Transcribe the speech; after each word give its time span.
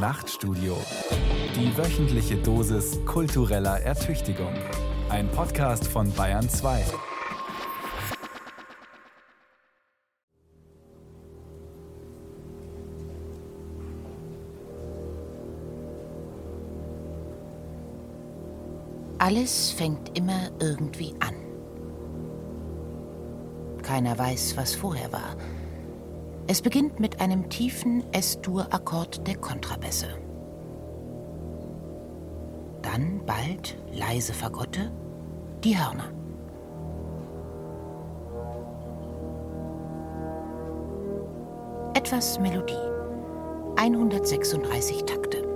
Nachtstudio. 0.00 0.78
Die 1.54 1.76
wöchentliche 1.76 2.36
Dosis 2.36 2.98
kultureller 3.04 3.80
Ertüchtigung. 3.80 4.54
Ein 5.10 5.30
Podcast 5.30 5.86
von 5.86 6.10
Bayern 6.12 6.48
2. 6.48 6.86
Alles 19.18 19.72
fängt 19.72 20.16
immer 20.16 20.50
irgendwie 20.60 21.14
an. 21.20 21.34
Keiner 23.82 24.18
weiß, 24.18 24.56
was 24.56 24.74
vorher 24.74 25.12
war. 25.12 25.36
Es 26.46 26.62
beginnt 26.62 26.98
mit 26.98 27.20
einem 27.20 27.48
tiefen 27.48 28.04
S-Dur-Akkord 28.12 29.26
der 29.26 29.36
Kontrabässe. 29.36 30.08
Dann 32.82 33.22
bald 33.24 33.76
leise 33.92 34.32
Fagotte, 34.32 34.90
die 35.62 35.78
Hörner. 35.78 36.12
Etwas 41.94 42.40
Melodie. 42.40 42.74
136 43.76 45.04
Takte. 45.04 45.46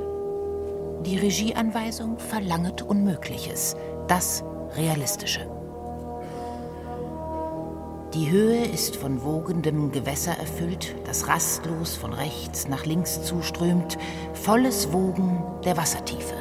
Die 1.05 1.19
Regieanweisung 1.19 2.19
verlanget 2.19 2.83
Unmögliches, 2.83 3.77
das 4.09 4.45
Realistische. 4.77 5.49
Die 8.15 8.31
Höhe 8.31 8.65
ist 8.65 8.95
von 8.95 9.25
wogendem 9.25 9.91
Gewässer 9.91 10.39
erfüllt, 10.39 10.95
das 11.05 11.27
rastlos 11.27 11.97
von 11.97 12.13
rechts 12.13 12.69
nach 12.69 12.87
links 12.87 13.25
zuströmt, 13.25 13.99
volles 14.35 14.93
Wogen 14.93 15.43
der 15.65 15.77
Wassertiefe. 15.77 16.37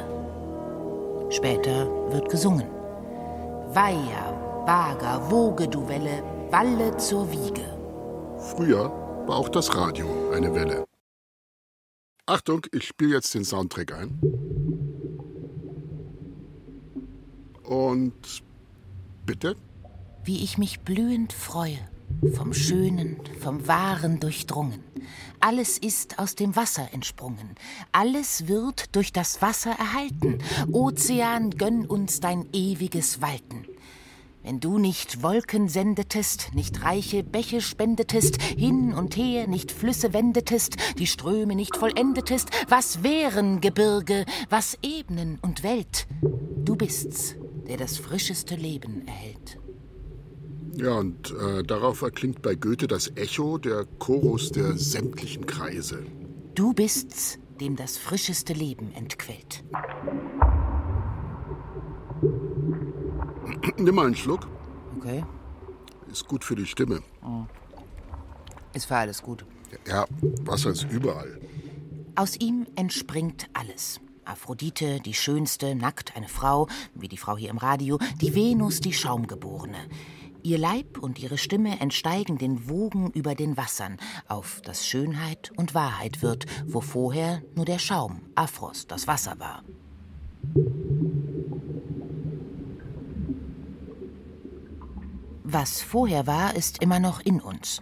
Später 1.30 1.88
wird 2.12 2.28
gesungen. 2.28 2.68
Weiher, 3.74 4.62
Wager, 4.66 5.28
woge 5.32 5.66
du 5.66 5.88
Welle, 5.88 6.22
walle 6.52 6.96
zur 6.96 7.28
Wiege. 7.32 7.76
Früher 8.54 8.90
war 9.26 9.36
auch 9.36 9.48
das 9.48 9.74
Radio 9.74 10.30
eine 10.32 10.54
Welle. 10.54 10.84
Achtung, 12.26 12.64
ich 12.70 12.86
spiele 12.86 13.16
jetzt 13.16 13.34
den 13.34 13.44
Soundtrack 13.44 13.92
ein. 13.92 14.20
Und 17.64 18.44
bitte? 19.26 19.56
Wie 20.24 20.42
ich 20.42 20.58
mich 20.58 20.80
blühend 20.80 21.32
freue, 21.32 21.78
vom 22.34 22.54
Schönen, 22.54 23.18
vom 23.40 23.66
Wahren 23.68 24.20
durchdrungen. 24.20 24.82
Alles 25.40 25.76
ist 25.78 26.18
aus 26.18 26.34
dem 26.34 26.56
Wasser 26.56 26.88
entsprungen, 26.92 27.54
alles 27.92 28.48
wird 28.48 28.96
durch 28.96 29.12
das 29.12 29.42
Wasser 29.42 29.72
erhalten. 29.72 30.38
Ozean, 30.72 31.50
gönn 31.50 31.84
uns 31.86 32.20
dein 32.20 32.46
ewiges 32.52 33.20
Walten. 33.20 33.66
Wenn 34.42 34.60
du 34.60 34.78
nicht 34.78 35.22
Wolken 35.22 35.68
sendetest, 35.68 36.50
nicht 36.54 36.82
reiche 36.82 37.22
Bäche 37.22 37.62
spendetest, 37.62 38.40
hin 38.42 38.92
und 38.92 39.16
her 39.16 39.46
nicht 39.46 39.72
Flüsse 39.72 40.12
wendetest, 40.12 40.76
die 40.98 41.06
Ströme 41.06 41.54
nicht 41.54 41.76
vollendetest, 41.76 42.50
was 42.68 43.02
wären 43.02 43.62
Gebirge, 43.62 44.26
was 44.50 44.78
Ebenen 44.82 45.38
und 45.40 45.62
Welt? 45.62 46.06
Du 46.20 46.76
bist's, 46.76 47.36
der 47.66 47.78
das 47.78 47.96
frischeste 47.96 48.54
Leben 48.54 49.06
erhält. 49.06 49.58
Ja, 50.76 50.94
und 50.94 51.32
äh, 51.32 51.62
darauf 51.62 52.02
erklingt 52.02 52.42
bei 52.42 52.54
Goethe 52.54 52.86
das 52.86 53.12
Echo, 53.16 53.58
der 53.58 53.84
Chorus 53.98 54.50
der 54.50 54.76
sämtlichen 54.76 55.46
Kreise. 55.46 56.04
Du 56.54 56.72
bist's, 56.72 57.38
dem 57.60 57.76
das 57.76 57.96
frischeste 57.96 58.52
Leben 58.52 58.92
entquellt. 58.92 59.64
Nimm 63.76 63.94
mal 63.94 64.06
einen 64.06 64.16
Schluck. 64.16 64.48
Okay. 64.98 65.24
Ist 66.10 66.26
gut 66.26 66.44
für 66.44 66.56
die 66.56 66.66
Stimme. 66.66 67.02
Ist 68.72 68.86
für 68.86 68.96
alles 68.96 69.22
gut. 69.22 69.44
Ja, 69.86 70.06
Wasser 70.44 70.70
ist 70.70 70.84
überall. 70.90 71.40
Aus 72.16 72.36
ihm 72.36 72.66
entspringt 72.76 73.48
alles. 73.52 74.00
Aphrodite, 74.24 75.00
die 75.00 75.14
schönste, 75.14 75.74
nackt 75.74 76.16
eine 76.16 76.28
Frau, 76.28 76.68
wie 76.94 77.08
die 77.08 77.16
Frau 77.16 77.36
hier 77.36 77.50
im 77.50 77.58
Radio, 77.58 77.98
die 78.20 78.34
Venus, 78.34 78.80
die 78.80 78.92
Schaumgeborene. 78.92 79.78
Ihr 80.46 80.58
Leib 80.58 80.98
und 80.98 81.18
ihre 81.20 81.38
Stimme 81.38 81.80
entsteigen 81.80 82.36
den 82.36 82.68
Wogen 82.68 83.10
über 83.12 83.34
den 83.34 83.56
Wassern, 83.56 83.96
auf 84.28 84.60
das 84.62 84.86
Schönheit 84.86 85.50
und 85.56 85.74
Wahrheit 85.74 86.20
wird, 86.20 86.44
wo 86.66 86.82
vorher 86.82 87.42
nur 87.54 87.64
der 87.64 87.78
Schaum, 87.78 88.20
Aphros, 88.34 88.86
das 88.86 89.06
Wasser 89.06 89.38
war. 89.38 89.64
Was 95.44 95.80
vorher 95.80 96.26
war, 96.26 96.54
ist 96.54 96.82
immer 96.82 97.00
noch 97.00 97.20
in 97.22 97.40
uns. 97.40 97.80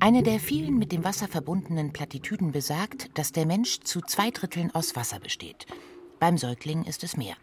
Eine 0.00 0.22
der 0.22 0.40
vielen 0.40 0.78
mit 0.78 0.92
dem 0.92 1.04
Wasser 1.04 1.28
verbundenen 1.28 1.92
Plattitüden 1.92 2.52
besagt, 2.52 3.10
dass 3.18 3.32
der 3.32 3.44
Mensch 3.44 3.80
zu 3.80 4.00
zwei 4.00 4.30
Dritteln 4.30 4.74
aus 4.74 4.96
Wasser 4.96 5.20
besteht. 5.20 5.66
Beim 6.20 6.36
Säugling 6.36 6.84
ist 6.84 7.04
es 7.04 7.16
mehr. 7.16 7.34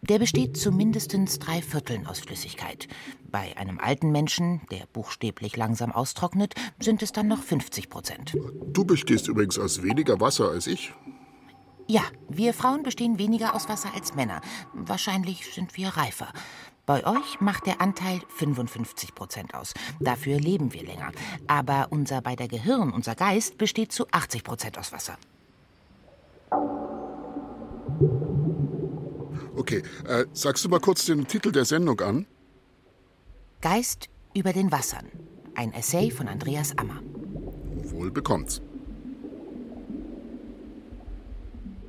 Der 0.00 0.18
besteht 0.18 0.56
zu 0.56 0.72
mindestens 0.72 1.38
drei 1.38 1.60
Vierteln 1.60 2.06
aus 2.06 2.20
Flüssigkeit. 2.20 2.88
Bei 3.30 3.56
einem 3.56 3.78
alten 3.78 4.10
Menschen, 4.10 4.62
der 4.70 4.86
buchstäblich 4.92 5.56
langsam 5.56 5.92
austrocknet, 5.92 6.54
sind 6.80 7.02
es 7.02 7.12
dann 7.12 7.28
noch 7.28 7.42
50 7.42 7.90
Prozent. 7.90 8.34
Du 8.72 8.84
bestehst 8.84 9.28
übrigens 9.28 9.58
aus 9.58 9.82
weniger 9.82 10.20
Wasser 10.20 10.50
als 10.50 10.66
ich. 10.66 10.92
Ja, 11.88 12.02
wir 12.28 12.54
Frauen 12.54 12.82
bestehen 12.82 13.18
weniger 13.18 13.54
aus 13.54 13.68
Wasser 13.68 13.90
als 13.94 14.14
Männer. 14.14 14.40
Wahrscheinlich 14.72 15.52
sind 15.52 15.76
wir 15.76 15.88
reifer. 15.88 16.32
Bei 16.86 17.06
euch 17.06 17.40
macht 17.40 17.66
der 17.66 17.80
Anteil 17.80 18.20
55 18.28 19.14
Prozent 19.14 19.54
aus. 19.54 19.74
Dafür 20.00 20.40
leben 20.40 20.72
wir 20.72 20.84
länger. 20.84 21.12
Aber 21.46 21.88
unser 21.90 22.22
beider 22.22 22.48
Gehirn, 22.48 22.92
unser 22.92 23.14
Geist, 23.14 23.58
besteht 23.58 23.92
zu 23.92 24.06
80 24.10 24.42
Prozent 24.42 24.78
aus 24.78 24.92
Wasser. 24.92 25.16
Okay, 29.62 29.84
äh, 30.08 30.24
sagst 30.32 30.64
du 30.64 30.68
mal 30.68 30.80
kurz 30.80 31.06
den 31.06 31.28
Titel 31.28 31.52
der 31.52 31.64
Sendung 31.64 32.00
an? 32.00 32.26
Geist 33.60 34.08
über 34.34 34.52
den 34.52 34.72
Wassern. 34.72 35.06
Ein 35.54 35.72
Essay 35.72 36.10
von 36.10 36.26
Andreas 36.26 36.76
Ammer. 36.78 37.00
Wohl 37.84 38.10
bekommt's. 38.10 38.60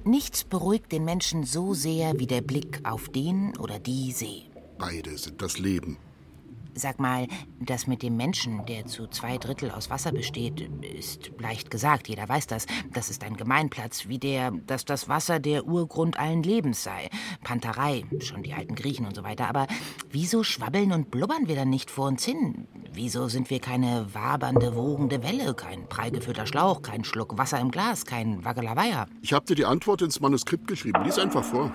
Nichts 0.04 0.44
beruhigt 0.44 0.92
den 0.92 1.04
Menschen 1.04 1.46
so 1.46 1.74
sehr 1.74 2.20
wie 2.20 2.28
der 2.28 2.42
Blick 2.42 2.80
auf 2.84 3.10
den 3.10 3.58
oder 3.58 3.80
die 3.80 4.12
See. 4.12 4.44
Beide 4.78 5.18
sind 5.18 5.42
das 5.42 5.58
Leben. 5.58 5.98
Sag 6.76 7.00
mal, 7.00 7.28
das 7.60 7.86
mit 7.86 8.02
dem 8.02 8.18
Menschen, 8.18 8.66
der 8.66 8.86
zu 8.86 9.08
zwei 9.08 9.38
Drittel 9.38 9.70
aus 9.70 9.90
Wasser 9.90 10.12
besteht, 10.12 10.62
ist 10.82 11.32
leicht 11.40 11.70
gesagt, 11.70 12.08
jeder 12.10 12.28
weiß 12.28 12.48
das. 12.48 12.66
Das 12.92 13.10
ist 13.10 13.24
ein 13.24 13.38
Gemeinplatz, 13.38 14.08
wie 14.08 14.18
der, 14.18 14.52
dass 14.52 14.84
das 14.84 15.08
Wasser 15.08 15.40
der 15.40 15.68
Urgrund 15.68 16.18
allen 16.18 16.42
Lebens 16.42 16.84
sei. 16.84 17.10
Panterei, 17.44 18.04
schon 18.20 18.42
die 18.42 18.54
alten 18.54 18.76
Griechen 18.76 19.06
und 19.06 19.16
so 19.16 19.24
weiter. 19.24 19.48
Aber 19.48 19.68
wieso 20.10 20.44
schwabbeln 20.44 20.92
und 20.92 21.12
blubbern 21.12 21.48
wir 21.48 21.56
dann 21.56 21.70
nicht 21.70 21.92
vor 21.92 22.08
uns 22.08 22.26
hin? 22.26 22.68
Wieso 22.92 23.28
sind 23.28 23.50
wir 23.50 23.60
keine 23.60 24.08
wabernde, 24.14 24.76
wogende 24.76 25.24
Welle, 25.24 25.54
kein 25.54 25.88
prallgefüllter 25.88 26.48
Schlauch, 26.48 26.82
kein 26.82 27.04
Schluck 27.04 27.38
Wasser 27.38 27.60
im 27.60 27.72
Glas, 27.72 28.06
kein 28.06 28.44
Waggelaweier? 28.44 29.08
Ich 29.22 29.34
habe 29.34 29.46
dir 29.46 29.56
die 29.56 29.66
Antwort 29.66 30.02
ins 30.02 30.20
Manuskript 30.20 30.68
geschrieben. 30.68 31.04
Lies 31.04 31.20
einfach 31.20 31.44
vor. 31.44 31.72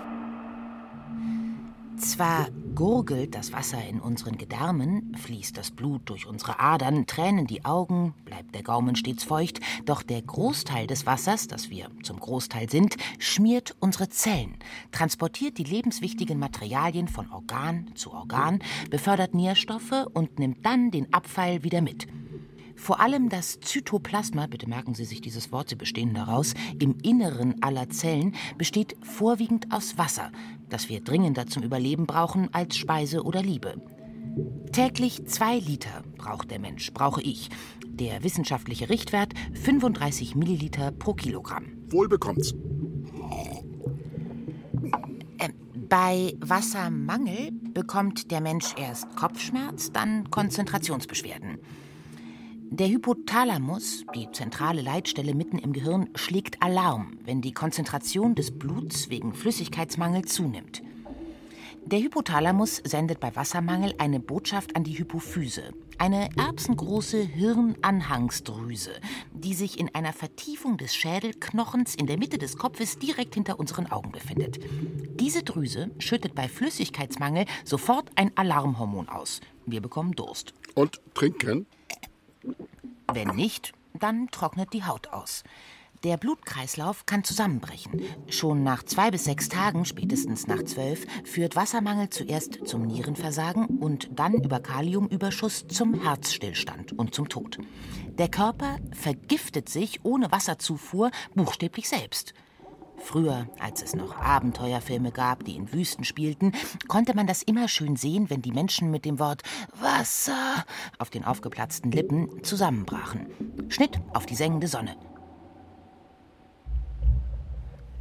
Zwar 1.98 2.48
gurgelt 2.76 3.34
das 3.34 3.52
Wasser 3.52 3.84
in 3.84 4.00
unseren 4.00 4.38
Gedärmen, 4.38 5.16
fließt 5.16 5.56
das 5.56 5.72
Blut 5.72 6.02
durch 6.04 6.26
unsere 6.26 6.60
Adern, 6.60 7.06
tränen 7.06 7.48
die 7.48 7.64
Augen, 7.64 8.14
bleibt 8.24 8.54
der 8.54 8.62
Gaumen 8.62 8.94
stets 8.94 9.24
feucht, 9.24 9.58
doch 9.84 10.04
der 10.04 10.22
Großteil 10.22 10.86
des 10.86 11.06
Wassers, 11.06 11.48
das 11.48 11.70
wir 11.70 11.90
zum 12.04 12.20
Großteil 12.20 12.70
sind, 12.70 12.96
schmiert 13.18 13.74
unsere 13.80 14.08
Zellen, 14.08 14.58
transportiert 14.92 15.58
die 15.58 15.64
lebenswichtigen 15.64 16.38
Materialien 16.38 17.08
von 17.08 17.30
Organ 17.32 17.90
zu 17.96 18.12
Organ, 18.12 18.60
befördert 18.90 19.34
Nährstoffe 19.34 20.06
und 20.14 20.38
nimmt 20.38 20.64
dann 20.64 20.92
den 20.92 21.12
Abfall 21.12 21.64
wieder 21.64 21.80
mit. 21.80 22.06
Vor 22.78 23.00
allem 23.00 23.28
das 23.28 23.58
Zytoplasma, 23.60 24.46
bitte 24.46 24.68
merken 24.68 24.94
Sie 24.94 25.04
sich 25.04 25.20
dieses 25.20 25.50
Wort, 25.50 25.68
Sie 25.68 25.74
bestehen 25.74 26.14
daraus, 26.14 26.54
im 26.78 26.96
Inneren 27.02 27.60
aller 27.60 27.90
Zellen 27.90 28.36
besteht 28.56 28.96
vorwiegend 29.02 29.66
aus 29.72 29.98
Wasser, 29.98 30.30
das 30.70 30.88
wir 30.88 31.00
dringender 31.00 31.48
zum 31.48 31.64
Überleben 31.64 32.06
brauchen 32.06 32.48
als 32.54 32.76
Speise 32.76 33.24
oder 33.24 33.42
Liebe. 33.42 33.82
Täglich 34.72 35.26
zwei 35.26 35.58
Liter 35.58 36.04
braucht 36.16 36.52
der 36.52 36.60
Mensch, 36.60 36.92
brauche 36.94 37.20
ich. 37.20 37.48
Der 37.84 38.22
wissenschaftliche 38.22 38.88
Richtwert 38.88 39.34
35 39.54 40.36
Milliliter 40.36 40.92
pro 40.92 41.14
Kilogramm. 41.14 41.72
Wohl 41.88 42.08
bekommt's. 42.08 42.54
Äh, 45.38 45.48
bei 45.88 46.36
Wassermangel 46.40 47.50
bekommt 47.74 48.30
der 48.30 48.40
Mensch 48.40 48.74
erst 48.78 49.16
Kopfschmerz, 49.16 49.90
dann 49.90 50.30
Konzentrationsbeschwerden. 50.30 51.58
Der 52.70 52.88
Hypothalamus, 52.88 54.04
die 54.14 54.30
zentrale 54.30 54.82
Leitstelle 54.82 55.34
mitten 55.34 55.58
im 55.58 55.72
Gehirn, 55.72 56.10
schlägt 56.14 56.62
Alarm, 56.62 57.18
wenn 57.24 57.40
die 57.40 57.52
Konzentration 57.52 58.34
des 58.34 58.56
Bluts 58.56 59.08
wegen 59.08 59.32
Flüssigkeitsmangel 59.32 60.26
zunimmt. 60.26 60.82
Der 61.86 62.00
Hypothalamus 62.00 62.82
sendet 62.84 63.20
bei 63.20 63.34
Wassermangel 63.34 63.94
eine 63.96 64.20
Botschaft 64.20 64.76
an 64.76 64.84
die 64.84 64.98
Hypophyse, 64.98 65.72
eine 65.96 66.28
erbsengroße 66.36 67.22
Hirnanhangsdrüse, 67.22 68.92
die 69.32 69.54
sich 69.54 69.80
in 69.80 69.94
einer 69.94 70.12
Vertiefung 70.12 70.76
des 70.76 70.94
Schädelknochens 70.94 71.94
in 71.94 72.06
der 72.06 72.18
Mitte 72.18 72.36
des 72.36 72.58
Kopfes 72.58 72.98
direkt 72.98 73.34
hinter 73.34 73.58
unseren 73.58 73.86
Augen 73.86 74.12
befindet. 74.12 74.58
Diese 75.18 75.42
Drüse 75.42 75.90
schüttet 75.98 76.34
bei 76.34 76.48
Flüssigkeitsmangel 76.48 77.46
sofort 77.64 78.10
ein 78.16 78.30
Alarmhormon 78.36 79.08
aus. 79.08 79.40
Wir 79.64 79.80
bekommen 79.80 80.12
Durst. 80.12 80.52
Und 80.74 81.00
trinken? 81.14 81.66
Wenn 83.12 83.28
nicht, 83.28 83.72
dann 83.94 84.28
trocknet 84.30 84.74
die 84.74 84.84
Haut 84.84 85.08
aus. 85.08 85.42
Der 86.04 86.16
Blutkreislauf 86.16 87.06
kann 87.06 87.24
zusammenbrechen. 87.24 88.02
Schon 88.28 88.62
nach 88.62 88.84
zwei 88.84 89.10
bis 89.10 89.24
sechs 89.24 89.48
Tagen, 89.48 89.84
spätestens 89.84 90.46
nach 90.46 90.62
zwölf, 90.62 91.06
führt 91.24 91.56
Wassermangel 91.56 92.10
zuerst 92.10 92.66
zum 92.68 92.86
Nierenversagen 92.86 93.66
und 93.66 94.10
dann 94.12 94.34
über 94.34 94.60
Kaliumüberschuss 94.60 95.66
zum 95.66 96.00
Herzstillstand 96.00 96.92
und 96.92 97.14
zum 97.14 97.28
Tod. 97.28 97.58
Der 98.18 98.28
Körper 98.28 98.76
vergiftet 98.92 99.68
sich 99.68 100.04
ohne 100.04 100.30
Wasserzufuhr 100.30 101.10
buchstäblich 101.34 101.88
selbst. 101.88 102.34
Früher, 103.00 103.46
als 103.58 103.82
es 103.82 103.94
noch 103.94 104.16
Abenteuerfilme 104.16 105.12
gab, 105.12 105.44
die 105.44 105.56
in 105.56 105.72
Wüsten 105.72 106.04
spielten, 106.04 106.52
konnte 106.88 107.14
man 107.14 107.26
das 107.26 107.42
immer 107.42 107.68
schön 107.68 107.96
sehen, 107.96 108.28
wenn 108.30 108.42
die 108.42 108.52
Menschen 108.52 108.90
mit 108.90 109.04
dem 109.04 109.18
Wort 109.18 109.42
Wasser 109.80 110.64
auf 110.98 111.10
den 111.10 111.24
aufgeplatzten 111.24 111.90
Lippen 111.90 112.42
zusammenbrachen. 112.42 113.26
Schnitt 113.68 113.98
auf 114.12 114.26
die 114.26 114.34
sengende 114.34 114.68
Sonne. 114.68 114.96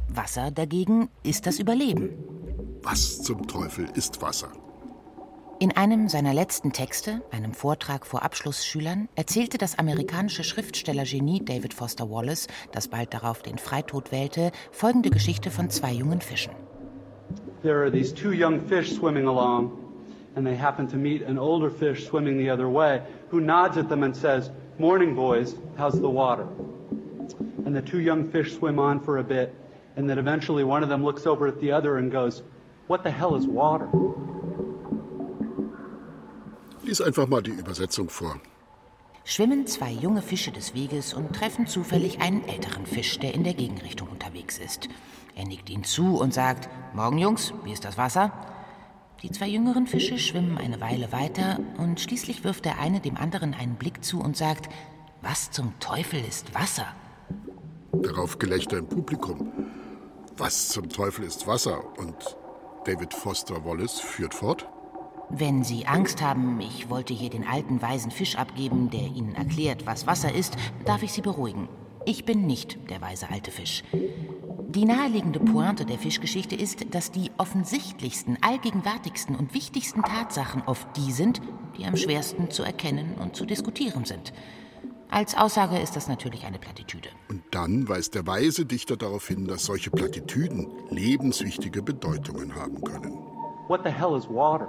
Wasser 0.08 0.50
dagegen 0.50 1.08
ist 1.22 1.46
das 1.46 1.58
Überleben. 1.58 2.10
Was 2.82 3.22
zum 3.22 3.46
Teufel 3.46 3.88
ist 3.94 4.20
Wasser? 4.22 4.52
In 5.60 5.76
einem 5.76 6.08
seiner 6.08 6.34
letzten 6.34 6.72
Texte, 6.72 7.20
einem 7.32 7.52
Vortrag 7.52 8.06
vor 8.06 8.22
Abschlussschülern, 8.22 9.08
erzählte 9.16 9.58
das 9.58 9.76
amerikanische 9.76 10.44
Schriftstellergenie 10.44 11.44
David 11.44 11.74
Foster 11.74 12.08
Wallace, 12.08 12.46
das 12.70 12.86
bald 12.86 13.12
darauf 13.12 13.42
den 13.42 13.58
Freitod 13.58 14.12
wählte, 14.12 14.52
folgende 14.70 15.10
Geschichte 15.10 15.50
von 15.50 15.68
zwei 15.68 15.90
jungen 15.90 16.20
Fischen. 16.20 16.52
There 17.62 17.82
are 17.82 17.90
these 17.90 18.14
two 18.14 18.30
young 18.30 18.60
fish 18.68 18.94
swimming 18.94 19.26
along, 19.26 19.72
and 20.36 20.46
they 20.46 20.56
happen 20.56 20.86
to 20.90 20.96
meet 20.96 21.22
an 21.22 21.40
older 21.40 21.72
fish 21.72 22.06
swimming 22.06 22.38
the 22.38 22.52
other 22.52 22.68
way, 22.68 23.02
who 23.32 23.40
nods 23.40 23.76
at 23.76 23.88
them 23.88 24.04
and 24.04 24.14
says, 24.14 24.52
Morning, 24.78 25.16
boys, 25.16 25.56
how's 25.76 26.00
the 26.00 26.08
water? 26.08 26.46
And 27.66 27.74
the 27.74 27.82
two 27.82 27.98
young 27.98 28.30
fish 28.30 28.54
swim 28.54 28.78
on 28.78 29.00
for 29.00 29.18
a 29.18 29.24
bit, 29.24 29.52
and 29.96 30.08
then 30.08 30.18
eventually 30.18 30.62
one 30.62 30.84
of 30.84 30.88
them 30.88 31.02
looks 31.02 31.26
over 31.26 31.48
at 31.48 31.58
the 31.58 31.72
other 31.72 31.98
and 31.98 32.12
goes, 32.12 32.44
What 32.86 33.02
the 33.02 33.10
hell 33.10 33.34
is 33.34 33.44
water? 33.44 33.88
Lies 36.88 37.02
einfach 37.02 37.28
mal 37.28 37.42
die 37.42 37.50
Übersetzung 37.50 38.08
vor. 38.08 38.40
Schwimmen 39.26 39.66
zwei 39.66 39.90
junge 39.90 40.22
Fische 40.22 40.52
des 40.52 40.72
Weges 40.72 41.12
und 41.12 41.36
treffen 41.36 41.66
zufällig 41.66 42.22
einen 42.22 42.48
älteren 42.48 42.86
Fisch, 42.86 43.18
der 43.18 43.34
in 43.34 43.44
der 43.44 43.52
Gegenrichtung 43.52 44.08
unterwegs 44.08 44.56
ist. 44.56 44.88
Er 45.36 45.44
nickt 45.44 45.68
ihnen 45.68 45.84
zu 45.84 46.18
und 46.18 46.32
sagt: 46.32 46.70
Morgen, 46.94 47.18
Jungs, 47.18 47.52
wie 47.64 47.72
ist 47.72 47.84
das 47.84 47.98
Wasser? 47.98 48.32
Die 49.22 49.30
zwei 49.30 49.48
jüngeren 49.48 49.86
Fische 49.86 50.16
schwimmen 50.16 50.56
eine 50.56 50.80
Weile 50.80 51.12
weiter 51.12 51.60
und 51.76 52.00
schließlich 52.00 52.42
wirft 52.42 52.64
der 52.64 52.78
eine 52.78 53.00
dem 53.00 53.18
anderen 53.18 53.52
einen 53.52 53.74
Blick 53.74 54.02
zu 54.02 54.20
und 54.20 54.38
sagt: 54.38 54.72
Was 55.20 55.50
zum 55.50 55.78
Teufel 55.80 56.24
ist 56.26 56.54
Wasser? 56.54 56.86
Darauf 57.92 58.38
Gelächter 58.38 58.78
im 58.78 58.88
Publikum. 58.88 59.52
Was 60.38 60.70
zum 60.70 60.88
Teufel 60.88 61.26
ist 61.26 61.46
Wasser? 61.46 61.84
Und 61.98 62.38
David 62.86 63.12
Foster 63.12 63.62
Wallace 63.62 64.00
führt 64.00 64.32
fort. 64.32 64.66
Wenn 65.30 65.62
Sie 65.62 65.86
Angst 65.86 66.22
haben, 66.22 66.58
ich 66.60 66.88
wollte 66.88 67.12
hier 67.12 67.28
den 67.28 67.46
alten 67.46 67.82
weisen 67.82 68.10
Fisch 68.10 68.36
abgeben, 68.36 68.88
der 68.90 69.02
Ihnen 69.02 69.34
erklärt, 69.34 69.84
was 69.84 70.06
Wasser 70.06 70.34
ist, 70.34 70.56
darf 70.86 71.02
ich 71.02 71.12
Sie 71.12 71.20
beruhigen. 71.20 71.68
Ich 72.06 72.24
bin 72.24 72.46
nicht 72.46 72.78
der 72.88 73.02
weise 73.02 73.28
alte 73.28 73.50
Fisch. 73.50 73.84
Die 74.70 74.86
naheliegende 74.86 75.40
Pointe 75.40 75.84
der 75.84 75.98
Fischgeschichte 75.98 76.56
ist, 76.56 76.94
dass 76.94 77.10
die 77.10 77.30
offensichtlichsten, 77.36 78.38
allgegenwärtigsten 78.40 79.36
und 79.36 79.52
wichtigsten 79.52 80.02
Tatsachen 80.02 80.62
oft 80.64 80.96
die 80.96 81.12
sind, 81.12 81.42
die 81.76 81.84
am 81.84 81.96
schwersten 81.96 82.50
zu 82.50 82.62
erkennen 82.62 83.14
und 83.20 83.36
zu 83.36 83.44
diskutieren 83.44 84.06
sind. 84.06 84.32
Als 85.10 85.36
Aussage 85.36 85.78
ist 85.78 85.96
das 85.96 86.08
natürlich 86.08 86.44
eine 86.44 86.58
Plattitüde. 86.58 87.10
Und 87.28 87.42
dann 87.50 87.88
weist 87.88 88.14
der 88.14 88.26
weise 88.26 88.64
Dichter 88.64 88.96
darauf 88.96 89.28
hin, 89.28 89.46
dass 89.46 89.64
solche 89.64 89.90
Plattitüden 89.90 90.68
lebenswichtige 90.90 91.82
Bedeutungen 91.82 92.54
haben 92.54 92.82
können. 92.82 93.12
What 93.68 93.82
the 93.84 93.90
hell 93.90 94.16
is 94.16 94.26
water? 94.28 94.68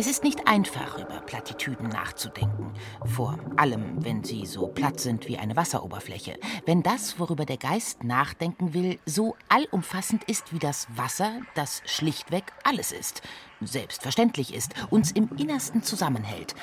Es 0.00 0.06
ist 0.06 0.24
nicht 0.24 0.48
einfach, 0.48 0.96
über 0.96 1.20
Plattitüden 1.20 1.90
nachzudenken. 1.90 2.72
Vor 3.04 3.38
allem, 3.58 4.02
wenn 4.02 4.24
sie 4.24 4.46
so 4.46 4.68
platt 4.68 4.98
sind 4.98 5.28
wie 5.28 5.36
eine 5.36 5.56
Wasseroberfläche. 5.56 6.38
Wenn 6.64 6.82
das, 6.82 7.18
worüber 7.18 7.44
der 7.44 7.58
Geist 7.58 8.02
nachdenken 8.02 8.72
will, 8.72 8.98
so 9.04 9.36
allumfassend 9.50 10.24
ist 10.24 10.54
wie 10.54 10.58
das 10.58 10.86
Wasser, 10.96 11.42
das 11.54 11.82
schlichtweg 11.84 12.44
alles 12.64 12.92
ist, 12.92 13.20
selbstverständlich 13.60 14.54
ist, 14.54 14.72
uns 14.88 15.12
im 15.12 15.28
Innersten 15.36 15.82
zusammenhält. 15.82 16.54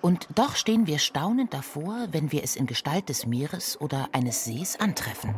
Und 0.00 0.28
doch 0.36 0.54
stehen 0.54 0.86
wir 0.86 1.00
staunend 1.00 1.54
davor, 1.54 2.06
wenn 2.12 2.30
wir 2.30 2.44
es 2.44 2.54
in 2.54 2.66
Gestalt 2.66 3.08
des 3.08 3.26
Meeres 3.26 3.80
oder 3.80 4.10
eines 4.12 4.44
Sees 4.44 4.78
antreffen. 4.78 5.34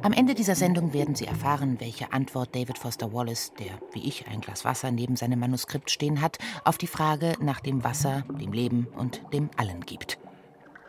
Am 0.00 0.12
Ende 0.12 0.36
dieser 0.36 0.54
Sendung 0.54 0.92
werden 0.92 1.16
Sie 1.16 1.26
erfahren, 1.26 1.80
welche 1.80 2.12
Antwort 2.12 2.54
David 2.54 2.78
Foster 2.78 3.12
Wallace, 3.12 3.52
der 3.58 3.80
wie 3.92 4.06
ich 4.06 4.28
ein 4.28 4.40
Glas 4.40 4.64
Wasser 4.64 4.92
neben 4.92 5.16
seinem 5.16 5.40
Manuskript 5.40 5.90
stehen 5.90 6.20
hat, 6.20 6.38
auf 6.64 6.78
die 6.78 6.86
Frage 6.86 7.32
nach 7.40 7.58
dem 7.58 7.82
Wasser, 7.82 8.24
dem 8.40 8.52
Leben 8.52 8.86
und 8.96 9.22
dem 9.32 9.50
Allen 9.56 9.80
gibt. 9.80 10.18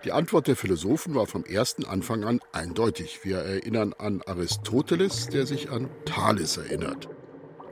Die 0.06 0.12
Antwort 0.12 0.48
der 0.48 0.56
Philosophen 0.56 1.16
war 1.16 1.26
vom 1.26 1.44
ersten 1.44 1.86
Anfang 1.86 2.24
an 2.24 2.40
eindeutig. 2.54 3.22
Wir 3.24 3.40
erinnern 3.40 3.94
an 3.98 4.22
Aristoteles, 4.28 5.28
der 5.28 5.48
sich 5.48 5.72
an 5.72 5.90
Thales 6.06 6.58
erinnert. 6.58 7.10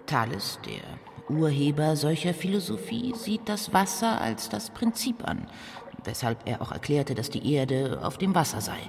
Thales, 0.08 0.60
der 0.66 0.82
Urheber 1.30 1.96
solcher 1.96 2.34
Philosophie, 2.34 3.14
sieht 3.16 3.48
das 3.48 3.74
Wasser 3.74 4.20
als 4.20 4.50
das 4.50 4.72
Prinzip 4.72 5.24
an, 5.24 5.48
weshalb 6.04 6.48
er 6.48 6.64
auch 6.64 6.72
erklärte, 6.72 7.14
dass 7.14 7.30
die 7.30 7.54
Erde 7.54 8.00
auf 8.02 8.18
dem 8.18 8.34
Wasser 8.34 8.60
sei. 8.60 8.80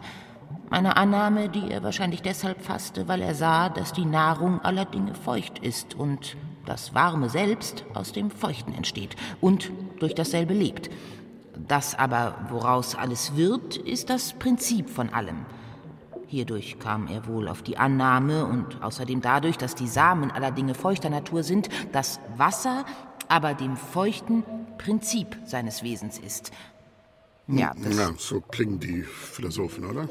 Eine 0.71 0.97
Annahme, 0.97 1.49
die 1.49 1.71
er 1.71 1.83
wahrscheinlich 1.83 2.21
deshalb 2.21 2.61
fasste, 2.61 3.09
weil 3.09 3.23
er 3.23 3.35
sah, 3.35 3.71
dass 3.71 3.93
die 3.93 4.05
Nahrung 4.05 4.61
aller 4.61 4.85
Dinge 4.85 5.15
feucht 5.15 5.59
ist 5.61 5.95
und 5.95 6.37
das 6.67 6.95
Warme 6.95 7.31
selbst 7.31 7.85
aus 7.95 8.13
dem 8.13 8.31
Feuchten 8.31 8.75
entsteht 8.75 9.17
und 9.41 9.73
durch 9.99 10.15
dasselbe 10.15 10.53
lebt. 10.53 10.91
Das 11.67 11.99
aber, 11.99 12.35
woraus 12.51 12.95
alles 12.95 13.35
wird, 13.35 13.79
ist 13.79 14.11
das 14.11 14.35
Prinzip 14.35 14.91
von 14.91 15.09
allem. 15.11 15.47
Hierdurch 16.27 16.79
kam 16.79 17.09
er 17.09 17.27
wohl 17.27 17.49
auf 17.49 17.63
die 17.63 17.79
Annahme 17.79 18.45
und 18.45 18.83
außerdem 18.83 19.23
dadurch, 19.23 19.57
dass 19.57 19.75
die 19.75 19.89
Samen 19.89 20.31
aller 20.31 20.51
Dinge 20.51 20.75
feuchter 20.75 21.09
Natur 21.09 21.43
sind, 21.43 21.71
dass 21.93 22.21
Wasser 22.37 22.85
aber 23.29 23.55
dem 23.55 23.79
feuchten 23.79 24.45
Prinzip 24.77 25.39
seines 25.47 25.83
Wesens 25.83 26.19
ist. 26.19 26.53
Ja, 27.47 27.73
ja 27.79 28.13
so 28.19 28.43
klingen 28.43 28.79
die 28.79 29.03
Philosophen, 29.03 29.87
oder? 29.87 30.07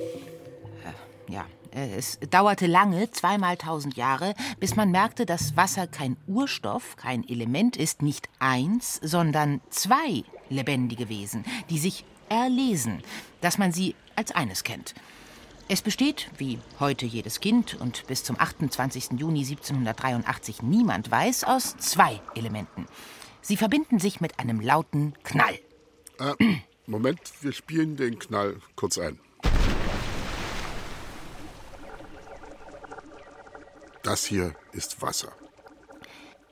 Ja, 1.30 1.46
äh, 1.72 1.96
es 1.96 2.20
dauerte 2.30 2.68
lange, 2.68 3.12
zweimal 3.12 3.58
tausend 3.58 3.98
Jahre, 3.98 4.34
bis 4.60 4.76
man 4.76 4.92
merkte, 4.92 5.26
dass 5.26 5.56
Wasser 5.56 5.88
kein 5.88 6.18
Urstoff, 6.28 6.96
kein 6.96 7.28
Element 7.28 7.78
ist, 7.78 8.02
nicht 8.02 8.30
eins, 8.40 9.00
sondern 9.04 9.62
zwei 9.70 10.24
lebendige 10.50 11.10
Wesen, 11.10 11.46
die 11.70 11.80
sich 11.80 12.06
erlesen, 12.30 13.02
dass 13.42 13.58
man 13.58 13.72
sie 13.72 13.96
als 14.16 14.32
eines 14.32 14.64
kennt. 14.64 14.96
Es 15.70 15.82
besteht, 15.82 16.30
wie 16.38 16.60
heute 16.80 17.06
jedes 17.06 17.42
Kind 17.42 17.76
und 17.76 18.08
bis 18.08 18.24
zum 18.24 18.40
28. 18.40 19.20
Juni 19.20 19.40
1783 19.40 20.62
niemand 20.62 21.12
weiß, 21.12 21.44
aus 21.44 21.76
zwei 21.78 22.22
Elementen. 22.36 22.86
Sie 23.42 23.58
verbinden 23.58 24.00
sich 24.00 24.22
mit 24.22 24.40
einem 24.40 24.62
lauten 24.62 25.14
Knall. 25.24 25.60
Äh, 26.20 26.62
Moment, 26.86 27.20
wir 27.42 27.52
spielen 27.52 27.98
den 27.98 28.18
Knall 28.18 28.62
kurz 28.78 28.98
ein. 28.98 29.20
Das 34.08 34.26
hier 34.26 34.56
ist 34.72 35.02
Wasser. 35.02 35.34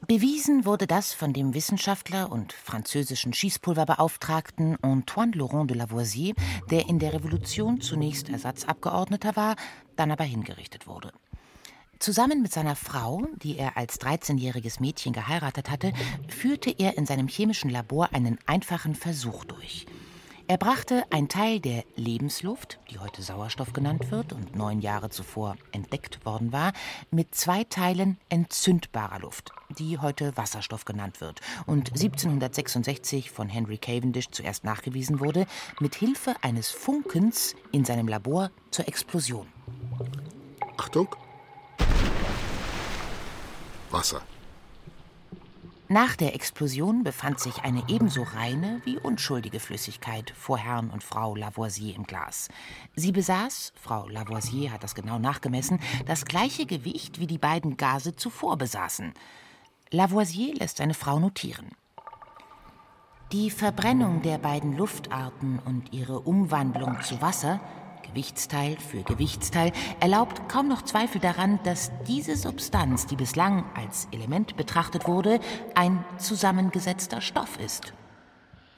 Bewiesen 0.05 0.65
wurde 0.65 0.87
das 0.87 1.13
von 1.13 1.31
dem 1.31 1.53
Wissenschaftler 1.53 2.29
und 2.29 2.51
französischen 2.51 3.31
Schießpulverbeauftragten 3.31 4.75
Antoine 4.83 5.31
Laurent 5.31 5.69
de 5.69 5.77
Lavoisier, 5.77 6.33
der 6.69 6.89
in 6.89 6.99
der 6.99 7.13
Revolution 7.13 7.79
zunächst 7.79 8.27
Ersatzabgeordneter 8.27 9.37
war, 9.37 9.55
dann 9.95 10.11
aber 10.11 10.25
hingerichtet 10.25 10.85
wurde. 10.85 11.13
Zusammen 11.99 12.41
mit 12.41 12.51
seiner 12.51 12.75
Frau, 12.75 13.25
die 13.41 13.57
er 13.57 13.77
als 13.77 14.01
13-jähriges 14.01 14.81
Mädchen 14.81 15.13
geheiratet 15.13 15.69
hatte, 15.69 15.93
führte 16.27 16.71
er 16.77 16.97
in 16.97 17.05
seinem 17.05 17.29
chemischen 17.29 17.69
Labor 17.69 18.09
einen 18.11 18.37
einfachen 18.47 18.95
Versuch 18.95 19.45
durch. 19.45 19.85
Er 20.47 20.57
brachte 20.57 21.03
ein 21.09 21.27
Teil 21.27 21.59
der 21.59 21.83
Lebensluft, 21.95 22.79
die 22.91 22.99
heute 22.99 23.23
Sauerstoff 23.23 23.73
genannt 23.73 24.11
wird 24.11 24.31
und 24.31 24.55
neun 24.55 24.79
Jahre 24.79 25.09
zuvor 25.09 25.55
entdeckt 25.71 26.23
worden 26.23 26.53
war, 26.53 26.71
mit 27.09 27.33
zwei 27.33 27.63
Teilen 27.63 28.19
entzündbarer 28.29 29.19
Luft, 29.19 29.53
die 29.79 29.97
heute 29.97 30.37
Wasserstoff 30.37 30.85
genannt 30.85 31.19
wird 31.19 31.41
und 31.65 31.89
1766 31.89 33.31
von 33.31 33.49
Henry 33.49 33.79
Cavendish 33.79 34.29
zuerst 34.29 34.63
nachgewiesen 34.63 35.19
wurde, 35.19 35.47
mit 35.79 35.95
Hilfe 35.95 36.35
eines 36.43 36.69
Funkens 36.69 37.55
in 37.71 37.83
seinem 37.83 38.07
Labor 38.07 38.51
zur 38.69 38.87
Explosion. 38.87 39.47
Achtung. 40.77 41.07
Wasser. 43.89 44.21
Nach 45.87 46.15
der 46.15 46.33
Explosion 46.33 47.03
befand 47.03 47.39
sich 47.39 47.61
eine 47.61 47.83
ebenso 47.87 48.23
reine 48.23 48.81
wie 48.85 48.97
unschuldige 48.97 49.59
Flüssigkeit 49.59 50.33
vor 50.35 50.57
Herrn 50.57 50.89
und 50.89 51.03
Frau 51.03 51.35
Lavoisier 51.35 51.95
im 51.95 52.05
Glas. 52.05 52.49
Sie 52.95 53.11
besaß, 53.11 53.71
Frau 53.79 54.07
Lavoisier 54.07 54.71
hat 54.71 54.83
das 54.83 54.95
genau 54.95 55.19
nachgemessen, 55.19 55.79
das 56.07 56.25
gleiche 56.25 56.65
Gewicht 56.65 57.19
wie 57.19 57.27
die 57.27 57.37
beiden 57.37 57.77
Gase 57.77 58.15
zuvor 58.15 58.57
besaßen. 58.57 59.13
Lavoisier 59.91 60.55
lässt 60.55 60.77
seine 60.77 60.95
Frau 60.95 61.19
notieren. 61.19 61.69
Die 63.31 63.51
Verbrennung 63.51 64.23
der 64.23 64.39
beiden 64.39 64.75
Luftarten 64.75 65.59
und 65.59 65.93
ihre 65.93 66.19
Umwandlung 66.19 66.99
zu 67.01 67.21
Wasser 67.21 67.59
Gewichtsteil 68.15 68.77
für 68.77 69.03
Gewichtsteil 69.03 69.73
erlaubt 69.99 70.47
kaum 70.47 70.69
noch 70.69 70.83
Zweifel 70.83 71.19
daran, 71.19 71.59
dass 71.65 71.91
diese 72.07 72.37
Substanz, 72.37 73.07
die 73.07 73.17
bislang 73.17 73.65
als 73.75 74.07
Element 74.13 74.55
betrachtet 74.55 75.05
wurde, 75.05 75.41
ein 75.73 76.01
zusammengesetzter 76.17 77.19
Stoff 77.19 77.59
ist. 77.59 77.93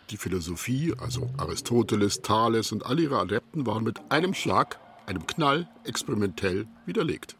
Die 0.09 0.17
Philosophie, 0.17 0.95
also 0.99 1.29
Aristoteles, 1.37 2.23
Thales 2.23 2.71
und 2.71 2.83
all 2.87 2.99
ihre 2.99 3.19
Adepten, 3.19 3.67
waren 3.67 3.83
mit 3.83 4.01
einem 4.09 4.33
Schlag, 4.33 4.79
einem 5.05 5.27
Knall, 5.27 5.69
experimentell 5.83 6.65
widerlegt. 6.87 7.35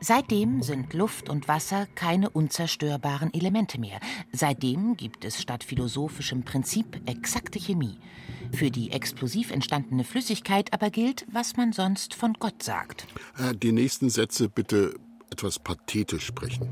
Seitdem 0.00 0.62
sind 0.62 0.92
Luft 0.92 1.28
und 1.28 1.48
Wasser 1.48 1.86
keine 1.94 2.30
unzerstörbaren 2.30 3.32
Elemente 3.32 3.80
mehr. 3.80 3.98
Seitdem 4.32 4.96
gibt 4.96 5.24
es 5.24 5.40
statt 5.40 5.64
philosophischem 5.64 6.42
Prinzip 6.42 7.00
exakte 7.06 7.58
Chemie. 7.58 7.98
Für 8.52 8.70
die 8.70 8.90
explosiv 8.92 9.50
entstandene 9.50 10.04
Flüssigkeit 10.04 10.72
aber 10.72 10.90
gilt, 10.90 11.26
was 11.32 11.56
man 11.56 11.72
sonst 11.72 12.14
von 12.14 12.34
Gott 12.34 12.62
sagt. 12.62 13.06
Äh, 13.38 13.54
die 13.54 13.72
nächsten 13.72 14.10
Sätze 14.10 14.48
bitte 14.48 14.94
etwas 15.30 15.58
pathetisch 15.58 16.26
sprechen. 16.26 16.68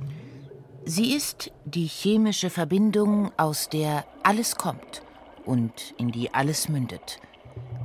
Sie 0.84 1.14
ist 1.14 1.50
die 1.64 1.86
chemische 1.86 2.50
Verbindung, 2.50 3.32
aus 3.38 3.70
der 3.70 4.04
alles 4.22 4.56
kommt 4.56 5.02
und 5.46 5.94
in 5.96 6.10
die 6.10 6.32
alles 6.34 6.68
mündet. 6.68 7.20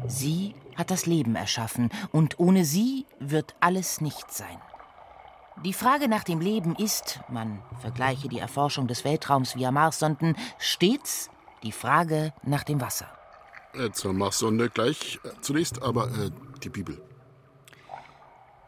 Sie 0.08 0.54
hat 0.76 0.92
das 0.92 1.06
Leben 1.06 1.36
erschaffen 1.36 1.90
und 2.12 2.40
ohne 2.40 2.66
sie 2.66 3.06
wird 3.20 3.56
alles 3.62 4.02
nichts 4.02 4.38
sein. 4.38 4.58
Die 5.66 5.74
Frage 5.74 6.08
nach 6.08 6.24
dem 6.24 6.40
Leben 6.40 6.76
ist, 6.76 7.20
man 7.28 7.62
vergleiche 7.82 8.30
die 8.30 8.40
Erforschung 8.40 8.88
des 8.88 9.04
Weltraums 9.04 9.58
via 9.58 9.72
Marssonden, 9.72 10.38
stets 10.58 11.30
die 11.64 11.74
Frage 11.74 12.34
nach 12.44 12.64
dem 12.64 12.80
Wasser. 12.80 13.08
Äh, 13.74 13.92
zur 13.92 14.14
Marssonde 14.14 14.70
gleich. 14.70 15.20
Äh, 15.24 15.30
zunächst 15.42 15.82
aber 15.82 16.08
äh, 16.08 16.32
die 16.64 16.70
Bibel. 16.70 17.02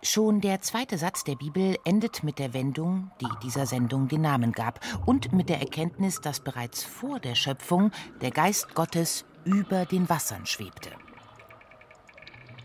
Schon 0.03 0.41
der 0.41 0.61
zweite 0.61 0.97
Satz 0.97 1.23
der 1.23 1.35
Bibel 1.35 1.77
endet 1.85 2.23
mit 2.23 2.39
der 2.39 2.53
Wendung, 2.53 3.11
die 3.21 3.29
dieser 3.43 3.67
Sendung 3.67 4.07
den 4.09 4.21
Namen 4.21 4.51
gab, 4.51 4.79
und 5.05 5.31
mit 5.31 5.47
der 5.47 5.61
Erkenntnis, 5.61 6.19
dass 6.19 6.39
bereits 6.39 6.83
vor 6.83 7.19
der 7.19 7.35
Schöpfung 7.35 7.91
der 8.19 8.31
Geist 8.31 8.75
Gottes 8.75 9.25
über 9.45 9.85
den 9.85 10.09
Wassern 10.09 10.45
schwebte. 10.45 10.89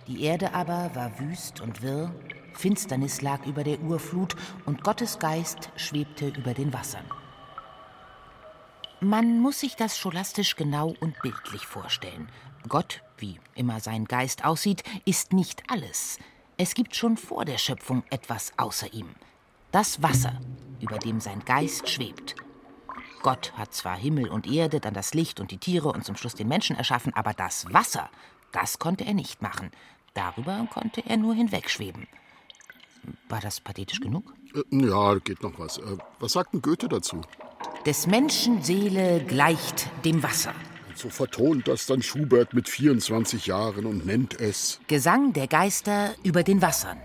Die 0.08 0.22
Erde 0.22 0.54
aber 0.54 0.90
war 0.94 1.18
wüst 1.18 1.60
und 1.60 1.82
wirr, 1.82 2.10
Finsternis 2.56 3.20
lag 3.22 3.46
über 3.46 3.64
der 3.64 3.80
Urflut 3.80 4.34
und 4.64 4.82
Gottes 4.82 5.18
Geist 5.18 5.70
schwebte 5.76 6.28
über 6.28 6.54
den 6.54 6.72
Wassern. 6.72 7.04
Man 9.00 9.40
muss 9.40 9.60
sich 9.60 9.76
das 9.76 9.98
scholastisch 9.98 10.56
genau 10.56 10.94
und 11.00 11.20
bildlich 11.20 11.66
vorstellen. 11.66 12.30
Gott, 12.66 13.02
wie 13.18 13.38
immer 13.54 13.80
sein 13.80 14.06
Geist 14.06 14.44
aussieht, 14.44 14.82
ist 15.04 15.32
nicht 15.32 15.62
alles. 15.68 16.18
Es 16.56 16.74
gibt 16.74 16.96
schon 16.96 17.18
vor 17.18 17.44
der 17.44 17.58
Schöpfung 17.58 18.02
etwas 18.08 18.52
außer 18.56 18.92
ihm. 18.94 19.10
Das 19.70 20.02
Wasser, 20.02 20.40
über 20.80 20.98
dem 20.98 21.20
sein 21.20 21.44
Geist 21.44 21.90
schwebt. 21.90 22.36
Gott 23.22 23.52
hat 23.58 23.74
zwar 23.74 23.96
Himmel 23.96 24.28
und 24.28 24.46
Erde, 24.46 24.80
dann 24.80 24.94
das 24.94 25.12
Licht 25.12 25.40
und 25.40 25.50
die 25.50 25.58
Tiere 25.58 25.88
und 25.88 26.04
zum 26.04 26.16
Schluss 26.16 26.34
den 26.34 26.48
Menschen 26.48 26.76
erschaffen, 26.76 27.12
aber 27.14 27.34
das 27.34 27.70
Wasser, 27.72 28.08
das 28.52 28.78
konnte 28.78 29.04
er 29.04 29.14
nicht 29.14 29.42
machen. 29.42 29.70
Darüber 30.14 30.66
konnte 30.72 31.02
er 31.04 31.18
nur 31.18 31.34
hinwegschweben. 31.34 32.08
War 33.28 33.40
das 33.40 33.60
pathetisch 33.60 34.00
genug? 34.00 34.34
Äh, 34.54 34.86
ja, 34.86 35.14
geht 35.16 35.42
noch 35.42 35.58
was. 35.58 35.78
Äh, 35.78 35.82
was 36.18 36.32
sagt 36.32 36.52
denn 36.52 36.62
Goethe 36.62 36.88
dazu? 36.88 37.20
Des 37.84 38.06
Menschen 38.06 38.62
Seele 38.62 39.24
gleicht 39.24 39.90
dem 40.04 40.22
Wasser. 40.22 40.54
So 40.94 41.10
vertont 41.10 41.68
das 41.68 41.86
dann 41.86 42.02
Schubert 42.02 42.54
mit 42.54 42.68
24 42.68 43.46
Jahren 43.46 43.84
und 43.84 44.06
nennt 44.06 44.40
es 44.40 44.80
Gesang 44.86 45.32
der 45.34 45.46
Geister 45.46 46.14
über 46.22 46.42
den 46.42 46.62
Wassern. 46.62 46.98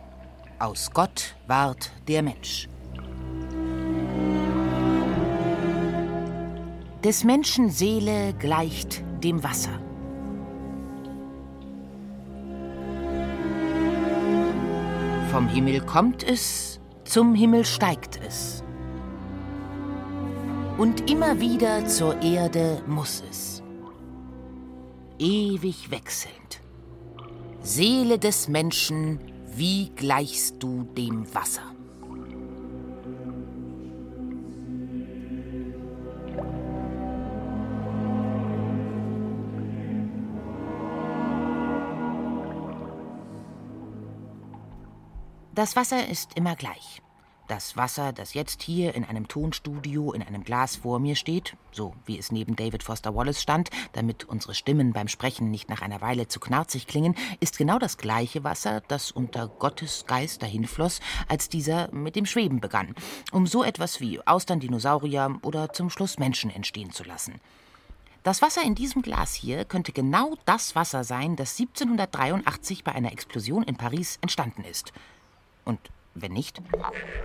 Aus 0.60 0.92
Gott 0.92 1.36
ward 1.48 1.92
der 2.08 2.24
Mensch. 2.24 2.70
Des 7.04 7.24
Menschen 7.24 7.70
Seele 7.70 8.34
gleicht 8.40 9.04
dem 9.24 9.44
Wasser. 9.44 9.82
Vom 15.32 15.48
Himmel 15.48 15.80
kommt 15.80 16.24
es, 16.24 16.82
zum 17.06 17.34
Himmel 17.34 17.64
steigt 17.64 18.20
es. 18.28 18.66
Und 20.78 21.10
immer 21.10 21.40
wieder 21.40 21.88
zur 21.88 22.22
Erde 22.22 22.84
muss 22.86 23.24
es. 23.32 23.64
Ewig 25.20 25.90
wechselnd. 25.90 26.60
Seele 27.62 28.20
des 28.20 28.50
Menschen, 28.50 29.20
wie 29.56 29.92
gleichst 29.96 30.62
du 30.62 30.84
dem 30.98 31.34
Wasser? 31.34 31.76
Das 45.62 45.76
Wasser 45.76 46.08
ist 46.08 46.34
immer 46.34 46.56
gleich. 46.56 47.04
Das 47.48 47.78
Wasser, 47.78 48.14
das 48.14 48.34
jetzt 48.34 48.64
hier 48.64 48.96
in 48.96 49.06
einem 49.06 49.28
Tonstudio 49.28 50.12
in 50.12 50.24
einem 50.24 50.44
Glas 50.44 50.78
vor 50.78 50.98
mir 50.98 51.16
steht, 51.16 51.56
so 51.72 51.94
wie 52.08 52.18
es 52.18 52.32
neben 52.32 52.56
David 52.56 52.82
Foster 52.82 53.14
Wallace 53.14 53.44
stand, 53.44 53.70
damit 53.94 54.24
unsere 54.24 54.56
Stimmen 54.56 54.92
beim 54.92 55.08
Sprechen 55.08 55.52
nicht 55.52 55.70
nach 55.70 55.84
einer 55.84 56.02
Weile 56.02 56.28
zu 56.28 56.40
knarzig 56.40 56.88
klingen, 56.88 57.14
ist 57.42 57.60
genau 57.60 57.78
das 57.78 58.00
gleiche 58.00 58.44
Wasser, 58.44 58.82
das 58.88 59.12
unter 59.12 59.50
Gottes 59.50 60.06
Geist 60.08 60.42
dahinfloss, 60.42 61.00
als 61.28 61.48
dieser 61.48 61.92
mit 61.92 62.16
dem 62.16 62.26
Schweben 62.26 62.60
begann, 62.60 62.96
um 63.32 63.46
so 63.46 63.64
etwas 63.64 64.00
wie 64.00 64.20
Austern, 64.26 64.62
Dinosaurier 64.62 65.38
oder 65.44 65.74
zum 65.74 65.92
Schluss 65.92 66.18
Menschen 66.18 66.50
entstehen 66.50 66.90
zu 66.90 67.04
lassen. 67.04 67.36
Das 68.24 68.42
Wasser 68.42 68.64
in 68.64 68.74
diesem 68.74 69.04
Glas 69.04 69.36
hier 69.36 69.66
könnte 69.66 69.92
genau 69.92 70.38
das 70.46 70.76
Wasser 70.76 71.04
sein, 71.04 71.36
das 71.36 71.60
1783 71.60 72.84
bei 72.84 72.94
einer 72.94 73.12
Explosion 73.12 73.62
in 73.62 73.76
Paris 73.76 74.18
entstanden 74.24 74.64
ist. 74.64 74.92
Und 75.66 75.80
wenn 76.14 76.34
nicht, 76.34 76.62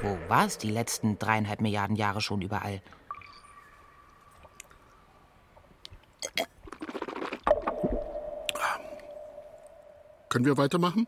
wo 0.00 0.18
war 0.28 0.46
es 0.46 0.58
die 0.58 0.70
letzten 0.70 1.18
dreieinhalb 1.18 1.60
Milliarden 1.60 1.96
Jahre 1.96 2.20
schon 2.20 2.42
überall? 2.42 2.82
Können 10.28 10.44
wir 10.44 10.56
weitermachen? 10.56 11.06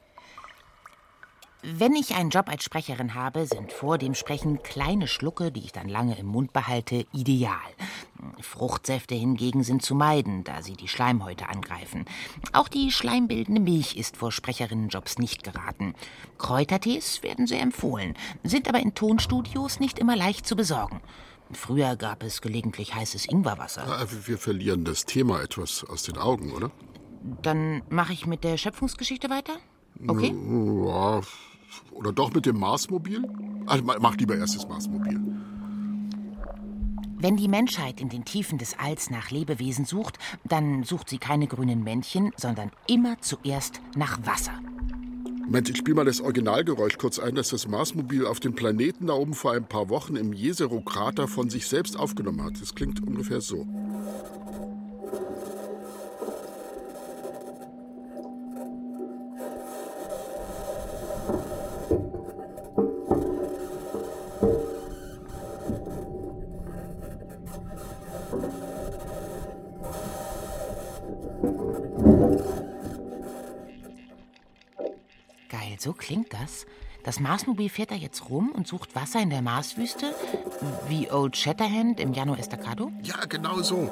Wenn 1.63 1.97
ich 1.97 2.15
einen 2.15 2.31
Job 2.31 2.49
als 2.49 2.63
Sprecherin 2.63 3.15
habe, 3.15 3.45
sind 3.47 3.73
vor 3.73 3.99
dem 3.99 4.15
Sprechen 4.15 4.63
kleine 4.63 5.09
Schlucke, 5.09 5.51
die 5.51 5.65
ich 5.65 5.73
dann 5.73 5.89
lange 5.89 6.17
im 6.17 6.27
Mund 6.27 6.53
behalte, 6.53 7.05
ideal. 7.13 7.57
Fruchtsäfte 8.41 9.17
hingegen 9.17 9.65
sind 9.65 9.83
zu 9.83 9.97
meiden, 9.97 10.45
da 10.45 10.63
sie 10.63 10.75
die 10.75 10.87
Schleimhäute 10.87 11.49
angreifen. 11.49 12.05
Auch 12.53 12.69
die 12.69 12.93
schleimbildende 12.93 13.61
Milch 13.61 13.97
ist 13.97 14.17
vor 14.17 14.31
Sprecherinnenjobs 14.31 15.19
nicht 15.19 15.43
geraten. 15.43 15.95
Kräutertees 16.39 17.25
werden 17.25 17.49
sehr 17.49 17.61
empfohlen, 17.61 18.15
sind 18.45 18.69
aber 18.69 18.79
in 18.79 18.95
Tonstudios 18.95 19.81
nicht 19.81 19.99
immer 19.99 20.15
leicht 20.15 20.47
zu 20.47 20.55
besorgen. 20.55 21.01
Früher 21.51 21.97
gab 21.97 22.23
es 22.23 22.41
gelegentlich 22.41 22.95
heißes 22.95 23.27
Ingwerwasser. 23.27 23.85
Ja, 23.85 24.07
wir 24.27 24.39
verlieren 24.39 24.85
das 24.85 25.07
Thema 25.07 25.43
etwas 25.43 25.83
aus 25.83 26.05
den 26.05 26.19
Augen, 26.19 26.53
oder? 26.53 26.71
Dann 27.43 27.83
mache 27.89 28.13
ich 28.13 28.27
mit 28.27 28.45
der 28.45 28.59
Schöpfungsgeschichte 28.59 29.29
weiter? 29.29 29.55
Okay? 30.07 30.35
Ja, 30.87 31.21
Oder 31.93 32.13
doch 32.13 32.33
mit 32.33 32.47
dem 32.47 32.59
Marsmobil? 32.59 33.25
Also 33.67 33.85
mach 33.85 34.17
lieber 34.17 34.37
erst 34.37 34.57
das 34.57 34.69
Marsmobil. 34.69 35.21
Wenn 37.21 37.37
die 37.37 37.49
Menschheit 37.49 38.01
in 38.01 38.09
den 38.09 38.25
Tiefen 38.25 38.59
des 38.59 38.79
Alls 38.79 39.11
nach 39.11 39.33
Lebewesen 39.33 39.85
sucht, 39.85 40.19
dann 40.45 40.85
sucht 40.85 41.09
sie 41.09 41.19
keine 41.19 41.49
grünen 41.49 41.83
Männchen, 41.83 42.31
sondern 42.37 42.71
immer 42.87 43.21
zuerst 43.21 43.81
nach 43.97 44.25
Wasser. 44.25 44.53
Moment, 45.45 45.69
ich 45.69 45.79
spiele 45.79 45.97
mal 45.97 46.05
das 46.05 46.21
Originalgeräusch 46.21 46.99
kurz 46.99 47.19
ein, 47.19 47.35
das 47.35 47.49
das 47.49 47.67
Marsmobil 47.67 48.27
auf 48.27 48.39
dem 48.39 48.55
Planeten 48.55 49.07
da 49.07 49.15
oben 49.15 49.35
vor 49.35 49.53
ein 49.53 49.65
paar 49.65 49.89
Wochen 49.89 50.15
im 50.15 50.33
Jezero-Krater 50.33 51.27
von 51.27 51.51
sich 51.51 51.67
selbst 51.67 51.99
aufgenommen 51.99 52.45
hat. 52.45 52.61
Das 52.61 52.75
klingt 52.75 53.03
ungefähr 53.05 53.41
so. 53.41 53.67
Klingt 76.09 76.33
das. 76.33 76.65
Das 77.05 77.21
Marsmobil 77.21 77.69
fährt 77.69 77.91
da 77.91 77.95
jetzt 77.95 78.31
rum 78.31 78.51
und 78.51 78.67
sucht 78.67 78.95
Wasser 78.95 79.21
in 79.21 79.29
der 79.29 79.43
Marswüste? 79.43 80.15
Wie 80.89 81.11
Old 81.11 81.37
Shatterhand 81.37 82.01
im 82.01 82.15
Jano 82.15 82.35
Estacado? 82.35 82.91
Ja, 83.03 83.27
genau 83.29 83.61
so. 83.61 83.91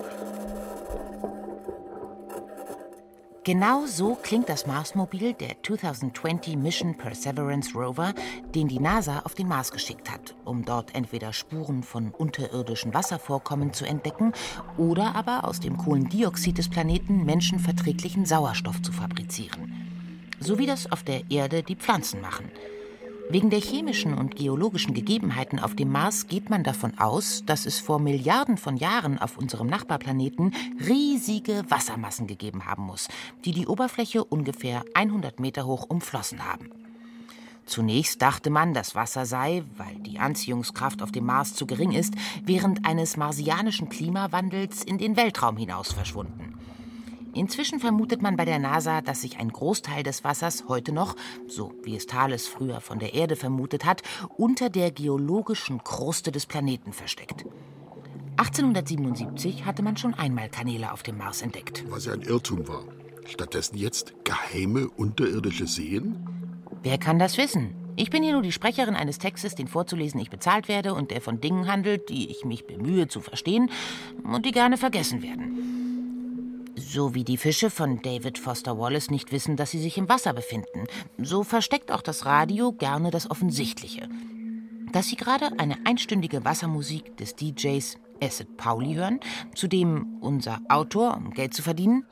Genau 3.44 3.84
so 3.84 4.14
klingt 4.14 4.48
das 4.48 4.66
Marsmobil 4.66 5.34
der 5.34 5.62
2020 5.62 6.56
Mission 6.56 6.96
Perseverance 6.96 7.74
Rover, 7.74 8.14
den 8.54 8.66
die 8.66 8.80
NASA 8.80 9.20
auf 9.20 9.34
den 9.34 9.46
Mars 9.46 9.70
geschickt 9.70 10.10
hat, 10.10 10.34
um 10.46 10.64
dort 10.64 10.94
entweder 10.94 11.34
Spuren 11.34 11.82
von 11.82 12.12
unterirdischen 12.12 12.94
Wasservorkommen 12.94 13.74
zu 13.74 13.84
entdecken 13.84 14.32
oder 14.78 15.14
aber 15.14 15.44
aus 15.44 15.60
dem 15.60 15.76
Kohlendioxid 15.76 16.56
des 16.56 16.70
Planeten 16.70 17.26
menschenverträglichen 17.26 18.24
Sauerstoff 18.24 18.80
zu 18.80 18.90
fabrizieren 18.90 19.75
so 20.46 20.58
wie 20.58 20.66
das 20.66 20.90
auf 20.90 21.02
der 21.02 21.22
Erde 21.28 21.62
die 21.62 21.76
Pflanzen 21.76 22.20
machen. 22.20 22.50
Wegen 23.28 23.50
der 23.50 23.58
chemischen 23.58 24.14
und 24.14 24.36
geologischen 24.36 24.94
Gegebenheiten 24.94 25.58
auf 25.58 25.74
dem 25.74 25.90
Mars 25.90 26.28
geht 26.28 26.48
man 26.48 26.62
davon 26.62 26.96
aus, 26.98 27.42
dass 27.44 27.66
es 27.66 27.80
vor 27.80 27.98
Milliarden 27.98 28.56
von 28.56 28.76
Jahren 28.76 29.18
auf 29.18 29.36
unserem 29.36 29.66
Nachbarplaneten 29.66 30.54
riesige 30.86 31.64
Wassermassen 31.68 32.28
gegeben 32.28 32.66
haben 32.66 32.84
muss, 32.84 33.08
die 33.44 33.50
die 33.50 33.66
Oberfläche 33.66 34.22
ungefähr 34.22 34.84
100 34.94 35.40
Meter 35.40 35.66
hoch 35.66 35.86
umflossen 35.88 36.44
haben. 36.44 36.70
Zunächst 37.64 38.22
dachte 38.22 38.48
man, 38.48 38.74
das 38.74 38.94
Wasser 38.94 39.26
sei, 39.26 39.64
weil 39.76 39.96
die 39.96 40.20
Anziehungskraft 40.20 41.02
auf 41.02 41.10
dem 41.10 41.26
Mars 41.26 41.54
zu 41.54 41.66
gering 41.66 41.90
ist, 41.90 42.14
während 42.44 42.86
eines 42.86 43.16
marsianischen 43.16 43.88
Klimawandels 43.88 44.84
in 44.84 44.98
den 44.98 45.16
Weltraum 45.16 45.56
hinaus 45.56 45.92
verschwunden. 45.92 46.54
Inzwischen 47.36 47.80
vermutet 47.80 48.22
man 48.22 48.36
bei 48.36 48.46
der 48.46 48.58
NASA, 48.58 49.02
dass 49.02 49.20
sich 49.20 49.38
ein 49.38 49.50
Großteil 49.50 50.02
des 50.02 50.24
Wassers 50.24 50.64
heute 50.68 50.92
noch, 50.92 51.14
so 51.46 51.74
wie 51.82 51.94
es 51.94 52.06
Thales 52.06 52.46
früher 52.46 52.80
von 52.80 52.98
der 52.98 53.12
Erde 53.12 53.36
vermutet 53.36 53.84
hat, 53.84 54.02
unter 54.38 54.70
der 54.70 54.90
geologischen 54.90 55.84
Kruste 55.84 56.32
des 56.32 56.46
Planeten 56.46 56.94
versteckt. 56.94 57.44
1877 58.38 59.66
hatte 59.66 59.82
man 59.82 59.98
schon 59.98 60.14
einmal 60.14 60.48
Kanäle 60.48 60.92
auf 60.92 61.02
dem 61.02 61.18
Mars 61.18 61.42
entdeckt. 61.42 61.84
Was 61.90 62.06
ja 62.06 62.14
ein 62.14 62.22
Irrtum 62.22 62.66
war. 62.68 62.84
Stattdessen 63.26 63.76
jetzt 63.76 64.14
geheime 64.24 64.88
unterirdische 64.88 65.66
Seen? 65.66 66.26
Wer 66.82 66.96
kann 66.96 67.18
das 67.18 67.36
wissen? 67.36 67.74
Ich 67.96 68.08
bin 68.08 68.22
hier 68.22 68.32
nur 68.32 68.42
die 68.42 68.52
Sprecherin 68.52 68.94
eines 68.94 69.18
Textes, 69.18 69.54
den 69.54 69.68
vorzulesen 69.68 70.20
ich 70.20 70.30
bezahlt 70.30 70.68
werde 70.68 70.94
und 70.94 71.10
der 71.10 71.20
von 71.20 71.40
Dingen 71.40 71.70
handelt, 71.70 72.08
die 72.08 72.30
ich 72.30 72.46
mich 72.46 72.66
bemühe 72.66 73.08
zu 73.08 73.20
verstehen 73.20 73.70
und 74.22 74.46
die 74.46 74.52
gerne 74.52 74.78
vergessen 74.78 75.22
werden. 75.22 75.85
So 76.78 77.14
wie 77.14 77.24
die 77.24 77.38
Fische 77.38 77.70
von 77.70 78.02
David 78.02 78.38
Foster 78.38 78.78
Wallace 78.78 79.10
nicht 79.10 79.32
wissen, 79.32 79.56
dass 79.56 79.70
sie 79.70 79.80
sich 79.80 79.96
im 79.96 80.10
Wasser 80.10 80.34
befinden, 80.34 80.84
so 81.16 81.42
versteckt 81.42 81.90
auch 81.90 82.02
das 82.02 82.26
Radio 82.26 82.72
gerne 82.72 83.10
das 83.10 83.30
Offensichtliche. 83.30 84.10
Dass 84.92 85.08
Sie 85.08 85.16
gerade 85.16 85.58
eine 85.58 85.78
einstündige 85.84 86.44
Wassermusik 86.44 87.16
des 87.16 87.34
DJs 87.34 87.98
Acid 88.22 88.56
Pauli 88.56 88.94
hören, 88.94 89.20
zu 89.54 89.68
dem 89.68 90.18
unser 90.20 90.60
Autor, 90.68 91.16
um 91.16 91.30
Geld 91.30 91.54
zu 91.54 91.62
verdienen? 91.62 92.06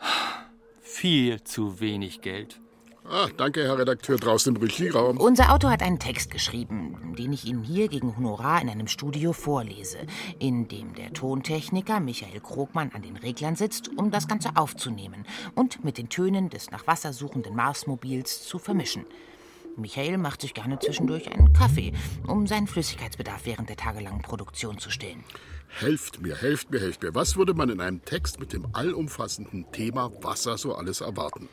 Viel 0.80 1.42
zu 1.44 1.80
wenig 1.80 2.20
Geld. 2.20 2.60
Ah, 3.06 3.28
danke, 3.36 3.62
Herr 3.64 3.78
Redakteur, 3.78 4.16
draußen 4.16 4.56
im 4.56 4.62
Regieraum. 4.62 5.18
Unser 5.18 5.52
Autor 5.52 5.70
hat 5.70 5.82
einen 5.82 5.98
Text 5.98 6.30
geschrieben, 6.30 7.14
den 7.18 7.34
ich 7.34 7.44
Ihnen 7.44 7.62
hier 7.62 7.88
gegen 7.88 8.16
Honorar 8.16 8.62
in 8.62 8.70
einem 8.70 8.88
Studio 8.88 9.34
vorlese, 9.34 9.98
in 10.38 10.68
dem 10.68 10.94
der 10.94 11.12
Tontechniker 11.12 12.00
Michael 12.00 12.40
Krogmann 12.40 12.92
an 12.94 13.02
den 13.02 13.16
Reglern 13.16 13.56
sitzt, 13.56 13.90
um 13.98 14.10
das 14.10 14.26
Ganze 14.26 14.56
aufzunehmen 14.56 15.26
und 15.54 15.84
mit 15.84 15.98
den 15.98 16.08
Tönen 16.08 16.48
des 16.48 16.70
nach 16.70 16.86
Wasser 16.86 17.12
suchenden 17.12 17.54
Marsmobils 17.54 18.48
zu 18.48 18.58
vermischen. 18.58 19.04
Michael 19.76 20.16
macht 20.16 20.40
sich 20.40 20.54
gerne 20.54 20.78
zwischendurch 20.78 21.30
einen 21.30 21.52
Kaffee, 21.52 21.92
um 22.26 22.46
seinen 22.46 22.66
Flüssigkeitsbedarf 22.66 23.42
während 23.44 23.68
der 23.68 23.76
tagelangen 23.76 24.22
Produktion 24.22 24.78
zu 24.78 24.90
stillen. 24.90 25.24
Helft 25.68 26.22
mir, 26.22 26.36
helft 26.36 26.70
mir, 26.70 26.80
helft 26.80 27.02
mir. 27.02 27.14
Was 27.14 27.36
würde 27.36 27.52
man 27.52 27.68
in 27.68 27.80
einem 27.82 28.02
Text 28.04 28.40
mit 28.40 28.54
dem 28.54 28.66
allumfassenden 28.72 29.70
Thema 29.72 30.10
Wasser 30.22 30.56
so 30.56 30.74
alles 30.74 31.02
erwarten? 31.02 31.48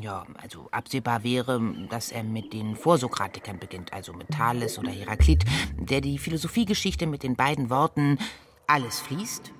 Ja, 0.00 0.24
also 0.40 0.68
absehbar 0.70 1.24
wäre, 1.24 1.60
dass 1.88 2.10
er 2.10 2.24
mit 2.24 2.52
den 2.52 2.76
Vorsokratikern 2.76 3.58
beginnt, 3.58 3.92
also 3.92 4.12
mit 4.12 4.28
Thales 4.30 4.78
oder 4.78 4.90
Heraklit, 4.90 5.44
der 5.76 6.00
die 6.00 6.18
Philosophiegeschichte 6.18 7.06
mit 7.06 7.22
den 7.22 7.36
beiden 7.36 7.70
Worten 7.70 8.18
alles 8.66 9.00
fließt, 9.00 9.52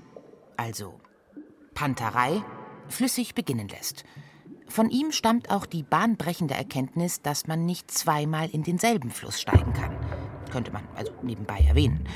also 0.57 1.01
Panterei, 1.75 2.43
flüssig 2.89 3.35
beginnen 3.35 3.69
lässt. 3.69 4.05
Von 4.69 4.91
ihm 4.91 5.13
stammt 5.13 5.51
auch 5.51 5.67
die 5.67 5.83
bahnbrechende 5.83 6.55
Erkenntnis, 6.55 7.21
dass 7.21 7.47
man 7.47 7.67
nicht 7.67 7.91
zweimal 7.91 8.49
in 8.51 8.63
denselben 8.63 9.11
Fluss 9.11 9.41
steigen 9.41 9.73
kann. 9.73 9.97
Könnte 10.51 10.73
man 10.73 10.85
also 10.95 11.13
nebenbei 11.23 11.59
erwähnen 11.61 12.07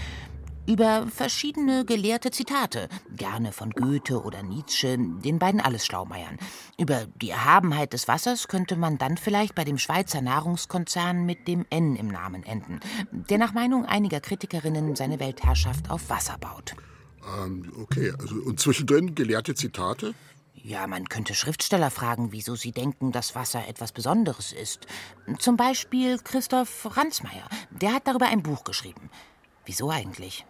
über 0.68 1.06
verschiedene 1.06 1.86
gelehrte 1.86 2.30
Zitate, 2.30 2.88
gerne 3.16 3.52
von 3.52 3.70
Goethe 3.70 4.22
oder 4.22 4.42
Nietzsche, 4.42 4.98
den 4.98 5.38
beiden 5.38 5.62
Allesschlaumeiern. 5.62 6.36
Über 6.78 7.06
die 7.22 7.30
Erhabenheit 7.30 7.94
des 7.94 8.06
Wassers 8.06 8.48
könnte 8.48 8.76
man 8.76 8.98
dann 8.98 9.16
vielleicht 9.16 9.54
bei 9.54 9.64
dem 9.64 9.78
Schweizer 9.78 10.20
Nahrungskonzern 10.20 11.24
mit 11.24 11.48
dem 11.48 11.64
N 11.70 11.96
im 11.96 12.08
Namen 12.08 12.42
enden, 12.42 12.80
der 13.10 13.38
nach 13.38 13.54
Meinung 13.54 13.86
einiger 13.86 14.20
Kritikerinnen 14.20 14.94
seine 14.94 15.18
Weltherrschaft 15.20 15.90
auf 15.90 16.10
Wasser 16.10 16.36
baut. 16.38 16.74
Ähm, 17.42 17.72
okay, 17.80 18.12
also 18.18 18.34
und 18.36 18.60
zwischendrin 18.60 19.14
gelehrte 19.14 19.54
Zitate? 19.54 20.14
Ja, 20.52 20.86
man 20.86 21.08
könnte 21.08 21.34
Schriftsteller 21.34 21.90
fragen, 21.90 22.32
wieso 22.32 22.56
sie 22.56 22.72
denken, 22.72 23.10
dass 23.10 23.34
Wasser 23.34 23.66
etwas 23.68 23.92
Besonderes 23.92 24.52
ist. 24.52 24.86
Zum 25.38 25.56
Beispiel 25.56 26.18
Christoph 26.18 26.94
Ransmayr. 26.94 27.48
Der 27.70 27.94
hat 27.94 28.06
darüber 28.06 28.26
ein 28.26 28.42
Buch 28.42 28.64
geschrieben. 28.64 29.08
Wieso 29.64 29.90
eigentlich? 29.90 30.44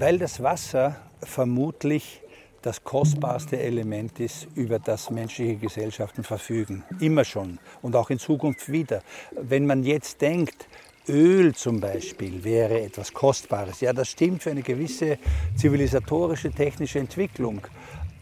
Weil 0.00 0.16
das 0.16 0.42
Wasser 0.42 0.96
vermutlich 1.22 2.22
das 2.62 2.84
kostbarste 2.84 3.60
Element 3.60 4.18
ist, 4.18 4.48
über 4.54 4.78
das 4.78 5.10
menschliche 5.10 5.56
Gesellschaften 5.56 6.24
verfügen. 6.24 6.84
Immer 7.00 7.22
schon 7.22 7.58
und 7.82 7.94
auch 7.94 8.08
in 8.08 8.18
Zukunft 8.18 8.72
wieder. 8.72 9.02
Wenn 9.32 9.66
man 9.66 9.84
jetzt 9.84 10.22
denkt, 10.22 10.68
Öl 11.06 11.54
zum 11.54 11.80
Beispiel 11.80 12.42
wäre 12.44 12.80
etwas 12.80 13.12
Kostbares, 13.12 13.82
ja, 13.82 13.92
das 13.92 14.08
stimmt 14.08 14.42
für 14.42 14.52
eine 14.52 14.62
gewisse 14.62 15.18
zivilisatorische, 15.54 16.50
technische 16.50 16.98
Entwicklung. 16.98 17.60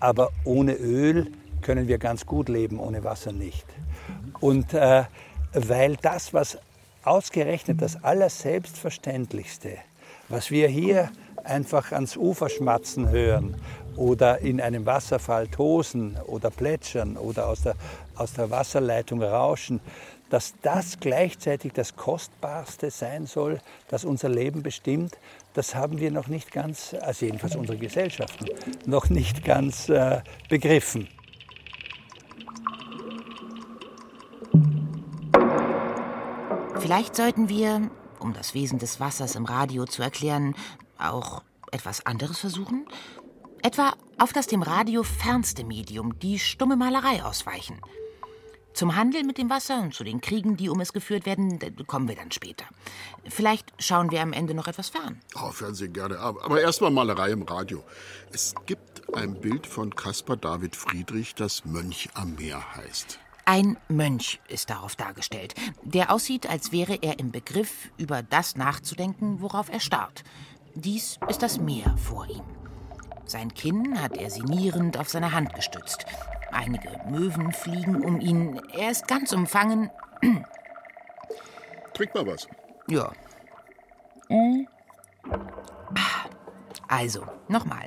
Aber 0.01 0.33
ohne 0.43 0.73
Öl 0.73 1.31
können 1.63 1.87
wir 1.87 1.99
ganz 1.99 2.27
gut 2.27 2.49
leben, 2.49 2.81
ohne 2.81 3.05
Wasser 3.05 3.31
nicht. 3.31 3.67
Und 4.41 4.75
äh, 4.75 5.05
weil 5.53 5.95
das, 5.95 6.35
was 6.35 6.59
ausgerechnet 7.05 7.81
das 7.81 8.03
Allerselbstverständlichste, 8.03 9.79
was 10.29 10.51
wir 10.51 10.67
hier 10.67 11.13
einfach 11.45 11.93
ans 11.93 12.17
Ufer 12.17 12.49
schmatzen 12.49 13.09
hören 13.11 13.57
oder 13.97 14.39
in 14.39 14.61
einem 14.61 14.87
Wasserfall 14.87 15.49
tosen 15.49 16.17
oder 16.27 16.51
plätschern 16.51 17.17
oder 17.17 17.49
aus 17.49 17.63
der, 17.63 17.75
aus 18.17 18.33
der 18.33 18.51
Wasserleitung 18.51 19.23
rauschen, 19.23 19.81
dass 20.31 20.55
das 20.63 21.01
gleichzeitig 21.01 21.73
das 21.73 21.97
Kostbarste 21.97 22.91
sein 22.91 23.27
soll, 23.27 23.61
das 23.89 24.05
unser 24.05 24.29
Leben 24.29 24.63
bestimmt, 24.63 25.19
das 25.55 25.75
haben 25.75 25.99
wir 25.99 26.11
noch 26.11 26.29
nicht 26.29 26.53
ganz, 26.53 26.95
also 27.01 27.27
jedenfalls 27.27 27.57
unsere 27.57 27.79
Gesellschaften, 27.79 28.47
noch 28.87 29.09
nicht 29.09 29.45
ganz 29.45 29.89
äh, 29.89 30.21
begriffen. 30.49 31.09
Vielleicht 36.79 37.17
sollten 37.17 37.49
wir, 37.49 37.91
um 38.21 38.33
das 38.35 38.55
Wesen 38.55 38.79
des 38.79 39.01
Wassers 39.01 39.35
im 39.35 39.45
Radio 39.45 39.85
zu 39.85 40.03
erklären, 40.03 40.55
auch 40.99 41.43
etwas 41.73 42.07
anderes 42.07 42.39
versuchen? 42.39 42.87
Etwa 43.63 43.95
auf 44.19 44.33
das 44.33 44.47
dem 44.47 44.63
Radio 44.63 45.03
fernste 45.03 45.65
Medium, 45.65 46.19
die 46.19 46.39
stumme 46.39 46.77
Malerei, 46.77 47.23
ausweichen. 47.23 47.81
Zum 48.79 48.95
Handel 48.95 49.25
mit 49.25 49.39
dem 49.39 49.51
Wasser 49.51 49.81
und 49.81 49.93
zu 49.93 50.05
den 50.05 50.21
Kriegen, 50.21 50.57
die 50.57 50.69
um 50.69 50.79
es 50.79 50.93
geführt 50.93 51.27
werden, 51.27 51.59
kommen 51.89 52.07
wir 52.07 52.15
dann 52.15 52.31
später. 52.31 52.65
Vielleicht 53.27 53.73
schauen 53.83 54.13
wir 54.13 54.23
am 54.23 54.33
Ende 54.33 54.55
noch 54.55 54.69
etwas 54.69 54.91
fern. 54.91 55.21
Oh, 55.35 55.51
Fernsehen 55.51 55.93
gerne. 55.93 56.21
Aber 56.21 56.61
erstmal 56.61 56.93
Malerei 56.93 57.33
im 57.33 57.43
Radio. 57.43 57.83
Es 58.33 58.55
gibt 58.67 59.13
ein 59.17 59.41
Bild 59.41 59.67
von 59.67 59.95
Caspar 59.97 60.37
David 60.37 60.77
Friedrich, 60.77 61.35
das 61.35 61.65
Mönch 61.65 62.09
am 62.15 62.37
Meer 62.37 62.63
heißt. 62.77 63.19
Ein 63.47 63.79
Mönch 63.89 64.41
ist 64.49 64.71
darauf 64.71 64.95
dargestellt, 64.95 65.55
der 65.83 66.13
aussieht, 66.13 66.49
als 66.49 66.71
wäre 66.71 66.99
er 67.01 67.19
im 67.19 67.33
Begriff, 67.33 67.91
über 67.97 68.23
das 68.23 68.55
nachzudenken, 68.55 69.41
worauf 69.41 69.71
er 69.71 69.81
starrt. 69.81 70.23
Dies 70.81 71.19
ist 71.29 71.43
das 71.43 71.59
Meer 71.59 71.97
vor 71.97 72.25
ihm. 72.29 72.45
Sein 73.25 73.53
Kinn 73.53 74.01
hat 74.01 74.17
er 74.17 74.31
sinnierend 74.31 74.97
auf 74.97 75.09
seine 75.09 75.33
Hand 75.33 75.53
gestützt. 75.55 76.07
Einige 76.53 76.89
Möwen 77.11 77.51
fliegen 77.51 78.05
um 78.05 78.21
ihn. 78.21 78.61
Er 78.73 78.93
ist 78.93 79.09
ganz 79.09 79.33
umfangen. 79.33 79.91
Trink 81.95 82.15
mal 82.15 82.27
was. 82.27 82.47
Ja. 82.89 83.11
Mhm. 84.29 84.69
Also, 86.87 87.27
nochmal. 87.49 87.85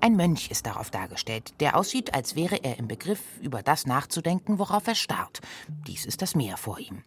Ein 0.00 0.16
Mönch 0.16 0.50
ist 0.50 0.66
darauf 0.66 0.90
dargestellt, 0.90 1.54
der 1.60 1.76
aussieht, 1.76 2.12
als 2.12 2.34
wäre 2.34 2.56
er 2.56 2.76
im 2.76 2.88
Begriff, 2.88 3.22
über 3.40 3.62
das 3.62 3.86
nachzudenken, 3.86 4.58
worauf 4.58 4.88
er 4.88 4.96
starrt. 4.96 5.42
Dies 5.86 6.04
ist 6.04 6.22
das 6.22 6.34
Meer 6.34 6.56
vor 6.56 6.80
ihm. 6.80 7.04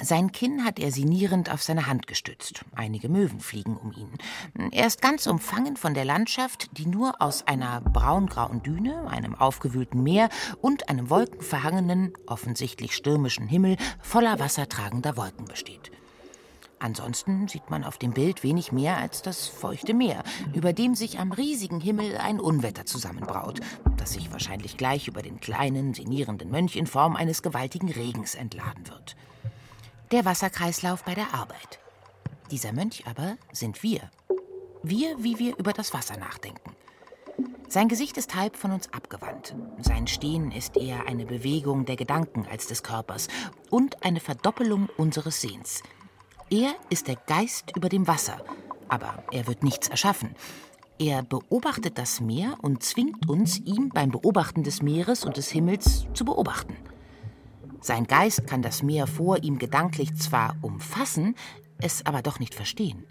Sein 0.00 0.30
Kinn 0.30 0.64
hat 0.64 0.78
er 0.78 0.92
sinnierend 0.92 1.50
auf 1.52 1.62
seine 1.62 1.86
Hand 1.86 2.06
gestützt. 2.06 2.64
Einige 2.74 3.08
Möwen 3.08 3.40
fliegen 3.40 3.76
um 3.76 3.92
ihn. 3.92 4.12
Er 4.70 4.86
ist 4.86 5.02
ganz 5.02 5.26
umfangen 5.26 5.76
von 5.76 5.92
der 5.92 6.04
Landschaft, 6.04 6.70
die 6.78 6.86
nur 6.86 7.20
aus 7.20 7.46
einer 7.48 7.80
braungrauen 7.80 8.62
Düne, 8.62 9.08
einem 9.08 9.34
aufgewühlten 9.34 10.02
Meer 10.02 10.28
und 10.60 10.88
einem 10.88 11.10
wolkenverhangenen, 11.10 12.12
offensichtlich 12.26 12.94
stürmischen 12.94 13.48
Himmel 13.48 13.76
voller 14.00 14.38
wassertragender 14.38 15.16
Wolken 15.16 15.46
besteht. 15.46 15.90
Ansonsten 16.78 17.48
sieht 17.48 17.68
man 17.70 17.82
auf 17.82 17.98
dem 17.98 18.12
Bild 18.12 18.44
wenig 18.44 18.70
mehr 18.70 18.98
als 18.98 19.22
das 19.22 19.48
feuchte 19.48 19.94
Meer, 19.94 20.22
über 20.54 20.72
dem 20.72 20.94
sich 20.94 21.18
am 21.18 21.32
riesigen 21.32 21.80
Himmel 21.80 22.16
ein 22.18 22.38
Unwetter 22.38 22.86
zusammenbraut, 22.86 23.58
das 23.96 24.12
sich 24.12 24.30
wahrscheinlich 24.30 24.76
gleich 24.76 25.08
über 25.08 25.22
den 25.22 25.40
kleinen, 25.40 25.92
sinnierenden 25.92 26.52
Mönch 26.52 26.76
in 26.76 26.86
Form 26.86 27.16
eines 27.16 27.42
gewaltigen 27.42 27.90
Regens 27.90 28.36
entladen 28.36 28.88
wird. 28.88 29.16
Der 30.10 30.24
Wasserkreislauf 30.24 31.04
bei 31.04 31.14
der 31.14 31.34
Arbeit. 31.34 31.78
Dieser 32.50 32.72
Mönch 32.72 33.04
aber 33.06 33.36
sind 33.52 33.82
wir. 33.82 34.10
Wir, 34.82 35.22
wie 35.22 35.38
wir 35.38 35.56
über 35.58 35.72
das 35.72 35.92
Wasser 35.92 36.16
nachdenken. 36.16 36.74
Sein 37.68 37.88
Gesicht 37.88 38.16
ist 38.16 38.34
halb 38.34 38.56
von 38.56 38.70
uns 38.70 38.92
abgewandt. 38.92 39.54
Sein 39.80 40.06
Stehen 40.06 40.50
ist 40.50 40.76
eher 40.76 41.06
eine 41.06 41.26
Bewegung 41.26 41.84
der 41.84 41.96
Gedanken 41.96 42.46
als 42.50 42.66
des 42.66 42.82
Körpers 42.82 43.28
und 43.70 44.02
eine 44.02 44.20
Verdoppelung 44.20 44.88
unseres 44.96 45.40
Sehens– 45.40 45.82
er 46.50 46.74
ist 46.88 47.08
der 47.08 47.16
Geist 47.16 47.76
über 47.76 47.90
dem 47.90 48.06
Wasser, 48.06 48.38
aber 48.88 49.22
er 49.30 49.46
wird 49.46 49.62
nichts 49.62 49.88
erschaffen. 49.88 50.34
Er 50.98 51.22
beobachtet 51.22 51.98
das 51.98 52.22
Meer 52.22 52.56
und 52.62 52.82
zwingt 52.82 53.28
uns, 53.28 53.58
ihm 53.58 53.90
beim 53.90 54.10
Beobachten 54.10 54.62
des 54.62 54.80
Meeres 54.80 55.24
und 55.26 55.36
des 55.36 55.50
Himmels 55.50 56.06
zu 56.14 56.24
beobachten. 56.24 56.74
Sein 57.80 58.06
Geist 58.06 58.46
kann 58.46 58.62
das 58.62 58.82
Meer 58.82 59.06
vor 59.06 59.42
ihm 59.42 59.58
gedanklich 59.58 60.14
zwar 60.16 60.56
umfassen, 60.62 61.36
es 61.80 62.04
aber 62.04 62.22
doch 62.22 62.40
nicht 62.40 62.54
verstehen. 62.54 63.04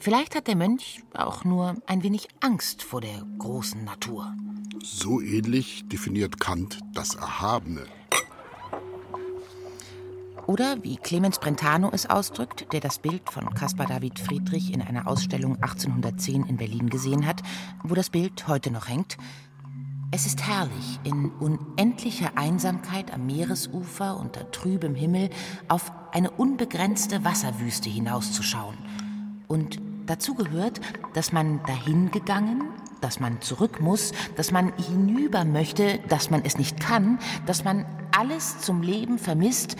Vielleicht 0.00 0.36
hat 0.36 0.46
der 0.46 0.56
Mönch 0.56 1.02
auch 1.14 1.44
nur 1.44 1.74
ein 1.86 2.04
wenig 2.04 2.28
Angst 2.40 2.82
vor 2.82 3.00
der 3.00 3.24
großen 3.38 3.84
Natur. 3.84 4.32
So 4.80 5.20
ähnlich 5.20 5.88
definiert 5.88 6.38
Kant 6.38 6.78
das 6.94 7.16
Erhabene. 7.16 7.84
Oder 10.46 10.82
wie 10.82 10.96
Clemens 10.96 11.40
Brentano 11.40 11.90
es 11.92 12.08
ausdrückt, 12.08 12.72
der 12.72 12.80
das 12.80 13.00
Bild 13.00 13.28
von 13.28 13.52
Caspar 13.52 13.86
David 13.86 14.18
Friedrich 14.18 14.72
in 14.72 14.80
einer 14.80 15.06
Ausstellung 15.06 15.56
1810 15.56 16.46
in 16.46 16.56
Berlin 16.56 16.88
gesehen 16.88 17.26
hat, 17.26 17.42
wo 17.82 17.94
das 17.94 18.08
Bild 18.08 18.48
heute 18.48 18.70
noch 18.70 18.88
hängt, 18.88 19.18
es 20.10 20.24
ist 20.24 20.46
herrlich, 20.46 21.00
in 21.04 21.30
unendlicher 21.32 22.32
Einsamkeit 22.36 23.12
am 23.12 23.26
Meeresufer 23.26 24.16
unter 24.16 24.50
trübem 24.50 24.94
Himmel 24.94 25.28
auf 25.68 25.92
eine 26.12 26.30
unbegrenzte 26.30 27.24
Wasserwüste 27.24 27.90
hinauszuschauen. 27.90 28.78
Und 29.48 29.78
dazu 30.06 30.34
gehört, 30.34 30.80
dass 31.12 31.32
man 31.32 31.60
dahin 31.66 32.10
gegangen, 32.10 32.64
dass 33.02 33.20
man 33.20 33.42
zurück 33.42 33.80
muss, 33.80 34.12
dass 34.36 34.50
man 34.50 34.72
hinüber 34.76 35.44
möchte, 35.44 35.98
dass 36.08 36.30
man 36.30 36.42
es 36.42 36.56
nicht 36.56 36.80
kann, 36.80 37.18
dass 37.44 37.64
man 37.64 37.84
alles 38.16 38.60
zum 38.60 38.82
Leben 38.82 39.18
vermisst 39.18 39.76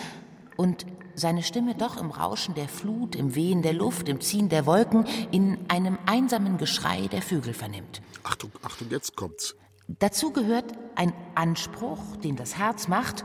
und 0.57 0.85
seine 1.15 1.43
Stimme 1.43 1.75
doch 1.75 1.97
im 1.97 2.11
Rauschen 2.11 2.55
der 2.55 2.69
Flut, 2.69 3.17
im 3.17 3.35
Wehen 3.35 3.63
der 3.63 3.73
Luft, 3.73 4.09
im 4.09 4.21
Ziehen 4.21 4.51
der 4.51 4.67
Wolken, 4.67 5.05
in 5.33 5.59
einem 5.69 5.99
einsamen 6.07 6.59
Geschrei 6.59 7.09
der 7.09 7.23
Vögel 7.23 7.55
vernimmt. 7.55 8.03
Achtung, 8.23 8.53
Achtung, 8.63 8.89
jetzt 8.91 9.17
kommt's. 9.17 9.57
Dazu 9.89 10.33
gehört 10.33 10.67
ein 10.97 11.15
Anspruch, 11.35 12.17
den 12.23 12.37
das 12.37 12.59
Herz 12.59 12.89
macht, 12.89 13.25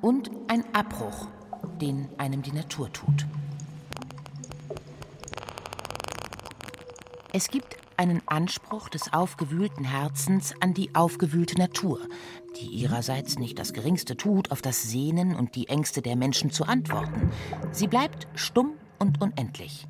und 0.00 0.30
ein 0.46 0.62
Abbruch, 0.72 1.26
den 1.80 2.08
einem 2.18 2.42
die 2.42 2.52
Natur 2.52 2.92
tut. 2.92 3.26
Es 7.32 7.48
gibt 7.48 7.76
einen 7.96 8.22
Anspruch 8.26 8.88
des 8.88 9.12
aufgewühlten 9.12 9.84
Herzens 9.84 10.54
an 10.60 10.72
die 10.72 10.94
aufgewühlte 10.94 11.58
Natur, 11.58 12.00
die 12.60 12.66
ihrerseits 12.66 13.36
nicht 13.40 13.58
das 13.58 13.72
Geringste 13.72 14.16
tut, 14.16 14.52
auf 14.52 14.62
das 14.62 14.84
Sehnen 14.84 15.34
und 15.34 15.56
die 15.56 15.68
Ängste 15.68 16.00
der 16.00 16.14
Menschen 16.14 16.52
zu 16.52 16.64
antworten. 16.64 17.32
Sie 17.72 17.88
bleibt 17.88 18.28
stumm 18.36 18.74
und 19.00 19.20
unendlich. 19.20 19.88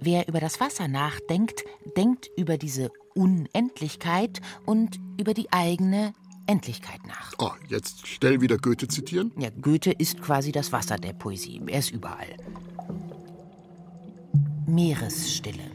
Wer 0.00 0.28
über 0.28 0.40
das 0.40 0.60
Wasser 0.60 0.88
nachdenkt, 0.88 1.64
denkt 1.96 2.30
über 2.36 2.56
diese 2.56 2.90
Unendlichkeit 3.14 4.40
und 4.64 4.98
über 5.18 5.34
die 5.34 5.52
eigene 5.52 6.14
Endlichkeit 6.46 7.06
nach. 7.06 7.32
Oh, 7.38 7.50
jetzt 7.68 8.06
schnell 8.06 8.40
wieder 8.40 8.56
Goethe 8.56 8.88
zitieren? 8.88 9.30
Ja, 9.36 9.50
Goethe 9.50 9.92
ist 9.92 10.20
quasi 10.22 10.52
das 10.52 10.72
Wasser 10.72 10.96
der 10.96 11.12
Poesie. 11.12 11.60
Er 11.66 11.80
ist 11.80 11.90
überall. 11.90 12.34
Meeresstille. 14.66 15.70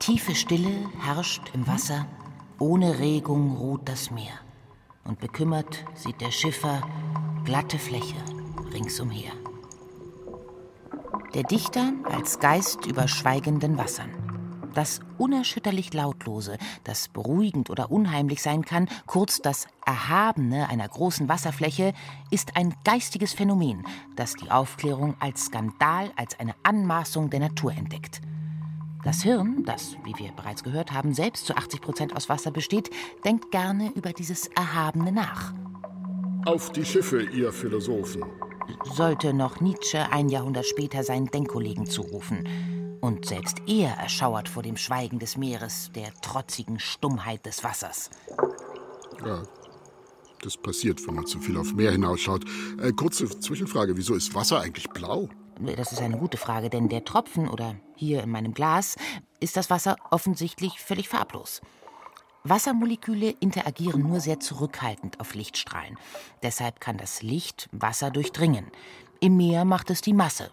Tiefe 0.00 0.34
Stille 0.34 0.90
herrscht 1.00 1.42
im 1.54 1.66
Wasser, 1.66 2.06
ohne 2.58 2.98
Regung 2.98 3.56
ruht 3.56 3.88
das 3.88 4.10
Meer. 4.10 4.40
Und 5.04 5.20
bekümmert 5.20 5.84
sieht 5.94 6.20
der 6.20 6.32
Schiffer 6.32 6.82
glatte 7.44 7.78
Fläche 7.78 8.16
ringsumher. 8.72 9.32
Der 11.36 11.44
Dichter 11.44 11.92
als 12.04 12.38
Geist 12.38 12.86
über 12.86 13.08
schweigenden 13.08 13.76
Wassern. 13.76 14.08
Das 14.72 15.00
unerschütterlich 15.18 15.92
Lautlose, 15.92 16.56
das 16.82 17.08
beruhigend 17.08 17.68
oder 17.68 17.90
unheimlich 17.90 18.40
sein 18.40 18.64
kann, 18.64 18.88
kurz 19.04 19.42
das 19.42 19.66
Erhabene 19.84 20.70
einer 20.70 20.88
großen 20.88 21.28
Wasserfläche, 21.28 21.92
ist 22.30 22.56
ein 22.56 22.72
geistiges 22.84 23.34
Phänomen, 23.34 23.84
das 24.16 24.32
die 24.32 24.50
Aufklärung 24.50 25.14
als 25.20 25.44
Skandal, 25.44 26.10
als 26.16 26.40
eine 26.40 26.54
Anmaßung 26.62 27.28
der 27.28 27.40
Natur 27.40 27.72
entdeckt. 27.72 28.22
Das 29.04 29.22
Hirn, 29.22 29.62
das, 29.66 29.98
wie 30.04 30.14
wir 30.16 30.32
bereits 30.32 30.64
gehört 30.64 30.92
haben, 30.92 31.12
selbst 31.12 31.44
zu 31.44 31.54
80 31.54 31.82
Prozent 31.82 32.16
aus 32.16 32.30
Wasser 32.30 32.50
besteht, 32.50 32.88
denkt 33.26 33.50
gerne 33.50 33.92
über 33.94 34.14
dieses 34.14 34.46
Erhabene 34.46 35.12
nach. 35.12 35.52
Auf 36.46 36.72
die 36.72 36.86
Schiffe, 36.86 37.24
ihr 37.24 37.52
Philosophen. 37.52 38.24
Sollte 38.84 39.32
noch 39.32 39.60
Nietzsche 39.60 40.10
ein 40.10 40.28
Jahrhundert 40.28 40.66
später 40.66 41.02
seinen 41.02 41.26
Denkkollegen 41.26 41.86
zurufen. 41.86 42.98
Und 43.00 43.26
selbst 43.26 43.58
er 43.66 43.90
erschauert 43.92 44.48
vor 44.48 44.62
dem 44.62 44.76
Schweigen 44.76 45.18
des 45.18 45.36
Meeres, 45.36 45.90
der 45.94 46.12
trotzigen 46.22 46.78
Stummheit 46.78 47.46
des 47.46 47.62
Wassers. 47.62 48.10
Ja, 49.24 49.42
das 50.42 50.56
passiert, 50.56 51.06
wenn 51.06 51.14
man 51.14 51.26
zu 51.26 51.40
viel 51.40 51.56
auf 51.56 51.72
Meer 51.74 51.92
hinausschaut. 51.92 52.44
Äh, 52.80 52.92
kurze 52.92 53.28
Zwischenfrage: 53.28 53.96
Wieso 53.96 54.14
ist 54.14 54.34
Wasser 54.34 54.60
eigentlich 54.60 54.88
blau? 54.90 55.28
Das 55.58 55.92
ist 55.92 56.02
eine 56.02 56.18
gute 56.18 56.36
Frage, 56.36 56.68
denn 56.68 56.88
der 56.88 57.04
Tropfen 57.04 57.48
oder 57.48 57.76
hier 57.94 58.22
in 58.22 58.30
meinem 58.30 58.52
Glas 58.52 58.96
ist 59.40 59.56
das 59.56 59.70
Wasser 59.70 59.96
offensichtlich 60.10 60.78
völlig 60.80 61.08
farblos. 61.08 61.62
Wassermoleküle 62.48 63.30
interagieren 63.40 64.02
nur 64.02 64.20
sehr 64.20 64.40
zurückhaltend 64.40 65.20
auf 65.20 65.34
Lichtstrahlen. 65.34 65.98
Deshalb 66.42 66.80
kann 66.80 66.96
das 66.96 67.22
Licht 67.22 67.68
Wasser 67.72 68.10
durchdringen. 68.10 68.66
Im 69.20 69.36
Meer 69.36 69.64
macht 69.64 69.90
es 69.90 70.00
die 70.00 70.12
Masse. 70.12 70.50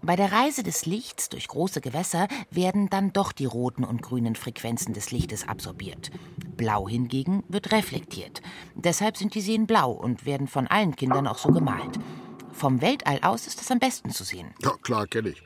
Bei 0.00 0.14
der 0.14 0.30
Reise 0.30 0.62
des 0.62 0.86
Lichts 0.86 1.28
durch 1.28 1.48
große 1.48 1.80
Gewässer 1.80 2.28
werden 2.50 2.88
dann 2.88 3.12
doch 3.12 3.32
die 3.32 3.46
roten 3.46 3.84
und 3.84 4.00
grünen 4.00 4.36
Frequenzen 4.36 4.94
des 4.94 5.10
Lichtes 5.10 5.46
absorbiert. 5.48 6.10
Blau 6.56 6.88
hingegen 6.88 7.42
wird 7.48 7.72
reflektiert. 7.72 8.40
Deshalb 8.74 9.16
sind 9.16 9.34
die 9.34 9.40
Seen 9.40 9.66
blau 9.66 9.90
und 9.90 10.24
werden 10.24 10.46
von 10.46 10.68
allen 10.68 10.94
Kindern 10.94 11.26
auch 11.26 11.38
so 11.38 11.50
gemalt. 11.50 11.98
Vom 12.52 12.80
Weltall 12.80 13.20
aus 13.22 13.46
ist 13.46 13.60
es 13.60 13.70
am 13.70 13.78
besten 13.78 14.10
zu 14.10 14.24
sehen. 14.24 14.54
Ja, 14.62 14.72
klar, 14.82 15.06
kenne 15.06 15.30
ich. 15.30 15.42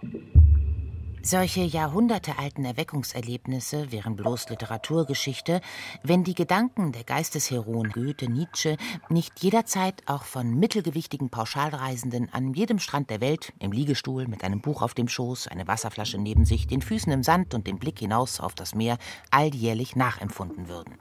Solche 1.25 1.61
jahrhundertealten 1.61 2.65
Erweckungserlebnisse 2.65 3.93
wären 3.93 4.17
bloß 4.17 4.49
Literaturgeschichte, 4.49 5.61
wenn 6.03 6.25
die 6.25 6.35
Gedanken 6.35 6.91
der 6.91 7.05
Geistesheroen 7.05 7.91
Goethe, 7.91 8.29
Nietzsche 8.29 8.77
nicht 9.09 9.41
jederzeit 9.41 10.03
auch 10.07 10.25
von 10.25 10.59
mittelgewichtigen 10.59 11.31
Pauschalreisenden 11.31 12.29
an 12.33 12.55
jedem 12.55 12.81
Strand 12.81 13.09
der 13.09 13.21
Welt, 13.21 13.53
im 13.61 13.71
Liegestuhl, 13.71 14.27
mit 14.27 14.43
einem 14.43 14.61
Buch 14.61 14.83
auf 14.83 14.95
dem 14.95 15.07
Schoß, 15.07 15.47
eine 15.47 15.69
Wasserflasche 15.69 16.19
neben 16.19 16.45
sich, 16.45 16.67
den 16.67 16.83
Füßen 16.83 17.13
im 17.13 17.23
Sand 17.23 17.55
und 17.55 17.69
dem 17.69 17.79
Blick 17.79 18.01
hinaus 18.01 18.41
auf 18.41 18.57
das 18.57 18.75
Meer 18.75 18.99
alljährlich 19.31 19.95
nachempfunden 19.95 20.69
würden. 20.69 20.99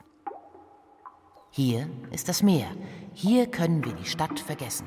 Hier 1.50 1.90
ist 2.12 2.28
das 2.28 2.44
Meer. 2.44 2.68
Hier 3.12 3.48
können 3.48 3.84
wir 3.84 3.94
die 3.94 4.08
Stadt 4.08 4.38
vergessen. 4.38 4.86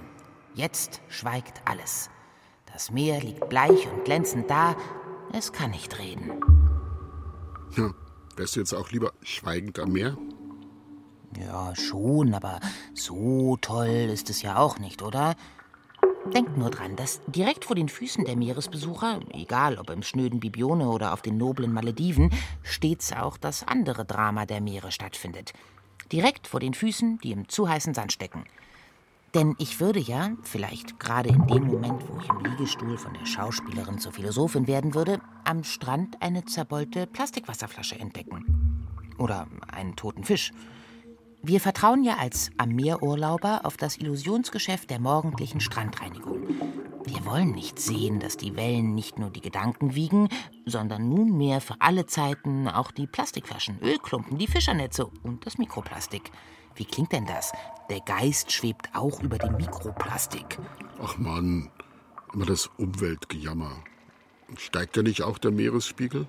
Jetzt 0.53 1.01
schweigt 1.09 1.61
alles. 1.65 2.09
Das 2.71 2.89
Meer 2.89 3.19
liegt 3.21 3.49
bleich 3.49 3.87
und 3.91 4.05
glänzend 4.05 4.49
da, 4.49 4.75
es 5.37 5.51
kann 5.51 5.71
nicht 5.71 5.99
reden. 5.99 6.31
Ja, 7.75 7.91
wärst 8.37 8.55
du 8.55 8.61
jetzt 8.61 8.73
auch 8.73 8.91
lieber 8.91 9.11
schweigend 9.21 9.79
am 9.79 9.91
Meer? 9.91 10.17
Ja, 11.37 11.75
schon, 11.75 12.33
aber 12.33 12.61
so 12.93 13.57
toll 13.59 14.09
ist 14.11 14.29
es 14.29 14.41
ja 14.41 14.57
auch 14.57 14.79
nicht, 14.79 15.01
oder? 15.01 15.35
Denkt 16.33 16.57
nur 16.57 16.69
dran, 16.69 16.95
dass 16.95 17.21
direkt 17.27 17.65
vor 17.65 17.75
den 17.75 17.89
Füßen 17.89 18.23
der 18.25 18.37
Meeresbesucher, 18.37 19.19
egal 19.31 19.77
ob 19.77 19.89
im 19.89 20.01
schnöden 20.01 20.39
Bibione 20.39 20.87
oder 20.87 21.13
auf 21.13 21.21
den 21.21 21.37
noblen 21.37 21.73
Malediven, 21.73 22.31
stets 22.63 23.11
auch 23.11 23.37
das 23.37 23.67
andere 23.67 24.05
Drama 24.05 24.45
der 24.45 24.61
Meere 24.61 24.91
stattfindet. 24.91 25.53
Direkt 26.11 26.47
vor 26.47 26.61
den 26.61 26.73
Füßen, 26.73 27.19
die 27.19 27.31
im 27.31 27.49
zu 27.49 27.67
heißen 27.67 27.93
Sand 27.93 28.13
stecken. 28.13 28.45
Denn 29.35 29.53
ich 29.57 29.81
würde 29.81 29.99
ja, 29.99 30.31
vielleicht 30.43 30.97
gerade 30.97 31.27
in 31.27 31.45
dem 31.47 31.65
Moment, 31.65 32.01
wo 32.07 32.17
ich 32.21 32.29
im 32.29 32.39
Liegestuhl 32.51 32.97
von 32.97 33.13
der 33.13 33.25
Schauspielerin 33.25 33.99
zur 33.99 34.13
Philosophin 34.13 34.65
werden 34.65 34.95
würde, 34.95 35.19
am 35.43 35.65
Strand 35.65 36.21
eine 36.21 36.45
zerbeulte 36.45 37.05
Plastikwasserflasche 37.05 37.99
entdecken. 37.99 38.87
Oder 39.17 39.47
einen 39.67 39.97
toten 39.97 40.23
Fisch. 40.23 40.53
Wir 41.43 41.59
vertrauen 41.59 42.05
ja 42.05 42.15
als 42.15 42.49
am 42.57 42.69
Meerurlauber 42.69 43.65
auf 43.65 43.75
das 43.75 43.97
Illusionsgeschäft 43.97 44.89
der 44.89 45.01
morgendlichen 45.01 45.59
Strandreinigung. 45.59 46.47
Wir 47.03 47.25
wollen 47.25 47.51
nicht 47.51 47.77
sehen, 47.77 48.21
dass 48.21 48.37
die 48.37 48.55
Wellen 48.55 48.95
nicht 48.95 49.19
nur 49.19 49.31
die 49.31 49.41
Gedanken 49.41 49.95
wiegen, 49.95 50.29
sondern 50.65 51.09
nunmehr 51.09 51.59
für 51.59 51.75
alle 51.79 52.05
Zeiten 52.05 52.69
auch 52.69 52.89
die 52.89 53.05
Plastikflaschen, 53.05 53.79
Ölklumpen, 53.81 54.37
die 54.37 54.47
Fischernetze 54.47 55.11
und 55.23 55.45
das 55.45 55.57
Mikroplastik. 55.57 56.31
Wie 56.75 56.85
klingt 56.85 57.11
denn 57.11 57.25
das? 57.25 57.51
Der 57.89 58.01
Geist 58.01 58.51
schwebt 58.51 58.89
auch 58.93 59.21
über 59.21 59.37
dem 59.37 59.55
Mikroplastik. 59.55 60.59
Ach 61.01 61.17
Mann, 61.17 61.69
immer 62.33 62.45
das 62.45 62.69
Umweltgejammer. 62.77 63.83
Steigt 64.57 64.97
ja 64.97 65.03
nicht 65.03 65.21
auch 65.21 65.37
der 65.37 65.51
Meeresspiegel? 65.51 66.27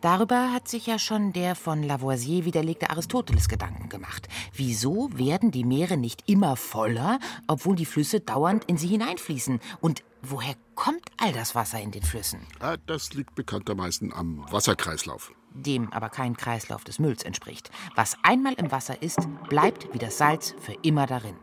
Darüber 0.00 0.52
hat 0.52 0.68
sich 0.68 0.86
ja 0.86 0.98
schon 0.98 1.32
der 1.32 1.56
von 1.56 1.82
Lavoisier 1.82 2.44
widerlegte 2.44 2.90
Aristoteles 2.90 3.48
Gedanken 3.48 3.88
gemacht. 3.88 4.28
Wieso 4.54 5.10
werden 5.12 5.50
die 5.50 5.64
Meere 5.64 5.96
nicht 5.96 6.28
immer 6.28 6.54
voller, 6.54 7.18
obwohl 7.48 7.74
die 7.74 7.84
Flüsse 7.84 8.20
dauernd 8.20 8.64
in 8.66 8.78
sie 8.78 8.86
hineinfließen? 8.86 9.58
Und 9.80 10.04
woher 10.22 10.54
kommt 10.76 11.02
all 11.16 11.32
das 11.32 11.56
Wasser 11.56 11.80
in 11.80 11.90
den 11.90 12.04
Flüssen? 12.04 12.40
Ah, 12.60 12.76
das 12.86 13.12
liegt 13.14 13.34
bekanntermaßen 13.34 14.12
am 14.12 14.44
Wasserkreislauf 14.52 15.32
dem 15.50 15.92
aber 15.92 16.08
kein 16.08 16.36
Kreislauf 16.36 16.84
des 16.84 16.98
Mülls 16.98 17.22
entspricht. 17.22 17.70
Was 17.94 18.16
einmal 18.22 18.54
im 18.54 18.70
Wasser 18.70 19.02
ist, 19.02 19.20
bleibt 19.48 19.92
wie 19.92 19.98
das 19.98 20.18
Salz 20.18 20.54
für 20.60 20.74
immer 20.82 21.06
darin. 21.06 21.36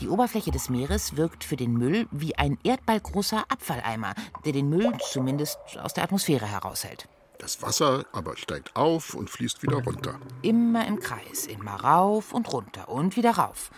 Die 0.00 0.08
Oberfläche 0.08 0.52
des 0.52 0.68
Meeres 0.68 1.16
wirkt 1.16 1.42
für 1.42 1.56
den 1.56 1.72
Müll 1.72 2.06
wie 2.12 2.36
ein 2.36 2.56
erdballgroßer 2.62 3.44
Abfalleimer, 3.48 4.14
der 4.44 4.52
den 4.52 4.68
Müll 4.68 4.92
zumindest 5.00 5.58
aus 5.82 5.92
der 5.92 6.04
Atmosphäre 6.04 6.46
heraushält. 6.46 7.08
Das 7.38 7.62
Wasser 7.62 8.04
aber 8.12 8.36
steigt 8.36 8.74
auf 8.76 9.14
und 9.14 9.30
fließt 9.30 9.62
wieder 9.62 9.82
runter. 9.82 10.18
Immer 10.42 10.86
im 10.86 11.00
Kreis, 11.00 11.46
immer 11.46 11.74
rauf 11.74 12.32
und 12.32 12.52
runter 12.52 12.88
und 12.88 13.16
wieder 13.16 13.32
rauf. 13.32 13.70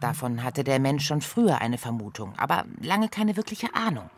Davon 0.00 0.42
hatte 0.42 0.62
der 0.62 0.78
Mensch 0.78 1.06
schon 1.06 1.22
früher 1.22 1.60
eine 1.60 1.78
Vermutung, 1.78 2.34
aber 2.36 2.64
lange 2.82 3.08
keine 3.08 3.36
wirkliche 3.36 3.74
Ahnung. 3.74 4.10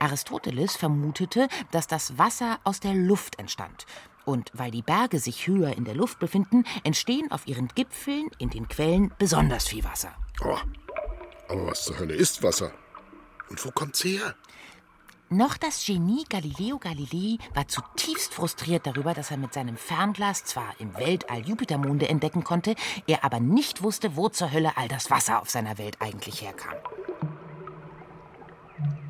Aristoteles 0.00 0.76
vermutete, 0.76 1.48
dass 1.70 1.86
das 1.86 2.18
Wasser 2.18 2.58
aus 2.64 2.80
der 2.80 2.94
Luft 2.94 3.38
entstand 3.38 3.86
und 4.24 4.50
weil 4.54 4.70
die 4.70 4.82
Berge 4.82 5.18
sich 5.18 5.46
höher 5.46 5.76
in 5.76 5.84
der 5.84 5.94
Luft 5.94 6.18
befinden, 6.18 6.64
entstehen 6.84 7.30
auf 7.30 7.46
ihren 7.46 7.68
Gipfeln 7.68 8.30
in 8.38 8.50
den 8.50 8.68
Quellen 8.68 9.12
besonders 9.18 9.68
viel 9.68 9.84
Wasser. 9.84 10.14
Oh, 10.44 10.58
aber 11.48 11.66
was 11.66 11.84
zur 11.84 11.98
Hölle 11.98 12.14
ist 12.14 12.42
Wasser? 12.42 12.72
Und 13.48 13.64
wo 13.64 13.70
kommt's 13.70 14.04
her? 14.04 14.36
Noch 15.32 15.56
das 15.56 15.84
Genie 15.84 16.24
Galileo 16.28 16.78
Galilei 16.78 17.38
war 17.54 17.68
zutiefst 17.68 18.34
frustriert 18.34 18.86
darüber, 18.86 19.14
dass 19.14 19.30
er 19.30 19.36
mit 19.36 19.54
seinem 19.54 19.76
Fernglas 19.76 20.44
zwar 20.44 20.74
im 20.80 20.96
Weltall 20.96 21.46
Jupitermonde 21.46 22.08
entdecken 22.08 22.42
konnte, 22.42 22.74
er 23.06 23.22
aber 23.22 23.38
nicht 23.38 23.82
wusste, 23.82 24.16
wo 24.16 24.28
zur 24.28 24.50
Hölle 24.50 24.76
all 24.76 24.88
das 24.88 25.08
Wasser 25.10 25.40
auf 25.40 25.48
seiner 25.48 25.78
Welt 25.78 25.98
eigentlich 26.00 26.42
herkam. 26.42 26.74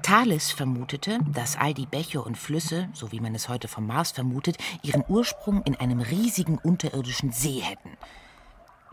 Thales 0.03 0.51
vermutete, 0.51 1.19
dass 1.33 1.57
all 1.57 1.75
die 1.75 1.87
Bäche 1.87 2.23
und 2.23 2.37
Flüsse, 2.37 2.89
so 2.93 3.13
wie 3.13 3.21
man 3.21 3.35
es 3.35 3.49
heute 3.49 3.69
vom 3.69 3.87
Mars 3.87 4.13
vermutet, 4.13 4.57
ihren 4.83 5.05
Ursprung 5.09 5.63
in 5.63 5.77
einem 5.77 6.01
riesigen 6.01 6.59
unterirdischen 6.59 7.33
See 7.33 7.61
hätten. 7.61 7.97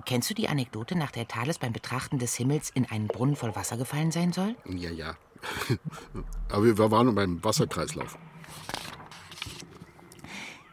Kennst 0.06 0.30
du 0.30 0.34
die 0.34 0.48
Anekdote, 0.48 0.98
nach 0.98 1.12
der 1.12 1.28
Thales 1.28 1.60
beim 1.60 1.74
Betrachten 1.74 2.20
des 2.20 2.36
Himmels 2.36 2.70
in 2.70 2.86
einen 2.86 3.08
Brunnen 3.08 3.36
voll 3.36 3.56
Wasser 3.56 3.78
gefallen 3.78 4.12
sein 4.12 4.32
soll? 4.32 4.56
Ja, 4.66 4.92
ja. 4.92 5.16
Aber 6.50 6.64
wir 6.64 6.92
waren 6.92 7.14
beim 7.16 7.44
Wasserkreislauf. 7.44 8.18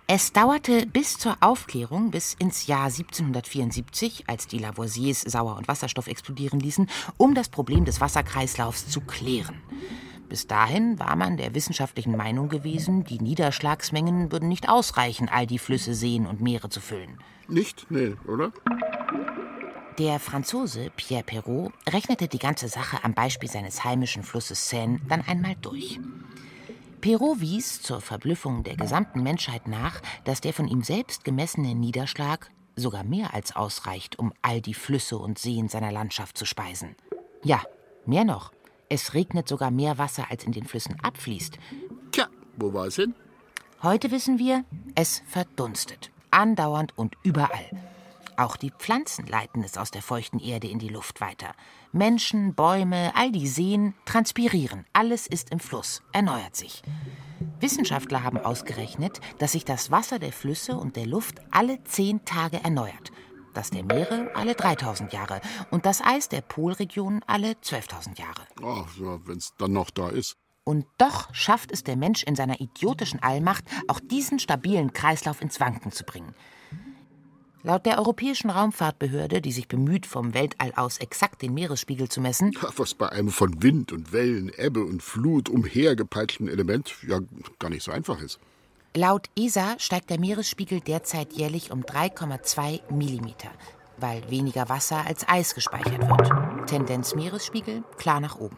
Es 0.07 0.33
dauerte 0.35 0.87
bis 0.87 1.17
zur 1.17 1.39
Aufklärung, 1.41 2.11
bis 2.11 2.35
ins 2.35 2.67
Jahr 2.67 2.85
1774, 2.85 4.25
als 4.27 4.47
die 4.47 4.59
Lavoisiers 4.59 5.23
Sauer- 5.23 5.57
und 5.57 5.67
Wasserstoff 5.67 6.09
explodieren 6.09 6.61
ließen, 6.61 6.91
um 7.17 7.35
das 7.35 7.49
Problem 7.49 7.87
des 7.87 8.03
Wasserkreislaufs 8.03 8.89
zu 8.89 9.01
klären. 9.01 9.63
Bis 10.29 10.47
dahin 10.47 10.99
war 10.99 11.17
man 11.17 11.37
der 11.37 11.55
wissenschaftlichen 11.55 12.17
Meinung 12.17 12.49
gewesen, 12.49 13.05
die 13.05 13.21
Niederschlagsmengen 13.21 14.33
würden 14.33 14.49
nicht 14.49 14.69
ausreichen, 14.69 15.29
all 15.29 15.47
die 15.47 15.59
Flüsse, 15.59 15.95
Seen 15.95 16.27
und 16.27 16.41
Meere 16.41 16.69
zu 16.69 16.81
füllen. 16.81 17.19
Nicht? 17.49 17.87
Nee, 17.91 18.15
oder? 18.27 18.53
Der 19.99 20.19
Franzose 20.19 20.91
Pierre 20.97 21.23
Perrault 21.23 21.73
rechnete 21.89 22.27
die 22.27 22.39
ganze 22.39 22.69
Sache 22.69 23.05
am 23.05 23.15
Beispiel 23.15 23.49
seines 23.49 23.85
heimischen 23.85 24.25
Flusses 24.25 24.69
Seine 24.69 25.01
dann 25.09 25.21
einmal 25.21 25.55
durch. 25.61 26.01
Perrault 27.01 27.41
wies 27.41 27.83
zur 27.83 28.01
Verblüffung 28.01 28.65
der 28.65 28.77
gesamten 28.77 29.23
Menschheit 29.23 29.69
nach, 29.69 30.01
dass 30.25 30.41
der 30.41 30.53
von 30.53 30.67
ihm 30.67 30.83
selbst 30.83 31.23
gemessene 31.23 31.75
Niederschlag 31.75 32.51
sogar 32.77 33.05
mehr 33.05 33.35
als 33.35 33.55
ausreicht, 33.55 34.19
um 34.19 34.33
all 34.43 34.61
die 34.61 34.75
Flüsse 34.75 35.19
und 35.19 35.39
Seen 35.39 35.69
seiner 35.69 35.93
Landschaft 35.93 36.37
zu 36.39 36.45
speisen. 36.45 36.97
Ja, 37.45 37.63
mehr 38.07 38.25
noch. 38.25 38.53
Es 38.89 39.15
regnet 39.15 39.49
sogar 39.49 39.71
mehr 39.71 39.99
Wasser, 39.99 40.31
als 40.31 40.45
in 40.45 40.53
den 40.53 40.65
Flüssen 40.65 40.99
abfließt. 41.01 41.59
Tja, 42.13 42.29
wo 42.57 42.73
war 42.73 42.87
es 42.87 42.97
hin? 42.97 43.15
Heute 43.83 44.11
wissen 44.11 44.39
wir, 44.39 44.65
es 44.95 45.23
verdunstet. 45.27 46.11
Andauernd 46.31 46.97
und 46.97 47.17
überall. 47.23 47.71
Auch 48.37 48.57
die 48.57 48.71
Pflanzen 48.71 49.27
leiten 49.27 49.63
es 49.63 49.79
aus 49.79 49.91
der 49.91 50.03
feuchten 50.03 50.41
Erde 50.41 50.67
in 50.67 50.79
die 50.79 50.89
Luft 50.89 51.21
weiter. 51.21 51.55
Menschen, 51.93 52.55
Bäume, 52.55 53.13
all 53.15 53.31
die 53.31 53.47
Seen 53.47 53.95
transpirieren. 54.07 54.85
Alles 54.93 55.27
ist 55.27 55.51
im 55.51 55.61
Fluss, 55.61 56.03
erneuert 56.13 56.57
sich. 56.57 56.83
Wissenschaftler 57.61 58.25
haben 58.25 58.39
ausgerechnet, 58.39 59.21
dass 59.39 59.53
sich 59.53 59.65
das 59.65 59.91
Wasser 59.91 60.19
der 60.19 60.33
Flüsse 60.33 60.77
und 60.77 60.97
der 60.97 61.07
Luft 61.07 61.41
alle 61.53 61.83
zehn 61.85 62.25
Tage 62.25 62.63
erneuert 62.65 63.13
das 63.55 63.71
der 63.71 63.85
Meere 63.85 64.31
alle 64.35 64.55
3000 64.55 65.13
Jahre 65.13 65.41
und 65.71 65.87
das 65.87 66.03
Eis 66.03 66.29
der 66.29 66.41
Polregion 66.41 67.23
alle 67.27 67.53
12.000 67.53 68.19
Jahre. 68.19 68.43
Ach 68.63 68.97
ja, 68.99 69.19
wenn 69.27 69.39
es 69.39 69.55
dann 69.59 69.73
noch 69.73 69.91
da 69.91 70.09
ist. 70.09 70.37
Und 70.65 70.87
doch 70.99 71.33
schafft 71.35 71.73
es 71.73 71.85
der 71.85 71.97
Mensch 71.97 72.23
in 72.23 72.37
seiner 72.37 72.61
idiotischen 72.61 73.23
Allmacht, 73.23 73.65
auch 73.87 74.01
diesen 74.01 74.39
stabilen 74.39 74.93
Kreislauf 74.93 75.43
ins 75.43 75.61
Wanken 75.61 75.93
zu 75.93 76.05
bringen. 76.05 76.35
Laut 77.63 77.87
der 77.87 77.99
Europäischen 77.99 78.51
Raumfahrtbehörde, 78.51 79.41
die 79.41 79.53
sich 79.53 79.69
bemüht, 79.69 80.05
vom 80.05 80.35
Weltall 80.35 80.73
aus 80.77 80.99
exakt 80.99 81.41
den 81.41 81.55
Meeresspiegel 81.55 82.11
zu 82.11 82.21
messen, 82.21 82.55
was 82.77 82.93
bei 82.93 83.09
einem 83.09 83.31
von 83.31 83.63
Wind 83.63 83.91
und 83.91 84.13
Wellen, 84.13 84.53
Ebbe 84.55 84.85
und 84.85 85.03
Flut 85.03 85.49
umhergepeitschten 85.49 86.47
Element 86.47 86.95
ja 87.09 87.21
gar 87.59 87.71
nicht 87.71 87.83
so 87.83 87.91
einfach 87.91 88.21
ist. 88.21 88.39
Laut 88.97 89.29
ESA 89.37 89.75
steigt 89.81 90.09
der 90.11 90.21
Meeresspiegel 90.21 90.81
derzeit 90.81 91.33
jährlich 91.33 91.73
um 91.73 91.83
3,2 91.83 92.93
Millimeter, 92.93 93.51
weil 93.97 94.31
weniger 94.31 94.69
Wasser 94.69 95.05
als 95.05 95.29
Eis 95.29 95.57
gespeichert 95.57 96.09
wird. 96.09 96.69
Tendenz 96.69 97.17
Meeresspiegel 97.17 97.83
klar 97.97 98.21
nach 98.21 98.37
oben. 98.37 98.57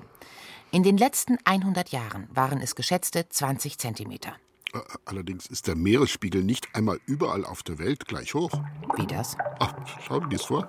In 0.73 0.83
den 0.83 0.99
letzten 0.99 1.39
100 1.47 1.89
Jahren 1.89 2.29
waren 2.35 2.61
es 2.61 2.75
geschätzte 2.75 3.27
20 3.27 3.79
Zentimeter. 3.79 4.35
Allerdings 5.07 5.47
ist 5.47 5.69
der 5.69 5.75
Meeresspiegel 5.75 6.45
nicht 6.45 6.69
einmal 6.75 7.01
überall 7.07 7.47
auf 7.47 7.63
der 7.63 7.79
Welt 7.79 8.07
gleich 8.07 8.35
hoch. 8.35 8.53
Wie 8.97 9.07
das? 9.07 9.39
Ach, 9.59 9.75
schau 10.07 10.21
dir 10.21 10.37
das 10.37 10.45
vor. 10.45 10.69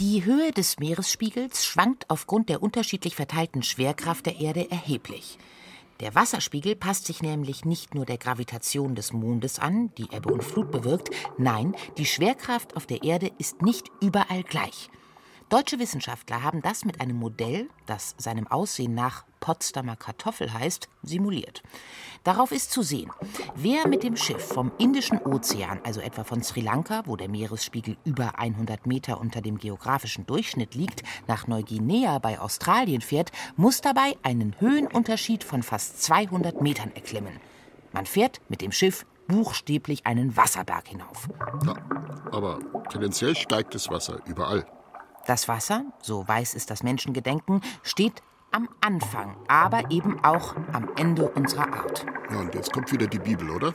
Die 0.00 0.24
Höhe 0.24 0.50
des 0.50 0.80
Meeresspiegels 0.80 1.64
schwankt 1.64 2.10
aufgrund 2.10 2.48
der 2.48 2.60
unterschiedlich 2.60 3.14
verteilten 3.14 3.62
Schwerkraft 3.62 4.26
der 4.26 4.40
Erde 4.40 4.68
erheblich. 4.68 5.38
Der 6.00 6.14
Wasserspiegel 6.14 6.76
passt 6.76 7.06
sich 7.06 7.20
nämlich 7.20 7.66
nicht 7.66 7.94
nur 7.94 8.06
der 8.06 8.16
Gravitation 8.16 8.94
des 8.94 9.12
Mondes 9.12 9.58
an, 9.58 9.94
die 9.96 10.08
Ebbe 10.10 10.32
und 10.32 10.42
Flut 10.42 10.70
bewirkt, 10.70 11.10
nein, 11.36 11.76
die 11.98 12.06
Schwerkraft 12.06 12.74
auf 12.74 12.86
der 12.86 13.02
Erde 13.02 13.30
ist 13.36 13.60
nicht 13.60 13.90
überall 14.00 14.42
gleich. 14.42 14.88
Deutsche 15.50 15.80
Wissenschaftler 15.80 16.44
haben 16.44 16.62
das 16.62 16.84
mit 16.84 17.00
einem 17.00 17.16
Modell, 17.16 17.68
das 17.84 18.14
seinem 18.18 18.46
Aussehen 18.46 18.94
nach 18.94 19.24
Potsdamer 19.40 19.96
Kartoffel 19.96 20.52
heißt, 20.52 20.88
simuliert. 21.02 21.64
Darauf 22.22 22.52
ist 22.52 22.70
zu 22.70 22.82
sehen, 22.82 23.10
wer 23.56 23.88
mit 23.88 24.04
dem 24.04 24.16
Schiff 24.16 24.44
vom 24.44 24.70
Indischen 24.78 25.18
Ozean, 25.18 25.80
also 25.82 26.00
etwa 26.00 26.22
von 26.22 26.44
Sri 26.44 26.60
Lanka, 26.60 27.02
wo 27.06 27.16
der 27.16 27.28
Meeresspiegel 27.28 27.96
über 28.04 28.38
100 28.38 28.86
Meter 28.86 29.20
unter 29.20 29.40
dem 29.40 29.58
geografischen 29.58 30.24
Durchschnitt 30.24 30.76
liegt, 30.76 31.02
nach 31.26 31.48
Neuguinea 31.48 32.20
bei 32.20 32.38
Australien 32.38 33.00
fährt, 33.00 33.32
muss 33.56 33.80
dabei 33.80 34.16
einen 34.22 34.54
Höhenunterschied 34.60 35.42
von 35.42 35.64
fast 35.64 36.00
200 36.04 36.60
Metern 36.62 36.92
erklimmen. 36.94 37.40
Man 37.92 38.06
fährt 38.06 38.40
mit 38.48 38.60
dem 38.60 38.70
Schiff 38.70 39.04
buchstäblich 39.26 40.06
einen 40.06 40.36
Wasserberg 40.36 40.86
hinauf. 40.86 41.28
Ja, 41.66 41.74
aber 42.30 42.60
tendenziell 42.88 43.34
steigt 43.34 43.74
das 43.74 43.90
Wasser 43.90 44.20
überall. 44.26 44.64
Das 45.30 45.46
Wasser, 45.46 45.84
so 46.02 46.26
weiß 46.26 46.54
es 46.54 46.66
das 46.66 46.82
Menschengedenken, 46.82 47.60
steht 47.84 48.20
am 48.50 48.68
Anfang, 48.80 49.36
aber 49.46 49.92
eben 49.92 50.18
auch 50.24 50.56
am 50.72 50.88
Ende 50.96 51.28
unserer 51.28 51.72
Art. 51.72 52.04
Ja, 52.32 52.40
und 52.40 52.52
jetzt 52.52 52.72
kommt 52.72 52.90
wieder 52.90 53.06
die 53.06 53.20
Bibel, 53.20 53.48
oder? 53.48 53.72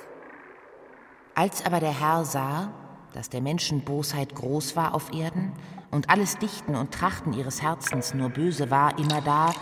Als 1.34 1.66
aber 1.66 1.80
der 1.80 1.98
Herr 1.98 2.26
sah, 2.26 2.74
dass 3.14 3.30
der 3.30 3.40
Menschen 3.40 3.86
Bosheit 3.86 4.36
groß 4.36 4.76
war 4.76 4.94
auf 4.94 5.14
Erden 5.14 5.54
und 5.92 6.10
alles 6.10 6.38
Dichten 6.40 6.76
und 6.76 6.94
Trachten 6.94 7.32
ihres 7.32 7.62
Herzens 7.62 8.14
nur 8.14 8.32
böse 8.32 8.70
war, 8.70 9.00
immer 9.00 9.22
da, 9.22 9.54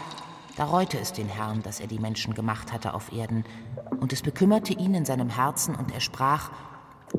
da 0.56 0.66
reute 0.66 0.98
es 0.98 1.14
den 1.14 1.28
Herrn, 1.28 1.62
dass 1.62 1.80
er 1.80 1.86
die 1.86 2.00
Menschen 2.00 2.34
gemacht 2.34 2.74
hatte 2.74 2.96
auf 2.96 3.14
Erden, 3.14 3.46
und 4.00 4.14
es 4.14 4.24
bekümmerte 4.24 4.74
ihn 4.74 4.96
in 4.96 5.06
seinem 5.06 5.30
Herzen, 5.30 5.76
und 5.76 5.94
er 5.94 6.02
sprach, 6.02 6.50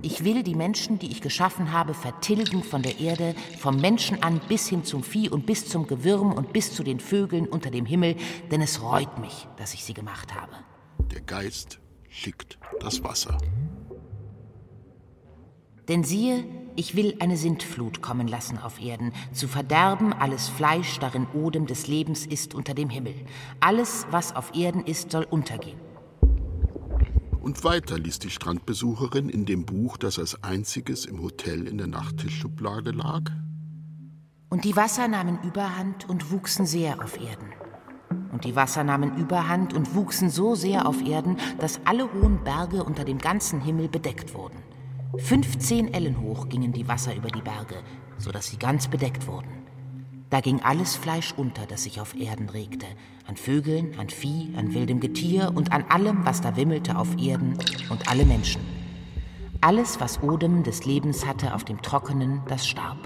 ich 0.02 0.24
will 0.24 0.42
die 0.42 0.54
Menschen, 0.54 0.98
die 0.98 1.10
ich 1.10 1.20
geschaffen 1.20 1.72
habe, 1.72 1.94
vertilgen 1.94 2.62
von 2.62 2.82
der 2.82 3.00
Erde, 3.00 3.34
vom 3.58 3.76
Menschen 3.76 4.22
an 4.22 4.40
bis 4.48 4.68
hin 4.68 4.84
zum 4.84 5.02
Vieh 5.02 5.28
und 5.28 5.46
bis 5.46 5.68
zum 5.68 5.86
Gewürm 5.86 6.32
und 6.32 6.52
bis 6.52 6.72
zu 6.72 6.82
den 6.82 7.00
Vögeln 7.00 7.46
unter 7.46 7.70
dem 7.70 7.86
Himmel, 7.86 8.16
denn 8.50 8.60
es 8.60 8.82
reut 8.82 9.18
mich, 9.18 9.48
dass 9.56 9.74
ich 9.74 9.84
sie 9.84 9.94
gemacht 9.94 10.34
habe. 10.34 10.52
Der 11.12 11.20
Geist 11.20 11.80
schickt 12.08 12.58
das 12.80 13.02
Wasser. 13.04 13.38
Denn 15.88 16.02
siehe, 16.02 16.44
ich 16.76 16.96
will 16.96 17.16
eine 17.20 17.36
Sintflut 17.36 18.02
kommen 18.02 18.26
lassen 18.26 18.58
auf 18.58 18.82
Erden, 18.82 19.12
zu 19.32 19.48
verderben 19.48 20.12
alles 20.12 20.48
Fleisch, 20.48 20.98
darin 20.98 21.26
Odem 21.34 21.66
des 21.66 21.86
Lebens 21.86 22.26
ist 22.26 22.54
unter 22.54 22.74
dem 22.74 22.88
Himmel. 22.88 23.14
Alles, 23.60 24.06
was 24.10 24.34
auf 24.34 24.54
Erden 24.54 24.84
ist, 24.84 25.10
soll 25.10 25.24
untergehen. 25.24 25.78
Und 27.44 27.62
weiter 27.62 27.98
liest 27.98 28.24
die 28.24 28.30
Strandbesucherin 28.30 29.28
in 29.28 29.44
dem 29.44 29.66
Buch, 29.66 29.98
das 29.98 30.18
als 30.18 30.42
einziges 30.42 31.04
im 31.04 31.20
Hotel 31.20 31.68
in 31.68 31.76
der 31.76 31.88
Nachttischschublade 31.88 32.90
lag. 32.90 33.24
Und 34.48 34.64
die 34.64 34.74
Wasser 34.76 35.08
nahmen 35.08 35.38
Überhand 35.42 36.08
und 36.08 36.30
wuchsen 36.30 36.64
sehr 36.64 37.04
auf 37.04 37.20
Erden. 37.20 37.52
Und 38.32 38.46
die 38.46 38.56
Wasser 38.56 38.82
nahmen 38.82 39.18
Überhand 39.18 39.74
und 39.74 39.94
wuchsen 39.94 40.30
so 40.30 40.54
sehr 40.54 40.88
auf 40.88 41.06
Erden, 41.06 41.36
dass 41.58 41.80
alle 41.84 42.10
hohen 42.14 42.42
Berge 42.44 42.82
unter 42.82 43.04
dem 43.04 43.18
ganzen 43.18 43.60
Himmel 43.60 43.88
bedeckt 43.88 44.32
wurden. 44.32 44.62
15 45.18 45.92
Ellen 45.92 46.22
hoch 46.22 46.48
gingen 46.48 46.72
die 46.72 46.88
Wasser 46.88 47.14
über 47.14 47.28
die 47.28 47.42
Berge, 47.42 47.82
so 48.16 48.32
dass 48.32 48.46
sie 48.46 48.56
ganz 48.56 48.88
bedeckt 48.88 49.26
wurden. 49.26 49.63
Da 50.34 50.40
ging 50.40 50.62
alles 50.62 50.96
Fleisch 50.96 51.32
unter, 51.36 51.64
das 51.64 51.84
sich 51.84 52.00
auf 52.00 52.16
Erden 52.16 52.48
regte, 52.48 52.86
an 53.28 53.36
Vögeln, 53.36 53.96
an 54.00 54.08
Vieh, 54.08 54.52
an 54.56 54.74
wildem 54.74 54.98
Getier 54.98 55.52
und 55.54 55.70
an 55.70 55.84
allem, 55.90 56.26
was 56.26 56.40
da 56.40 56.56
wimmelte 56.56 56.98
auf 56.98 57.16
Erden 57.22 57.56
und 57.88 58.10
alle 58.10 58.24
Menschen. 58.24 58.60
Alles, 59.60 60.00
was 60.00 60.24
Odem 60.24 60.64
des 60.64 60.86
Lebens 60.86 61.24
hatte 61.24 61.54
auf 61.54 61.62
dem 61.62 61.80
Trockenen, 61.82 62.42
das 62.48 62.66
starb. 62.66 62.98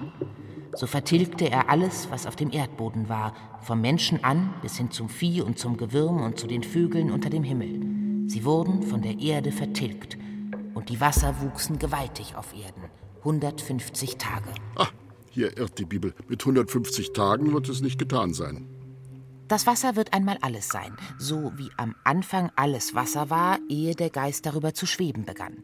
So 0.75 0.87
vertilgte 0.87 1.51
er 1.51 1.69
alles, 1.69 2.11
was 2.11 2.25
auf 2.25 2.35
dem 2.35 2.51
Erdboden 2.51 3.11
war, 3.11 3.35
vom 3.61 3.83
Menschen 3.83 4.25
an 4.25 4.55
bis 4.63 4.79
hin 4.79 4.91
zum 4.91 5.11
Vieh 5.11 5.43
und 5.43 5.59
zum 5.59 5.77
Gewürm 5.77 6.23
und 6.23 6.39
zu 6.39 6.47
den 6.47 6.63
Vögeln 6.63 7.11
unter 7.11 7.29
dem 7.29 7.43
Himmel. 7.43 8.27
Sie 8.27 8.47
wurden 8.47 8.85
von 8.85 9.03
der 9.03 9.19
Erde 9.19 9.53
vertilgt, 9.53 10.17
und 10.73 10.89
die 10.89 10.99
Wasser 10.99 11.43
wuchsen 11.43 11.79
gewaltig 11.79 12.37
auf 12.37 12.55
Erden, 12.55 12.89
150 13.19 14.17
Tage. 14.17 14.49
Ah, 14.77 14.89
hier 15.39 15.57
irrt 15.57 15.79
die 15.79 15.85
Bibel. 15.85 16.15
Mit 16.27 16.43
150 16.43 17.13
Tagen 17.13 17.53
wird 17.53 17.69
es 17.69 17.81
nicht 17.81 17.97
getan 17.97 18.35
sein. 18.35 18.67
Das 19.47 19.69
Wasser 19.69 19.95
wird 19.95 20.13
einmal 20.13 20.37
alles 20.41 20.69
sein, 20.69 20.97
so 21.17 21.53
wie 21.57 21.71
am 21.77 21.95
Anfang 22.03 22.51
alles 22.57 22.95
Wasser 22.95 23.31
war, 23.31 23.61
ehe 23.69 23.95
der 23.95 24.11
Geist 24.11 24.45
darüber 24.47 24.75
zu 24.75 24.85
schweben 24.85 25.25
begann. 25.25 25.63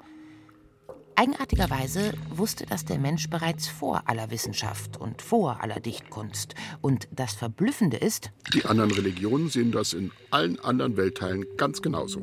Eigenartigerweise 1.16 2.12
wusste 2.30 2.66
das 2.66 2.84
der 2.84 2.98
Mensch 2.98 3.28
bereits 3.28 3.66
vor 3.66 4.04
aller 4.06 4.30
Wissenschaft 4.30 4.96
und 4.96 5.22
vor 5.22 5.60
aller 5.60 5.80
Dichtkunst. 5.80 6.54
Und 6.80 7.08
das 7.10 7.34
Verblüffende 7.34 7.96
ist, 7.96 8.30
die 8.54 8.64
anderen 8.64 8.92
Religionen 8.92 9.48
sehen 9.48 9.72
das 9.72 9.92
in 9.92 10.12
allen 10.30 10.58
anderen 10.60 10.96
Weltteilen 10.96 11.44
ganz 11.56 11.82
genauso. 11.82 12.22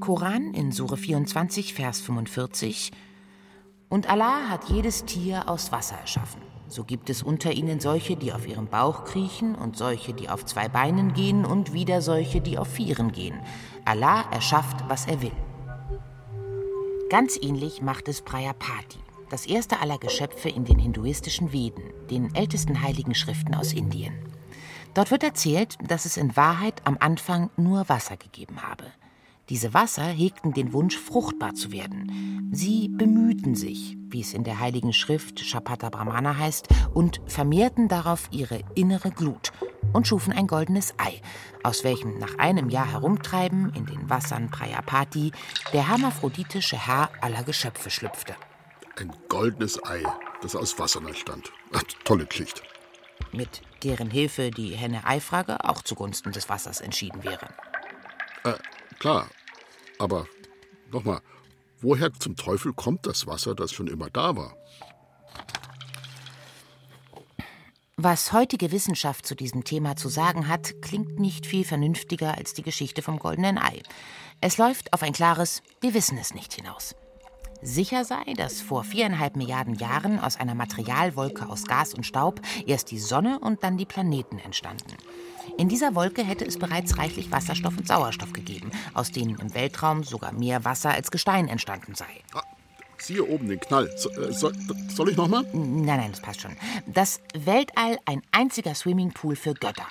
Koran 0.00 0.52
in 0.52 0.72
Sure 0.72 0.98
24, 0.98 1.72
Vers 1.72 2.02
45 2.02 2.92
Und 3.88 4.10
Allah 4.10 4.50
hat 4.50 4.68
jedes 4.68 5.04
Tier 5.04 5.48
aus 5.48 5.72
Wasser 5.72 5.96
erschaffen. 5.96 6.51
So 6.72 6.84
gibt 6.84 7.10
es 7.10 7.22
unter 7.22 7.52
ihnen 7.52 7.80
solche, 7.80 8.16
die 8.16 8.32
auf 8.32 8.48
ihrem 8.48 8.66
Bauch 8.66 9.04
kriechen 9.04 9.54
und 9.54 9.76
solche, 9.76 10.14
die 10.14 10.30
auf 10.30 10.46
zwei 10.46 10.70
Beinen 10.70 11.12
gehen 11.12 11.44
und 11.44 11.74
wieder 11.74 12.00
solche, 12.00 12.40
die 12.40 12.56
auf 12.56 12.66
vieren 12.66 13.12
gehen. 13.12 13.38
Allah 13.84 14.24
erschafft, 14.32 14.88
was 14.88 15.04
er 15.04 15.20
will. 15.20 15.36
Ganz 17.10 17.38
ähnlich 17.42 17.82
macht 17.82 18.08
es 18.08 18.22
Prayapati, 18.22 19.00
das 19.28 19.44
erste 19.44 19.80
aller 19.80 19.98
Geschöpfe 19.98 20.48
in 20.48 20.64
den 20.64 20.78
hinduistischen 20.78 21.52
Veden, 21.52 21.82
den 22.10 22.34
ältesten 22.34 22.80
heiligen 22.80 23.14
Schriften 23.14 23.54
aus 23.54 23.74
Indien. 23.74 24.14
Dort 24.94 25.10
wird 25.10 25.24
erzählt, 25.24 25.76
dass 25.86 26.06
es 26.06 26.16
in 26.16 26.38
Wahrheit 26.38 26.80
am 26.86 26.96
Anfang 27.00 27.50
nur 27.58 27.86
Wasser 27.90 28.16
gegeben 28.16 28.62
habe. 28.62 28.84
Diese 29.48 29.74
Wasser 29.74 30.04
hegten 30.04 30.52
den 30.52 30.72
Wunsch, 30.72 30.96
fruchtbar 30.96 31.54
zu 31.54 31.72
werden. 31.72 32.50
Sie 32.52 32.88
bemühten 32.88 33.54
sich, 33.54 33.96
wie 34.08 34.20
es 34.20 34.34
in 34.34 34.44
der 34.44 34.60
Heiligen 34.60 34.92
Schrift 34.92 35.40
Shapata 35.40 35.90
Brahmana 35.90 36.36
heißt, 36.36 36.68
und 36.94 37.20
vermehrten 37.26 37.88
darauf 37.88 38.28
ihre 38.30 38.60
innere 38.74 39.10
Glut 39.10 39.52
und 39.92 40.06
schufen 40.06 40.32
ein 40.32 40.46
goldenes 40.46 40.94
Ei, 40.98 41.20
aus 41.62 41.84
welchem 41.84 42.18
nach 42.18 42.38
einem 42.38 42.68
Jahr 42.70 42.90
Herumtreiben 42.90 43.72
in 43.74 43.86
den 43.86 44.08
Wassern 44.08 44.50
Prayapati 44.50 45.32
der 45.72 45.88
hermaphroditische 45.88 46.76
Herr 46.76 47.10
aller 47.20 47.42
Geschöpfe 47.42 47.90
schlüpfte. 47.90 48.34
Ein 48.98 49.12
goldenes 49.28 49.82
Ei, 49.84 50.02
das 50.42 50.54
aus 50.54 50.78
Wassern 50.78 51.06
entstand. 51.06 51.50
Ach, 51.72 51.82
tolle 52.04 52.26
Geschichte. 52.26 52.62
Mit 53.32 53.62
deren 53.82 54.10
Hilfe 54.10 54.50
die 54.50 54.74
Henne-Ei-Frage 54.74 55.64
auch 55.64 55.82
zugunsten 55.82 56.32
des 56.32 56.48
Wassers 56.48 56.80
entschieden 56.80 57.24
wäre. 57.24 57.48
Äh, 58.44 58.54
Klar, 59.02 59.26
aber 59.98 60.28
nochmal, 60.92 61.22
woher 61.80 62.12
zum 62.12 62.36
Teufel 62.36 62.72
kommt 62.72 63.04
das 63.04 63.26
Wasser, 63.26 63.56
das 63.56 63.72
schon 63.72 63.88
immer 63.88 64.08
da 64.10 64.36
war? 64.36 64.54
Was 67.96 68.32
heutige 68.32 68.70
Wissenschaft 68.70 69.26
zu 69.26 69.34
diesem 69.34 69.64
Thema 69.64 69.96
zu 69.96 70.08
sagen 70.08 70.46
hat, 70.46 70.80
klingt 70.82 71.18
nicht 71.18 71.46
viel 71.46 71.64
vernünftiger 71.64 72.38
als 72.38 72.54
die 72.54 72.62
Geschichte 72.62 73.02
vom 73.02 73.18
goldenen 73.18 73.58
Ei. 73.58 73.82
Es 74.40 74.56
läuft 74.56 74.92
auf 74.92 75.02
ein 75.02 75.14
klares 75.14 75.64
Wir 75.80 75.94
wissen 75.94 76.16
es 76.16 76.32
nicht 76.32 76.52
hinaus. 76.52 76.94
Sicher 77.60 78.04
sei, 78.04 78.34
dass 78.36 78.60
vor 78.60 78.84
viereinhalb 78.84 79.34
Milliarden 79.34 79.74
Jahren 79.74 80.20
aus 80.20 80.36
einer 80.36 80.54
Materialwolke 80.54 81.48
aus 81.48 81.64
Gas 81.64 81.92
und 81.92 82.06
Staub 82.06 82.40
erst 82.66 82.92
die 82.92 83.00
Sonne 83.00 83.40
und 83.40 83.64
dann 83.64 83.78
die 83.78 83.86
Planeten 83.86 84.38
entstanden. 84.38 84.96
In 85.58 85.68
dieser 85.68 85.94
Wolke 85.94 86.24
hätte 86.24 86.44
es 86.44 86.58
bereits 86.58 86.98
reichlich 86.98 87.30
Wasserstoff 87.30 87.76
und 87.76 87.86
Sauerstoff 87.86 88.32
gegeben, 88.32 88.70
aus 88.94 89.10
denen 89.10 89.38
im 89.38 89.54
Weltraum 89.54 90.02
sogar 90.02 90.32
mehr 90.32 90.64
Wasser 90.64 90.90
als 90.90 91.10
Gestein 91.10 91.48
entstanden 91.48 91.94
sei. 91.94 92.06
Ah, 92.34 92.42
siehe 92.98 93.24
oben 93.24 93.48
den 93.48 93.60
Knall. 93.60 93.90
So, 93.96 94.10
äh, 94.10 94.32
soll, 94.32 94.52
soll 94.88 95.10
ich 95.10 95.16
nochmal? 95.16 95.44
Nein, 95.52 95.84
nein, 95.84 96.10
das 96.10 96.22
passt 96.22 96.40
schon. 96.40 96.56
Das 96.86 97.20
Weltall 97.34 97.98
ein 98.06 98.22
einziger 98.32 98.74
Swimmingpool 98.74 99.36
für 99.36 99.54
Götter. 99.54 99.86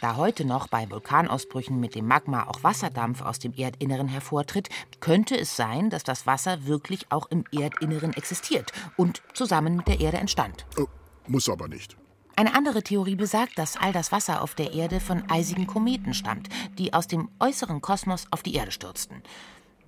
Da 0.00 0.16
heute 0.16 0.46
noch 0.46 0.66
bei 0.66 0.90
Vulkanausbrüchen 0.90 1.78
mit 1.78 1.94
dem 1.94 2.06
Magma 2.06 2.46
auch 2.46 2.64
Wasserdampf 2.64 3.20
aus 3.20 3.38
dem 3.38 3.52
Erdinneren 3.54 4.08
hervortritt, 4.08 4.70
könnte 5.00 5.38
es 5.38 5.56
sein, 5.56 5.90
dass 5.90 6.04
das 6.04 6.26
Wasser 6.26 6.66
wirklich 6.66 7.06
auch 7.10 7.30
im 7.30 7.44
Erdinneren 7.52 8.14
existiert 8.14 8.72
und 8.96 9.22
zusammen 9.34 9.76
mit 9.76 9.88
der 9.88 10.00
Erde 10.00 10.16
entstand. 10.16 10.64
Oh, 10.78 10.86
muss 11.26 11.50
aber 11.50 11.68
nicht. 11.68 11.99
Eine 12.40 12.54
andere 12.54 12.82
Theorie 12.82 13.16
besagt, 13.16 13.58
dass 13.58 13.76
all 13.76 13.92
das 13.92 14.12
Wasser 14.12 14.40
auf 14.40 14.54
der 14.54 14.72
Erde 14.72 14.98
von 14.98 15.28
eisigen 15.28 15.66
Kometen 15.66 16.14
stammt, 16.14 16.48
die 16.78 16.94
aus 16.94 17.06
dem 17.06 17.28
äußeren 17.38 17.82
Kosmos 17.82 18.28
auf 18.30 18.42
die 18.42 18.54
Erde 18.54 18.72
stürzten. 18.72 19.22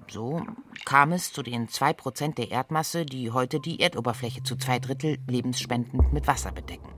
So 0.06 0.44
kam 0.84 1.12
es 1.12 1.32
zu 1.32 1.42
den 1.42 1.70
zwei 1.70 1.94
Prozent 1.94 2.36
der 2.36 2.50
Erdmasse, 2.50 3.06
die 3.06 3.30
heute 3.30 3.58
die 3.58 3.80
Erdoberfläche 3.80 4.42
zu 4.42 4.56
zwei 4.56 4.78
Drittel 4.80 5.16
lebensspendend 5.26 6.12
mit 6.12 6.26
Wasser 6.26 6.52
bedecken. 6.52 6.90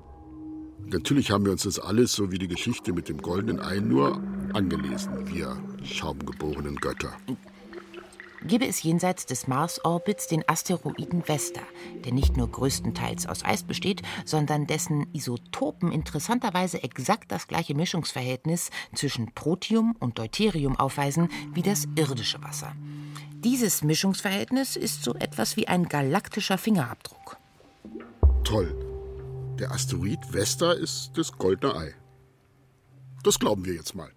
Natürlich 0.87 1.31
haben 1.31 1.45
wir 1.45 1.53
uns 1.53 1.63
das 1.63 1.79
alles, 1.79 2.13
so 2.15 2.33
wie 2.33 2.39
die 2.39 2.49
Geschichte 2.49 2.93
mit 2.93 3.09
dem 3.09 3.19
goldenen 3.23 3.61
Ei, 3.61 3.79
nur 3.79 4.21
angelesen, 4.55 5.33
wir 5.33 5.57
schaumgeborenen 5.85 6.75
Götter. 6.75 7.17
Gäbe 8.47 8.67
es 8.67 8.83
jenseits 8.83 9.25
des 9.25 9.47
Mars-Orbits 9.47 10.27
den 10.27 10.47
Asteroiden 10.47 11.27
Vesta, 11.27 11.63
der 12.05 12.13
nicht 12.13 12.37
nur 12.37 12.51
größtenteils 12.51 13.27
aus 13.27 13.43
Eis 13.43 13.63
besteht, 13.63 14.03
sondern 14.27 14.67
dessen 14.67 15.07
Isotopen 15.15 15.91
interessanterweise 15.91 16.83
exakt 16.83 17.33
das 17.33 17.49
gleiche 17.49 17.75
Mischungsverhältnis 17.75 18.71
zwischen 18.95 19.33
Protium 19.35 19.97
und 19.99 20.19
Deuterium 20.19 20.79
aufweisen 20.79 21.31
wie 21.55 21.63
das 21.63 21.87
irdische 21.97 22.43
Wasser. 22.43 22.77
Dieses 23.33 23.83
Mischungsverhältnis 23.83 24.77
ist 24.77 25.05
so 25.05 25.15
etwas 25.15 25.57
wie 25.57 25.69
ein 25.69 25.89
galaktischer 25.89 26.59
Fingerabdruck. 26.59 27.39
Toll. 28.45 28.75
Der 29.59 29.71
Asteroid 29.71 30.21
Vesta 30.33 30.73
ist 30.73 31.13
das 31.15 31.33
goldene 31.33 31.75
Ei. 31.75 31.95
Das 33.23 33.39
glauben 33.39 33.65
wir 33.65 33.73
jetzt 33.75 33.95
mal. 33.95 34.11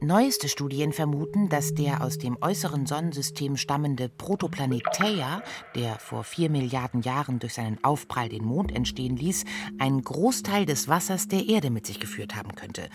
Neueste 0.00 0.50
Studien 0.50 0.92
vermuten, 0.92 1.48
dass 1.48 1.72
der 1.72 2.02
aus 2.02 2.18
dem 2.18 2.36
äußeren 2.42 2.84
Sonnensystem 2.84 3.56
stammende 3.56 4.10
Protoplanet 4.10 4.84
Theia, 4.92 5.42
der 5.74 5.98
vor 5.98 6.22
vier 6.22 6.50
Milliarden 6.50 7.00
Jahren 7.00 7.38
durch 7.38 7.54
seinen 7.54 7.82
Aufprall 7.82 8.28
den 8.28 8.44
Mond 8.44 8.70
entstehen 8.72 9.16
ließ, 9.16 9.44
einen 9.78 10.02
Großteil 10.02 10.66
des 10.66 10.88
Wassers 10.88 11.28
der 11.28 11.46
Erde 11.46 11.70
mit 11.70 11.86
sich 11.86 11.98
geführt 11.98 12.36
haben 12.36 12.54
könnte. 12.54 12.90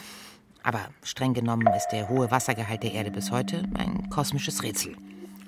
Aber 0.62 0.90
streng 1.02 1.34
genommen 1.34 1.68
ist 1.76 1.90
der 1.90 2.08
hohe 2.08 2.30
Wassergehalt 2.30 2.84
der 2.84 2.94
Erde 2.94 3.10
bis 3.10 3.32
heute 3.32 3.64
ein 3.74 4.10
kosmisches 4.12 4.62
Rätsel. 4.62 4.96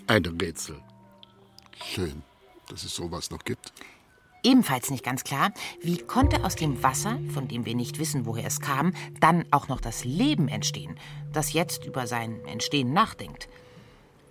Ein 0.08 0.26
Rätsel. 0.26 0.80
Schön, 1.86 2.24
dass 2.68 2.84
es 2.84 2.95
sowas 2.95 3.30
noch 3.30 3.43
gibt. 3.43 3.72
Ebenfalls 4.44 4.91
nicht 4.91 5.06
ganz 5.06 5.24
klar, 5.24 5.54
wie 5.82 5.98
konnte 5.98 6.44
aus 6.44 6.56
dem 6.56 6.84
Wasser, 6.84 7.18
von 7.34 7.48
dem 7.48 7.66
wir 7.66 7.76
nicht 7.76 7.98
wissen, 7.98 8.26
woher 8.26 8.46
es 8.46 8.60
kam, 8.60 8.94
dann 9.22 9.46
auch 9.52 9.70
noch 9.70 9.80
das 9.80 10.04
Leben 10.04 10.50
entstehen, 10.50 11.00
das 11.32 11.54
jetzt 11.54 11.86
über 11.86 12.08
sein 12.08 12.44
Entstehen 12.46 12.91
nachdenkt. 12.91 13.48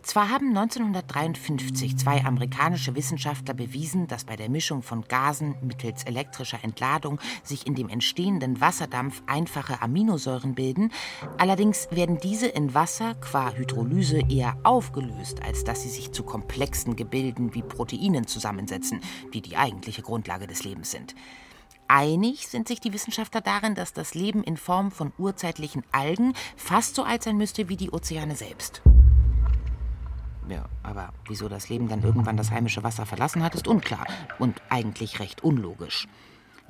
Zwar 0.02 0.30
haben 0.30 0.48
1953 0.48 1.96
zwei 1.96 2.24
amerikanische 2.24 2.96
Wissenschaftler 2.96 3.54
bewiesen, 3.54 4.08
dass 4.08 4.24
bei 4.24 4.34
der 4.34 4.48
Mischung 4.50 4.82
von 4.82 5.02
Gasen 5.02 5.54
mittels 5.62 6.02
elektrischer 6.02 6.58
Entladung 6.64 7.20
sich 7.44 7.68
in 7.68 7.76
dem 7.76 7.88
entstehenden 7.88 8.60
Wasserdampf 8.60 9.22
einfache 9.26 9.80
Aminosäuren 9.80 10.56
bilden, 10.56 10.90
allerdings 11.38 11.86
werden 11.92 12.18
diese 12.20 12.48
in 12.48 12.74
Wasser 12.74 13.14
qua 13.14 13.52
Hydrolyse 13.52 14.22
eher 14.28 14.56
aufgelöst, 14.64 15.40
als 15.44 15.62
dass 15.62 15.82
sie 15.82 15.88
sich 15.88 16.10
zu 16.10 16.24
komplexen 16.24 16.96
Gebilden 16.96 17.54
wie 17.54 17.62
Proteinen 17.62 18.26
zusammensetzen, 18.26 19.00
die 19.32 19.40
die 19.40 19.56
eigentliche 19.56 20.02
Grundlage 20.02 20.48
des 20.48 20.64
Lebens 20.64 20.90
sind. 20.90 21.14
Einig 21.86 22.48
sind 22.48 22.66
sich 22.66 22.80
die 22.80 22.92
Wissenschaftler 22.92 23.40
darin, 23.40 23.76
dass 23.76 23.92
das 23.92 24.14
Leben 24.14 24.42
in 24.42 24.56
Form 24.56 24.90
von 24.90 25.12
urzeitlichen 25.16 25.84
Algen 25.92 26.32
fast 26.56 26.96
so 26.96 27.04
alt 27.04 27.22
sein 27.22 27.36
müsste 27.36 27.68
wie 27.68 27.76
die 27.76 27.92
Ozeane 27.92 28.34
selbst. 28.34 28.82
Ja, 30.48 30.64
aber 30.82 31.12
wieso 31.28 31.48
das 31.48 31.68
Leben 31.68 31.88
dann 31.88 32.02
irgendwann 32.02 32.36
das 32.36 32.50
heimische 32.50 32.82
Wasser 32.82 33.06
verlassen 33.06 33.42
hat, 33.42 33.54
ist 33.54 33.68
unklar 33.68 34.06
und 34.38 34.60
eigentlich 34.68 35.20
recht 35.20 35.44
unlogisch. 35.44 36.08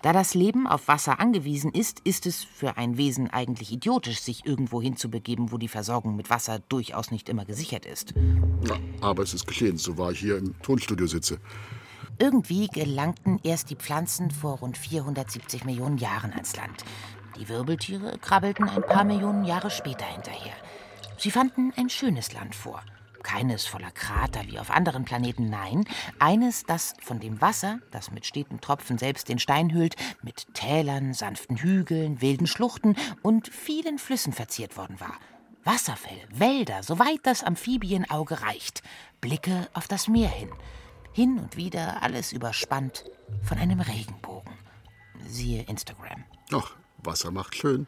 Da 0.03 0.13
das 0.13 0.35
Leben 0.35 0.67
auf 0.67 0.89
Wasser 0.89 1.21
angewiesen 1.21 1.71
ist, 1.71 2.01
ist 2.01 2.27
es 2.27 2.43
für 2.43 2.77
ein 2.77 2.97
Wesen 2.97 3.31
eigentlich 3.31 3.71
idiotisch, 3.73 4.21
sich 4.21 4.45
irgendwo 4.45 4.83
hinzubegeben, 4.83 5.53
wo 5.53 5.59
die 5.59 5.69
Versorgung 5.69 6.17
mit 6.17 6.29
Wasser 6.29 6.59
durchaus 6.69 7.13
nicht 7.13 7.29
immer 7.29 7.45
gesichert 7.45 7.87
ist. 7.87 8.13
Ja, 8.67 8.77
aber 9.01 9.23
es 9.23 9.33
ist 9.33 9.47
geschehen, 9.47 9.79
so 9.79 9.97
war 9.99 10.11
ich 10.11 10.19
hier 10.19 10.39
im 10.39 10.61
Tonstudio 10.61 11.07
sitze. 11.07 11.39
Irgendwie 12.19 12.67
gelangten 12.67 13.39
erst 13.45 13.71
die 13.71 13.77
Pflanzen 13.77 14.33
vor 14.33 14.59
rund 14.59 14.77
470 14.77 15.65
Millionen 15.65 15.99
Jahren 15.99 16.33
ans 16.33 16.57
Land. 16.57 16.85
Die 17.39 17.49
Wirbeltiere 17.49 18.19
krabbelten 18.19 18.69
ein 18.69 18.83
paar 18.83 19.05
Millionen 19.05 19.45
Jahre 19.45 19.71
später 19.71 20.05
hinterher. 20.05 20.55
Sie 21.17 21.31
fanden 21.31 21.73
ein 21.77 21.89
schönes 21.89 22.33
Land 22.33 22.57
vor. 22.57 22.83
Keines 23.23 23.67
voller 23.67 23.91
Krater 23.91 24.43
wie 24.47 24.59
auf 24.59 24.71
anderen 24.71 25.05
Planeten, 25.05 25.49
nein, 25.51 25.85
eines, 26.19 26.65
das 26.65 26.95
von 27.01 27.21
dem 27.21 27.41
Wasser, 27.41 27.79
das 27.91 28.11
mit 28.11 28.27
steten 28.27 28.61
Tropfen 28.61 28.99
selbst 28.99 29.29
den 29.29 29.39
Stein 29.39 29.73
hüllt, 29.73 29.97
mit 30.23 30.55
Tälern, 30.55 31.15
sanften 31.15 31.57
Hügeln, 31.57 32.21
wilden 32.21 32.47
Schluchten 32.47 32.97
und 33.23 33.49
vielen 33.49 33.99
Flüssen 33.99 34.33
verziert 34.33 34.77
worden 34.77 35.01
war. 35.01 35.19
Wasserfälle, 35.65 36.23
Wälder, 36.33 36.83
soweit 36.83 37.21
das 37.23 37.45
Amphibienauge 37.45 38.43
reicht, 38.43 38.83
Blicke 39.21 39.69
auf 39.75 39.87
das 39.87 40.09
Meer 40.09 40.29
hin. 40.29 40.51
Hin 41.13 41.39
und 41.39 41.57
wieder 41.57 42.03
alles 42.03 42.33
überspannt 42.33 43.05
von 43.43 43.59
einem 43.59 43.81
Regenbogen. 43.81 44.53
Siehe 45.27 45.63
Instagram. 45.65 46.25
Ach, 46.53 46.75
Wasser 46.99 47.31
macht 47.31 47.55
schön. 47.55 47.87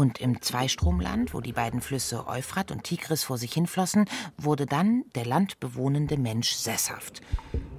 Und 0.00 0.18
im 0.18 0.40
Zweistromland, 0.40 1.34
wo 1.34 1.42
die 1.42 1.52
beiden 1.52 1.82
Flüsse 1.82 2.26
Euphrat 2.26 2.70
und 2.70 2.84
Tigris 2.84 3.22
vor 3.22 3.36
sich 3.36 3.52
hinflossen, 3.52 4.06
wurde 4.38 4.64
dann 4.64 5.04
der 5.14 5.26
landbewohnende 5.26 6.16
Mensch 6.16 6.52
sesshaft. 6.52 7.20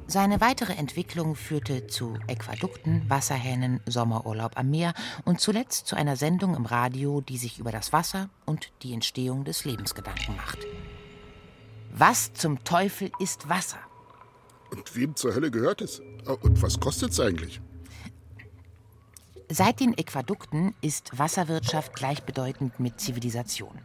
Seine 0.06 0.40
weitere 0.40 0.74
Entwicklung 0.74 1.34
führte 1.34 1.88
zu 1.88 2.20
Äquadukten, 2.28 3.10
Wasserhähnen, 3.10 3.80
Sommerurlaub 3.88 4.52
am 4.56 4.70
Meer 4.70 4.94
und 5.26 5.42
zuletzt 5.42 5.88
zu 5.88 5.96
einer 5.96 6.16
Sendung 6.16 6.56
im 6.56 6.68
Radio, 6.68 7.22
die 7.22 7.40
sich 7.40 7.58
über 7.58 7.72
das 7.72 7.92
Wasser 7.92 8.30
und 8.46 8.72
die 8.84 8.94
Entstehung 8.94 9.44
des 9.44 9.66
Lebens 9.66 9.96
Gedanken 9.96 10.36
macht. 10.36 10.60
Was 11.92 12.34
zum 12.34 12.64
Teufel 12.64 13.10
ist 13.18 13.50
Wasser? 13.50 13.80
Und 14.70 14.96
wem 14.96 15.16
zur 15.16 15.34
Hölle 15.34 15.50
gehört 15.50 15.82
es? 15.82 16.04
Und 16.44 16.62
was 16.62 16.80
kostet 16.80 17.14
es 17.14 17.20
eigentlich? 17.20 17.62
Seit 19.54 19.82
den 19.82 19.98
Äquadukten 19.98 20.74
ist 20.80 21.20
Wasserwirtschaft 21.20 21.94
gleichbedeutend 21.94 22.80
mit 22.80 23.02
Zivilisation. 23.02 23.78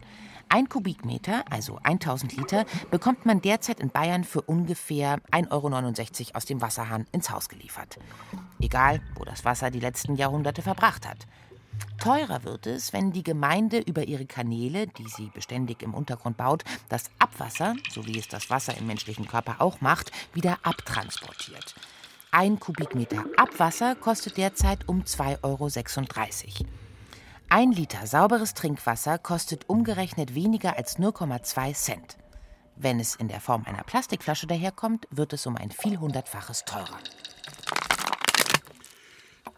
Ein 0.48 0.68
Kubikmeter, 0.68 1.42
also 1.50 1.80
1000 1.82 2.36
Liter, 2.36 2.66
bekommt 2.92 3.26
man 3.26 3.42
derzeit 3.42 3.80
in 3.80 3.90
Bayern 3.90 4.22
für 4.22 4.42
ungefähr 4.42 5.18
1,69 5.32 5.50
Euro 5.50 6.36
aus 6.36 6.44
dem 6.44 6.60
Wasserhahn 6.60 7.08
ins 7.10 7.30
Haus 7.30 7.48
geliefert. 7.48 7.98
Egal, 8.60 9.00
wo 9.16 9.24
das 9.24 9.44
Wasser 9.44 9.72
die 9.72 9.80
letzten 9.80 10.14
Jahrhunderte 10.14 10.62
verbracht 10.62 11.04
hat. 11.04 11.26
Teurer 11.98 12.44
wird 12.44 12.68
es, 12.68 12.92
wenn 12.92 13.10
die 13.10 13.24
Gemeinde 13.24 13.80
über 13.80 14.04
ihre 14.04 14.26
Kanäle, 14.26 14.86
die 14.86 15.08
sie 15.08 15.32
beständig 15.34 15.82
im 15.82 15.94
Untergrund 15.94 16.36
baut, 16.36 16.62
das 16.88 17.10
Abwasser, 17.18 17.74
so 17.90 18.06
wie 18.06 18.20
es 18.20 18.28
das 18.28 18.50
Wasser 18.50 18.78
im 18.78 18.86
menschlichen 18.86 19.26
Körper 19.26 19.56
auch 19.58 19.80
macht, 19.80 20.12
wieder 20.32 20.58
abtransportiert. 20.62 21.74
Ein 22.30 22.60
Kubikmeter 22.60 23.24
Abwasser 23.36 23.94
kostet 23.94 24.36
derzeit 24.36 24.88
um 24.88 25.02
2,36 25.02 25.42
Euro. 25.44 26.70
Ein 27.48 27.72
Liter 27.72 28.06
sauberes 28.06 28.54
Trinkwasser 28.54 29.18
kostet 29.18 29.68
umgerechnet 29.68 30.34
weniger 30.34 30.76
als 30.76 30.98
0,2 30.98 31.74
Cent. 31.74 32.16
Wenn 32.74 33.00
es 33.00 33.14
in 33.14 33.28
der 33.28 33.40
Form 33.40 33.64
einer 33.64 33.84
Plastikflasche 33.84 34.46
daherkommt, 34.46 35.06
wird 35.10 35.32
es 35.32 35.46
um 35.46 35.56
ein 35.56 35.70
vielhundertfaches 35.70 36.64
teurer. 36.64 36.98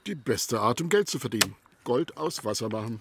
Die 0.07 0.15
beste 0.15 0.61
Art, 0.61 0.81
um 0.81 0.89
Geld 0.89 1.09
zu 1.09 1.19
verdienen. 1.19 1.57
Gold 1.85 2.17
aus 2.17 2.45
Wasser 2.45 2.69
machen. 2.69 3.01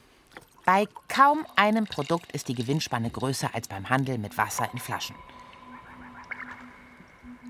Bei 0.66 0.88
kaum 1.08 1.46
einem 1.56 1.86
Produkt 1.86 2.32
ist 2.32 2.48
die 2.48 2.56
Gewinnspanne 2.56 3.10
größer 3.10 3.54
als 3.54 3.68
beim 3.68 3.90
Handel 3.90 4.18
mit 4.18 4.38
Wasser 4.38 4.70
in 4.74 4.80
Flaschen. 4.80 5.16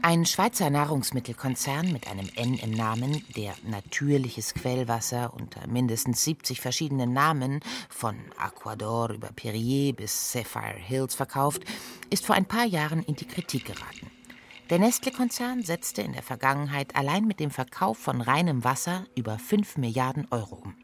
Ein 0.04 0.26
Schweizer 0.26 0.70
Nahrungsmittelkonzern 0.70 1.92
mit 1.92 2.08
einem 2.08 2.30
N 2.36 2.58
im 2.60 2.72
Namen, 2.72 3.24
der 3.36 3.54
natürliches 3.64 4.54
Quellwasser 4.54 5.34
unter 5.34 5.68
mindestens 5.68 6.24
70 6.24 6.62
verschiedenen 6.62 7.14
Namen 7.14 7.60
von 7.90 8.16
Aquador 8.38 9.10
über 9.10 9.30
Perrier 9.36 9.94
bis 9.94 10.32
Sapphire 10.32 10.78
Hills 10.78 11.16
verkauft, 11.16 11.64
ist 12.10 12.26
vor 12.26 12.36
ein 12.36 12.46
paar 12.46 12.66
Jahren 12.66 13.04
in 13.04 13.16
die 13.16 13.28
Kritik 13.28 13.66
geraten. 13.66 14.12
Der 14.70 14.80
Nestle-Konzern 14.80 15.64
setzte 15.64 16.02
in 16.02 16.14
der 16.14 16.24
Vergangenheit 16.24 16.96
allein 16.96 17.26
mit 17.26 17.40
dem 17.40 17.52
Verkauf 17.52 17.98
von 17.98 18.22
reinem 18.22 18.64
Wasser 18.64 19.06
über 19.16 19.40
5 19.40 19.78
Milliarden 19.78 20.28
Euro 20.32 20.56
um. 20.64 20.76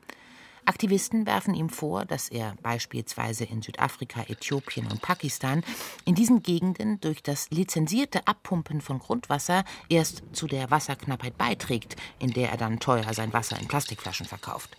Aktivisten 0.65 1.25
werfen 1.25 1.53
ihm 1.53 1.69
vor, 1.69 2.05
dass 2.05 2.29
er 2.29 2.55
beispielsweise 2.61 3.43
in 3.43 3.61
Südafrika, 3.61 4.21
Äthiopien 4.27 4.87
und 4.87 5.01
Pakistan 5.01 5.63
in 6.05 6.15
diesen 6.15 6.41
Gegenden 6.41 7.01
durch 7.01 7.21
das 7.21 7.49
lizenzierte 7.49 8.27
Abpumpen 8.27 8.81
von 8.81 8.99
Grundwasser 8.99 9.65
erst 9.89 10.23
zu 10.31 10.47
der 10.47 10.71
Wasserknappheit 10.71 11.37
beiträgt, 11.37 11.95
in 12.19 12.31
der 12.31 12.49
er 12.51 12.57
dann 12.57 12.79
teuer 12.79 13.13
sein 13.13 13.33
Wasser 13.33 13.59
in 13.59 13.67
Plastikflaschen 13.67 14.25
verkauft. 14.25 14.77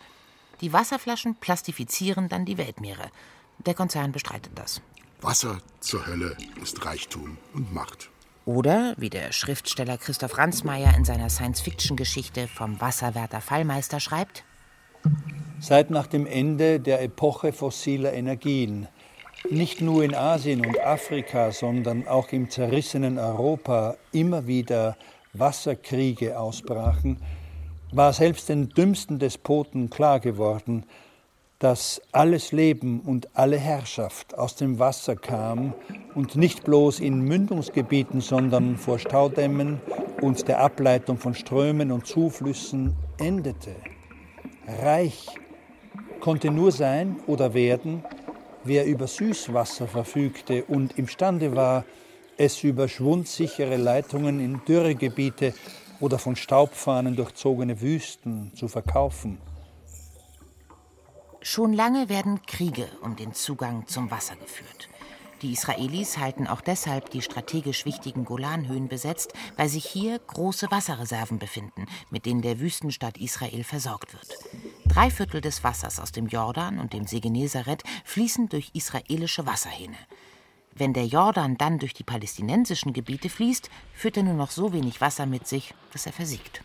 Die 0.61 0.73
Wasserflaschen 0.73 1.35
plastifizieren 1.37 2.29
dann 2.29 2.45
die 2.45 2.59
Weltmeere. 2.59 3.11
Der 3.67 3.75
Konzern 3.75 4.13
bestreitet 4.13 4.53
das. 4.55 4.81
Wasser 5.21 5.61
zur 5.81 6.07
Hölle 6.07 6.37
ist 6.63 6.85
Reichtum 6.85 7.39
und 7.53 7.73
Macht. 7.73 8.11
Oder, 8.47 8.95
wie 8.99 9.09
der 9.09 9.33
Schriftsteller 9.33 9.97
Christoph 9.97 10.37
Ransmayr 10.37 10.95
in 10.97 11.05
seiner 11.05 11.31
Science-Fiction-Geschichte 11.31 12.47
vom 12.47 12.79
Wasserwärter 12.81 13.41
Fallmeister 13.41 14.01
schreibt, 14.01 14.45
Seit 15.61 15.91
nach 15.91 16.07
dem 16.07 16.27
Ende 16.27 16.81
der 16.81 17.03
Epoche 17.03 17.53
fossiler 17.53 18.13
Energien 18.13 18.89
nicht 19.51 19.81
nur 19.81 20.03
in 20.05 20.15
Asien 20.15 20.65
und 20.65 20.81
Afrika, 20.81 21.53
sondern 21.53 22.09
auch 22.09 22.33
im 22.33 22.49
zerrissenen 22.49 23.19
Europa 23.19 23.97
immer 24.13 24.47
wieder 24.47 24.97
Wasserkriege 25.35 26.39
ausbrachen, 26.39 27.19
war 27.93 28.13
selbst 28.13 28.49
den 28.49 28.71
dümmsten 28.71 29.19
Despoten 29.19 29.91
klar 29.91 30.21
geworden, 30.21 30.85
dass 31.59 32.03
alles 32.13 32.53
Leben 32.53 33.01
und 33.01 33.29
alle 33.35 33.59
Herrschaft 33.59 34.37
aus 34.37 34.57
dem 34.57 34.79
Wasser 34.79 35.17
kam 35.17 35.75
und 36.15 36.37
nicht 36.37 36.65
bloß 36.65 37.01
in 37.01 37.21
Mündungsgebieten, 37.21 38.21
sondern 38.21 38.77
vor 38.77 38.99
Staudämmen 38.99 39.81
und 40.21 40.49
der 40.49 40.61
Ableitung 40.61 41.19
von 41.19 41.35
Strömen 41.35 41.93
und 41.93 42.07
Zuflüssen 42.07 42.95
endete. 43.19 43.77
Reich 44.67 45.27
konnte 46.21 46.51
nur 46.51 46.73
sein 46.73 47.17
oder 47.27 47.55
werden, 47.55 48.03
wer 48.65 48.87
über 48.87 49.07
Süßwasser 49.07 49.87
verfügte 49.87 50.65
und 50.65 50.99
imstande 50.99 51.55
war, 51.55 51.85
es 52.37 52.65
über 52.65 52.89
schwundsichere 52.89 53.77
Leitungen 53.77 54.41
in 54.41 54.65
Dürregebiete 54.67 55.55
oder 56.01 56.19
von 56.19 56.35
Staubfahnen 56.35 57.15
durchzogene 57.15 57.81
Wüsten 57.81 58.53
zu 58.55 58.69
verkaufen. 58.69 59.39
Schon 61.41 61.75
lange 61.75 62.09
werden 62.09 62.41
Kriege 62.47 62.89
um 63.03 63.17
den 63.17 63.35
Zugang 63.35 63.87
zum 63.87 64.11
Wasser 64.11 64.35
geführt. 64.37 64.89
Die 65.43 65.53
Israelis 65.53 66.19
halten 66.19 66.47
auch 66.47 66.61
deshalb 66.61 67.11
die 67.11 67.23
strategisch 67.23 67.85
wichtigen 67.85 68.25
Golanhöhen 68.25 68.89
besetzt, 68.89 69.33
weil 69.57 69.69
sich 69.69 69.85
hier 69.85 70.19
große 70.19 70.71
Wasserreserven 70.71 71.39
befinden, 71.39 71.87
mit 72.11 72.27
denen 72.27 72.43
der 72.43 72.61
Wüstenstaat 72.61 73.19
Israel 73.19 73.65
versorgt 73.65 74.13
wird. 74.15 74.39
Drei 74.87 75.11
Viertel 75.11 75.41
des 75.41 75.65
Wassers 75.65 76.01
aus 76.01 76.13
dem 76.13 76.29
Jordan 76.29 76.79
und 76.79 76.93
dem 76.93 77.07
See 77.07 77.21
Genezareth 77.21 77.83
fließen 78.05 78.49
durch 78.49 78.71
israelische 78.75 79.47
Wasserhähne. 79.47 79.97
Wenn 80.77 80.93
der 80.93 81.07
Jordan 81.07 81.57
dann 81.57 81.79
durch 81.79 81.95
die 81.95 82.05
palästinensischen 82.05 82.93
Gebiete 82.93 83.29
fließt, 83.29 83.71
führt 83.93 84.17
er 84.17 84.25
nur 84.25 84.35
noch 84.35 84.51
so 84.51 84.73
wenig 84.73 85.01
Wasser 85.01 85.27
mit 85.27 85.47
sich, 85.47 85.75
dass 85.93 86.07
er 86.07 86.13
versiegt. 86.13 86.63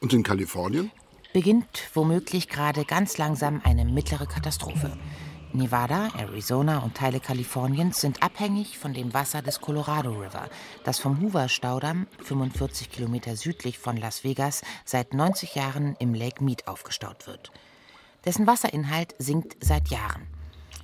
Und 0.00 0.12
in 0.12 0.22
Kalifornien? 0.22 0.90
beginnt 1.32 1.90
womöglich 1.94 2.48
gerade 2.48 2.84
ganz 2.84 3.18
langsam 3.18 3.60
eine 3.64 3.84
mittlere 3.84 4.26
Katastrophe. 4.26 4.96
Nevada, 5.54 6.08
Arizona 6.18 6.78
und 6.78 6.96
Teile 6.96 7.20
Kaliforniens 7.20 8.00
sind 8.00 8.24
abhängig 8.24 8.76
von 8.76 8.92
dem 8.92 9.14
Wasser 9.14 9.40
des 9.40 9.60
Colorado 9.60 10.10
River, 10.10 10.48
das 10.82 10.98
vom 10.98 11.20
Hoover-Staudamm, 11.20 12.08
45 12.24 12.90
Kilometer 12.90 13.36
südlich 13.36 13.78
von 13.78 13.96
Las 13.96 14.24
Vegas, 14.24 14.62
seit 14.84 15.14
90 15.14 15.54
Jahren 15.54 15.94
im 16.00 16.12
Lake 16.12 16.42
Mead 16.42 16.66
aufgestaut 16.66 17.28
wird. 17.28 17.52
Dessen 18.24 18.48
Wasserinhalt 18.48 19.14
sinkt 19.20 19.64
seit 19.64 19.90
Jahren. 19.90 20.26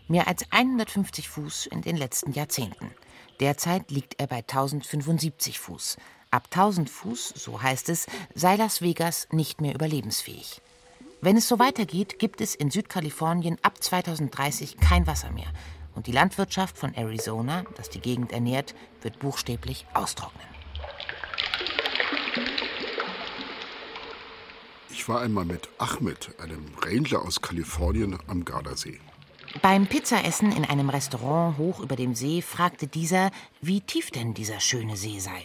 Mehr 0.07 0.29
als 0.29 0.45
150 0.53 1.29
Fuß 1.29 1.67
in 1.67 1.83
den 1.83 1.97
letzten 1.97 2.31
Jahrzehnten. 2.31 2.93
Derzeit 3.41 3.91
liegt 3.91 4.21
er 4.21 4.29
bei 4.29 4.39
1075 4.39 5.59
Fuß. 5.59 5.97
Ab 6.31 6.45
1000 6.45 6.89
Fuß, 6.89 7.33
so 7.35 7.61
heißt 7.61 7.89
es, 7.89 8.07
sei 8.37 8.55
Las 8.55 8.83
Vegas 8.83 9.27
nicht 9.33 9.61
mehr 9.61 9.75
überlebensfähig. 9.75 10.63
Wenn 11.23 11.37
es 11.37 11.49
so 11.49 11.59
weitergeht, 11.59 12.19
gibt 12.19 12.41
es 12.41 12.55
in 12.55 12.71
Südkalifornien 12.71 13.59
ab 13.61 13.83
2030 13.83 14.79
kein 14.79 15.07
Wasser 15.07 15.31
mehr. 15.31 15.53
Und 15.95 16.07
die 16.07 16.13
Landwirtschaft 16.13 16.79
von 16.79 16.95
Arizona, 16.95 17.65
das 17.77 17.91
die 17.91 18.01
Gegend 18.01 18.33
ernährt, 18.33 18.75
wird 19.03 19.19
buchstäblich 19.19 19.85
austrocknen. 19.93 20.47
Ich 24.89 25.07
war 25.11 25.21
einmal 25.21 25.45
mit 25.45 25.69
Ahmed, 25.77 26.31
einem 26.41 26.65
Ranger 26.81 27.23
aus 27.23 27.43
Kalifornien, 27.43 28.19
am 28.27 28.47
Gardasee. 28.47 28.99
Beim 29.61 29.87
Pizzaessen 29.87 30.53
in 30.53 30.65
einem 30.65 30.89
Restaurant 30.89 31.59
hoch 31.59 31.81
über 31.81 31.97
dem 31.97 32.15
See 32.15 32.41
fragte 32.41 32.87
dieser, 32.87 33.31
wie 33.61 33.83
tief 33.83 34.11
denn 34.11 34.33
dieser 34.33 34.61
schöne 34.61 34.97
See 34.97 35.19
sei. 35.19 35.43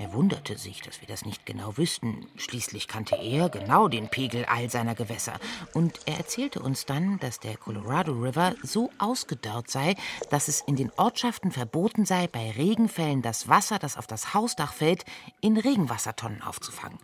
Er 0.00 0.14
wunderte 0.14 0.56
sich, 0.56 0.80
dass 0.80 1.02
wir 1.02 1.08
das 1.08 1.26
nicht 1.26 1.44
genau 1.44 1.76
wüssten. 1.76 2.26
Schließlich 2.36 2.88
kannte 2.88 3.16
er 3.16 3.50
genau 3.50 3.86
den 3.86 4.08
Pegel 4.08 4.46
all 4.46 4.70
seiner 4.70 4.94
Gewässer. 4.94 5.34
Und 5.74 6.00
er 6.06 6.16
erzählte 6.16 6.60
uns 6.60 6.86
dann, 6.86 7.18
dass 7.18 7.38
der 7.38 7.58
Colorado 7.58 8.12
River 8.12 8.54
so 8.62 8.88
ausgedörrt 8.96 9.68
sei, 9.70 9.96
dass 10.30 10.48
es 10.48 10.62
in 10.62 10.76
den 10.76 10.90
Ortschaften 10.96 11.52
verboten 11.52 12.06
sei, 12.06 12.28
bei 12.28 12.50
Regenfällen 12.52 13.20
das 13.20 13.48
Wasser, 13.48 13.78
das 13.78 13.98
auf 13.98 14.06
das 14.06 14.32
Hausdach 14.32 14.72
fällt, 14.72 15.04
in 15.42 15.58
Regenwassertonnen 15.58 16.40
aufzufangen. 16.40 16.98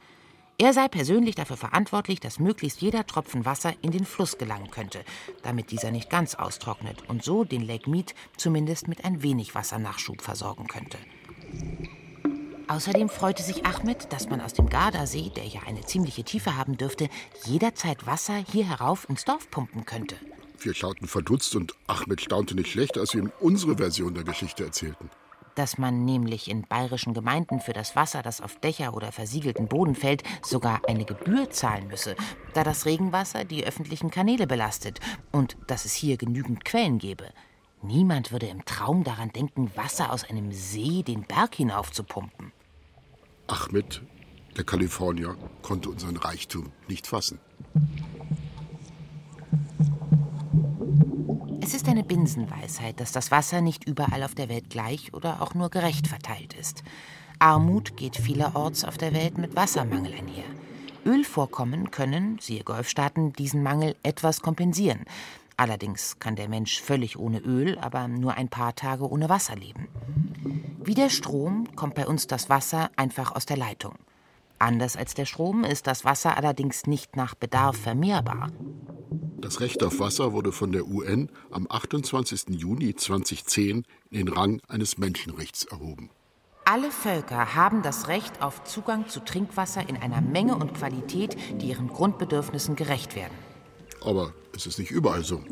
Er 0.57 0.73
sei 0.73 0.89
persönlich 0.89 1.35
dafür 1.35 1.59
verantwortlich, 1.59 2.21
dass 2.21 2.39
möglichst 2.39 2.81
jeder 2.81 3.07
Tropfen 3.07 3.45
Wasser 3.45 3.75
in 3.83 3.91
den 3.91 4.07
Fluss 4.07 4.39
gelangen 4.39 4.71
könnte, 4.71 5.05
damit 5.43 5.71
dieser 5.71 5.91
nicht 5.91 6.09
ganz 6.09 6.35
austrocknet 6.35 7.07
und 7.11 7.23
so 7.23 7.45
den 7.45 7.61
Lake 7.61 7.91
Mead 7.91 8.15
zumindest 8.39 8.89
mit 8.89 9.05
ein 9.05 9.23
wenig 9.23 9.55
Wassernachschub 9.55 10.23
versorgen 10.23 10.67
könnte. 10.67 10.97
Außerdem 12.69 13.09
freute 13.09 13.45
sich 13.45 13.65
Ahmed, 13.65 14.13
dass 14.13 14.29
man 14.29 14.41
aus 14.41 14.53
dem 14.53 14.69
Gardasee, 14.69 15.31
der 15.37 15.45
ja 15.45 15.61
eine 15.67 15.83
ziemliche 15.83 16.25
Tiefe 16.25 16.57
haben 16.57 16.77
dürfte, 16.77 17.09
jederzeit 17.45 18.07
Wasser 18.07 18.35
hier 18.35 18.69
herauf 18.69 19.09
ins 19.09 19.25
Dorf 19.25 19.51
pumpen 19.51 19.85
könnte. 19.85 20.17
Wir 20.59 20.75
schauten 20.75 21.07
verdutzt 21.07 21.55
und 21.55 21.75
Ahmed 21.87 22.21
staunte 22.21 22.57
nicht 22.57 22.71
schlecht, 22.71 22.99
als 22.99 23.15
wir 23.15 23.23
ihm 23.23 23.33
unsere 23.41 23.77
Version 23.77 24.15
der 24.15 24.25
Geschichte 24.25 24.65
erzählten. 24.65 25.11
Dass 25.55 25.79
man 25.79 26.05
nämlich 26.05 26.51
in 26.51 26.63
bayerischen 26.63 27.15
Gemeinden 27.15 27.61
für 27.61 27.73
das 27.73 27.95
Wasser, 27.95 28.23
das 28.23 28.41
auf 28.41 28.59
Dächer 28.59 28.95
oder 28.95 29.13
versiegelten 29.13 29.69
Boden 29.69 29.95
fällt, 29.95 30.25
sogar 30.43 30.83
eine 30.89 31.05
Gebühr 31.05 31.51
zahlen 31.51 31.87
müsse, 31.87 32.17
da 32.53 32.65
das 32.65 32.85
Regenwasser 32.85 33.45
die 33.45 33.65
öffentlichen 33.65 34.11
Kanäle 34.11 34.47
belastet 34.47 34.99
und 35.31 35.57
dass 35.69 35.85
es 35.85 35.95
hier 35.95 36.17
genügend 36.17 36.65
Quellen 36.65 36.99
gäbe. 36.99 37.31
Niemand 37.83 38.33
würde 38.33 38.47
im 38.47 38.65
Traum 38.65 39.05
daran 39.05 39.31
denken, 39.31 39.71
Wasser 39.77 40.13
aus 40.13 40.25
einem 40.25 40.51
See 40.53 41.03
den 41.03 41.23
Berg 41.23 41.55
hinauf 41.55 41.93
zu 41.93 42.03
pumpen. 42.03 42.53
Ahmed, 43.49 44.03
der 44.57 44.65
Kalifornier, 44.65 45.37
konnte 45.63 45.89
unseren 45.89 46.17
Reichtum 46.17 46.73
nicht 46.89 47.07
fassen. 47.07 47.39
Es 51.61 51.75
ist 51.75 51.89
eine 51.89 52.03
Binsenweisheit, 52.03 53.01
dass 53.01 53.13
das 53.13 53.31
Wasser 53.31 53.61
nicht 53.61 53.87
überall 53.87 54.23
auf 54.23 54.35
der 54.35 54.49
Welt 54.49 54.71
gleich 54.71 55.15
oder 55.15 55.43
auch 55.43 55.55
nur 55.55 55.69
gerecht 55.69 56.09
verteilt 56.09 56.55
ist. 56.55 56.83
Armut 57.39 57.97
geht 57.97 58.17
vielerorts 58.17 58.85
auf 58.85 58.99
der 58.99 59.13
Welt 59.13 59.39
mit 59.39 59.55
Wassermangel 59.55 60.13
einher. 60.15 60.45
Ölvorkommen 61.05 61.91
können, 61.93 62.39
siehe 62.41 62.65
Golfstaaten, 62.65 63.33
diesen 63.33 63.63
Mangel 63.63 63.95
etwas 64.03 64.41
kompensieren. 64.41 65.05
Allerdings 65.57 66.19
kann 66.19 66.37
der 66.37 66.49
Mensch 66.49 66.81
völlig 66.81 67.19
ohne 67.19 67.39
Öl, 67.41 67.79
aber 67.79 68.09
nur 68.09 68.35
ein 68.35 68.49
paar 68.49 68.75
Tage 68.75 69.09
ohne 69.09 69.29
Wasser 69.29 69.57
leben. 69.57 69.89
Wie 70.83 70.95
der 70.95 71.09
Strom 71.09 71.75
kommt 71.75 71.95
bei 71.95 72.07
uns 72.07 72.27
das 72.27 72.51
Wasser 72.51 72.91
einfach 72.97 73.35
aus 73.35 73.47
der 73.47 73.57
Leitung. 73.57 73.95
Anders 74.59 74.97
als 74.97 75.15
der 75.15 75.27
Strom 75.27 75.65
ist 75.65 75.87
das 75.87 76.05
Wasser 76.05 76.37
allerdings 76.37 76.87
nicht 76.87 77.17
nach 77.17 77.35
Bedarf 77.35 77.77
vermehrbar. 77.77 78.51
Das 79.39 79.61
Recht 79.61 79.83
auf 79.83 80.01
Wasser 80.01 80.33
wurde 80.33 80.53
von 80.53 80.73
der 80.73 80.87
UN 80.87 81.31
am 81.51 81.67
28. 81.69 82.47
Juni 82.51 82.95
2010 82.95 83.85
in 84.11 84.27
den 84.27 84.29
Rang 84.29 84.61
eines 84.69 84.99
Menschenrechts 84.99 85.65
erhoben. 85.65 86.11
Alle 86.65 86.91
Völker 86.91 87.55
haben 87.55 87.83
das 87.83 88.09
Recht 88.09 88.43
auf 88.43 88.65
Zugang 88.65 89.09
zu 89.09 89.21
Trinkwasser 89.21 89.89
in 89.89 89.97
einer 89.97 90.21
Menge 90.21 90.57
und 90.57 90.75
Qualität, 90.75 91.37
die 91.61 91.69
ihren 91.69 91.89
Grundbedürfnissen 91.89 92.75
gerecht 92.75 93.15
werden. 93.15 93.35
Aber 94.07 94.33
es 94.55 94.67
ist 94.67 94.79
nicht 94.79 94.91
überall 94.91 95.25
so. 95.25 95.43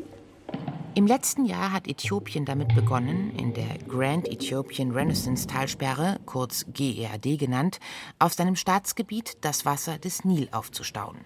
Im 0.97 1.09
letzten 1.09 1.45
Jahr 1.45 1.73
hat 1.73 1.89
Äthiopien 1.89 2.45
damit 2.45 2.73
begonnen, 2.73 3.33
in 3.37 3.53
der 3.53 3.79
Grand 3.89 4.29
Ethiopian 4.29 4.93
Renaissance 4.93 5.49
Talsperre, 5.49 6.21
kurz 6.25 6.65
GERD 6.73 7.37
genannt, 7.37 7.81
auf 8.21 8.33
seinem 8.33 8.55
Staatsgebiet 8.55 9.39
das 9.41 9.65
Wasser 9.65 9.99
des 9.99 10.25
Nil 10.25 10.49
aufzustauen. 10.53 11.17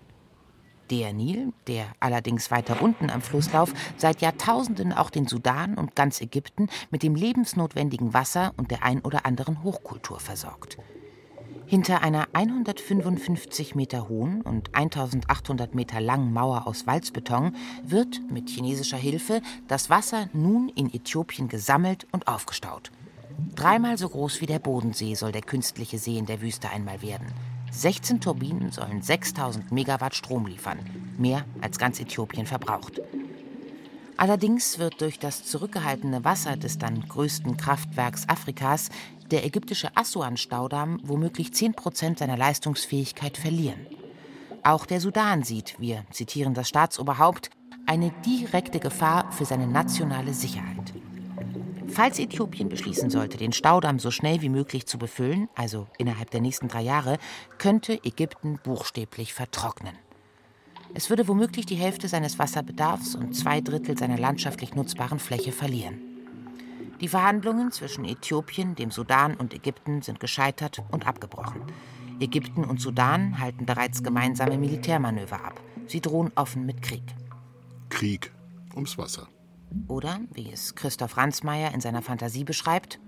Der 0.91 1.13
Nil, 1.13 1.53
der 1.67 1.93
allerdings 2.01 2.51
weiter 2.51 2.81
unten 2.81 3.11
am 3.11 3.21
Flusslauf 3.21 3.75
seit 3.99 4.23
Jahrtausenden 4.23 4.95
auch 4.95 5.11
den 5.11 5.27
Sudan 5.27 5.75
und 5.75 5.95
ganz 5.95 6.23
Ägypten 6.23 6.71
mit 6.91 7.03
dem 7.03 7.15
lebensnotwendigen 7.15 8.15
Wasser 8.15 8.55
und 8.57 8.71
der 8.71 8.85
ein 8.85 9.03
oder 9.03 9.27
anderen 9.27 9.63
Hochkultur 9.63 10.19
versorgt. 10.19 10.79
Hinter 11.69 12.01
einer 12.01 12.29
155 12.33 13.75
Meter 13.75 14.09
hohen 14.09 14.41
und 14.41 14.75
1800 14.75 15.75
Meter 15.75 16.01
langen 16.01 16.33
Mauer 16.33 16.67
aus 16.67 16.87
Walzbeton 16.87 17.55
wird 17.85 18.23
mit 18.31 18.49
chinesischer 18.49 18.97
Hilfe 18.97 19.43
das 19.67 19.91
Wasser 19.91 20.31
nun 20.33 20.71
in 20.71 20.87
Äthiopien 20.91 21.47
gesammelt 21.47 22.07
und 22.11 22.27
aufgestaut. 22.27 22.91
Dreimal 23.55 23.99
so 23.99 24.09
groß 24.09 24.41
wie 24.41 24.47
der 24.47 24.61
Bodensee 24.61 25.15
soll 25.15 25.31
der 25.31 25.43
künstliche 25.43 25.99
See 25.99 26.17
in 26.17 26.25
der 26.25 26.41
Wüste 26.41 26.71
einmal 26.71 27.03
werden. 27.03 27.27
16 27.71 28.23
Turbinen 28.23 28.73
sollen 28.73 29.03
6000 29.03 29.71
Megawatt 29.71 30.15
Strom 30.15 30.47
liefern, 30.47 30.79
mehr 31.19 31.45
als 31.61 31.79
ganz 31.79 32.01
Äthiopien 32.01 32.47
verbraucht. 32.47 33.03
Allerdings 34.17 34.81
wird 34.81 35.01
durch 35.01 35.21
das 35.21 35.45
zurückgehaltene 35.45 36.25
Wasser 36.25 36.57
des 36.57 36.77
dann 36.77 37.07
größten 37.07 37.57
Kraftwerks 37.57 38.29
Afrikas 38.29 38.89
der 39.31 39.45
ägyptische 39.45 39.97
Assuan-Staudamm 39.97 41.01
womöglich 41.03 41.53
10 41.53 41.75
Prozent 41.75 42.19
seiner 42.19 42.37
Leistungsfähigkeit 42.37 43.37
verlieren. 43.37 43.87
Auch 44.63 44.87
der 44.87 45.01
Sudan 45.01 45.43
sieht, 45.43 45.77
wir 45.79 46.05
zitieren 46.11 46.55
das 46.55 46.69
Staatsoberhaupt, 46.69 47.51
eine 47.87 48.13
direkte 48.27 48.81
Gefahr 48.81 49.31
für 49.33 49.45
seine 49.45 49.67
nationale 49.67 50.35
Sicherheit. 50.35 50.93
Falls 51.89 52.19
Äthiopien 52.19 52.69
beschließen 52.69 53.09
sollte, 53.09 53.39
den 53.39 53.53
Staudamm 53.53 53.99
so 53.99 54.11
schnell 54.11 54.43
wie 54.43 54.51
möglich 54.51 54.87
zu 54.87 54.99
befüllen, 54.99 55.49
also 55.55 55.87
innerhalb 55.97 56.31
der 56.31 56.43
nächsten 56.43 56.69
drei 56.69 56.83
Jahre, 56.83 57.19
könnte 57.57 57.99
Ägypten 58.05 58.59
buchstäblich 58.63 59.33
vertrocknen. 59.33 59.95
Es 60.95 61.11
würde 61.11 61.29
womöglich 61.29 61.67
die 61.67 61.77
Hälfte 61.77 62.09
seines 62.09 62.39
Wasserbedarfs 62.39 63.15
und 63.15 63.35
zwei 63.35 63.61
Drittel 63.61 63.97
seiner 63.97 64.19
landschaftlich 64.19 64.75
nutzbaren 64.75 65.19
Fläche 65.19 65.53
verlieren. 65.53 66.08
Die 67.01 67.09
Verhandlungen 67.09 67.71
zwischen 67.71 68.05
Äthiopien, 68.05 68.75
dem 68.75 68.91
Sudan 68.91 69.35
und 69.35 69.55
Ägypten 69.55 70.03
sind 70.03 70.19
gescheitert 70.19 70.83
und 70.91 71.07
abgebrochen. 71.07 71.63
Ägypten 72.19 72.65
und 72.65 72.81
Sudan 72.81 73.39
halten 73.39 73.67
bereits 73.67 74.03
gemeinsame 74.03 74.59
Militärmanöver 74.59 75.45
ab. 75.45 75.61
Sie 75.87 76.01
drohen 76.01 76.33
offen 76.35 76.67
mit 76.67 76.83
Krieg. 76.83 77.05
Krieg 77.89 78.33
ums 78.75 78.99
Wasser. 78.99 79.29
Oder, 79.87 80.21
wie 80.33 80.51
es 80.53 80.75
Christoph 80.75 81.17
Ransmayr 81.17 81.73
in 81.73 81.81
seiner 81.81 82.03
Fantasie 82.03 82.43
beschreibt, 82.43 82.99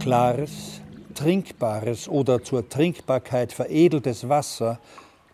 klares, 0.00 0.82
trinkbares 1.14 2.08
oder 2.08 2.42
zur 2.42 2.68
Trinkbarkeit 2.68 3.52
veredeltes 3.52 4.28
Wasser 4.28 4.80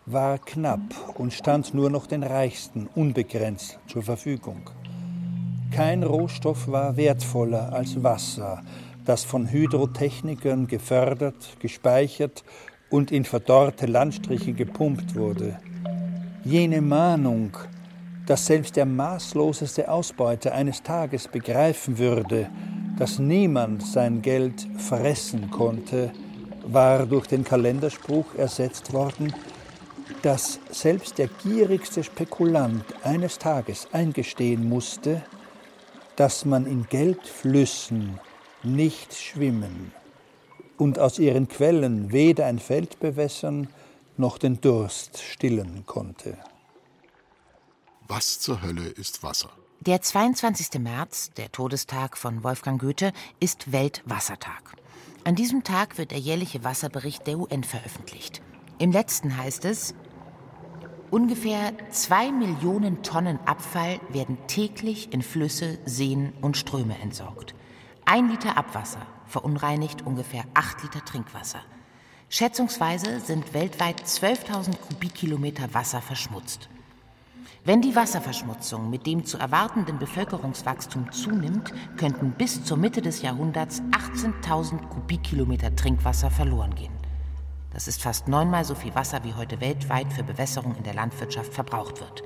war 0.05 0.37
knapp 0.37 0.79
und 1.15 1.33
stand 1.33 1.73
nur 1.73 1.89
noch 1.89 2.07
den 2.07 2.23
Reichsten 2.23 2.87
unbegrenzt 2.95 3.79
zur 3.87 4.03
Verfügung. 4.03 4.69
Kein 5.71 6.03
Rohstoff 6.03 6.67
war 6.67 6.97
wertvoller 6.97 7.71
als 7.71 8.01
Wasser, 8.03 8.63
das 9.05 9.23
von 9.23 9.49
Hydrotechnikern 9.49 10.67
gefördert, 10.67 11.57
gespeichert 11.59 12.43
und 12.89 13.11
in 13.11 13.23
verdorrte 13.23 13.85
Landstriche 13.85 14.53
gepumpt 14.53 15.15
wurde. 15.15 15.59
Jene 16.43 16.81
Mahnung, 16.81 17.51
dass 18.25 18.47
selbst 18.47 18.75
der 18.75 18.85
maßloseste 18.85 19.89
Ausbeuter 19.89 20.53
eines 20.53 20.81
Tages 20.81 21.27
begreifen 21.27 21.97
würde, 21.97 22.49
dass 22.97 23.19
niemand 23.19 23.83
sein 23.83 24.21
Geld 24.21 24.67
fressen 24.77 25.49
konnte, 25.51 26.11
war 26.65 27.05
durch 27.05 27.27
den 27.27 27.43
Kalenderspruch 27.43 28.35
ersetzt 28.35 28.91
worden, 28.91 29.33
dass 30.21 30.59
selbst 30.71 31.17
der 31.17 31.27
gierigste 31.43 32.03
Spekulant 32.03 32.83
eines 33.03 33.37
Tages 33.37 33.87
eingestehen 33.91 34.67
musste, 34.67 35.23
dass 36.19 36.43
man 36.43 36.65
in 36.65 36.85
Geldflüssen 36.85 38.19
nicht 38.61 39.13
schwimmen 39.13 39.93
und 40.77 40.99
aus 40.99 41.17
ihren 41.17 41.47
Quellen 41.47 42.11
weder 42.11 42.45
ein 42.45 42.59
Feld 42.59 42.99
bewässern 42.99 43.69
noch 44.17 44.37
den 44.37 44.59
Durst 44.59 45.21
stillen 45.21 45.85
konnte. 45.85 46.37
Was 48.09 48.41
zur 48.41 48.61
Hölle 48.61 48.85
ist 48.85 49.23
Wasser? 49.23 49.49
Der 49.79 50.01
22. 50.01 50.81
März, 50.81 51.31
der 51.37 51.53
Todestag 51.53 52.17
von 52.17 52.43
Wolfgang 52.43 52.81
Goethe, 52.81 53.13
ist 53.39 53.71
Weltwassertag. 53.71 54.75
An 55.23 55.35
diesem 55.35 55.63
Tag 55.63 55.97
wird 55.97 56.11
der 56.11 56.19
jährliche 56.19 56.65
Wasserbericht 56.65 57.27
der 57.27 57.39
UN 57.39 57.63
veröffentlicht. 57.63 58.41
Im 58.77 58.91
letzten 58.91 59.37
heißt 59.37 59.63
es, 59.63 59.95
ungefähr 61.11 61.73
zwei 61.89 62.31
Millionen 62.31 63.03
Tonnen 63.03 63.39
Abfall 63.45 63.99
werden 64.09 64.37
täglich 64.47 65.13
in 65.13 65.21
Flüsse, 65.21 65.79
Seen 65.85 66.33
und 66.41 66.57
Ströme 66.57 66.97
entsorgt. 66.99 67.55
Ein 68.05 68.29
Liter 68.29 68.57
Abwasser 68.57 69.05
verunreinigt 69.27 70.05
ungefähr 70.05 70.43
acht 70.53 70.81
Liter 70.83 71.03
Trinkwasser. 71.05 71.61
Schätzungsweise 72.29 73.19
sind 73.19 73.53
weltweit 73.53 74.01
12.000 74.01 74.77
Kubikkilometer 74.77 75.73
Wasser 75.73 76.01
verschmutzt. 76.01 76.69
Wenn 77.65 77.81
die 77.81 77.95
Wasserverschmutzung 77.95 78.89
mit 78.89 79.05
dem 79.05 79.25
zu 79.25 79.37
erwartenden 79.37 79.99
Bevölkerungswachstum 79.99 81.11
zunimmt, 81.11 81.73
könnten 81.97 82.31
bis 82.31 82.63
zur 82.63 82.77
Mitte 82.77 83.01
des 83.01 83.21
Jahrhunderts 83.21 83.81
18.000 83.91 84.87
Kubikkilometer 84.87 85.75
Trinkwasser 85.75 86.31
verloren 86.31 86.73
gehen. 86.75 86.98
Das 87.79 87.87
ist 87.87 88.01
fast 88.01 88.27
neunmal 88.27 88.65
so 88.65 88.75
viel 88.75 88.93
Wasser, 88.93 89.23
wie 89.23 89.35
heute 89.35 89.61
weltweit 89.61 90.11
für 90.11 90.21
Bewässerung 90.21 90.75
in 90.75 90.83
der 90.83 90.93
Landwirtschaft 90.93 91.53
verbraucht 91.53 92.01
wird. 92.01 92.23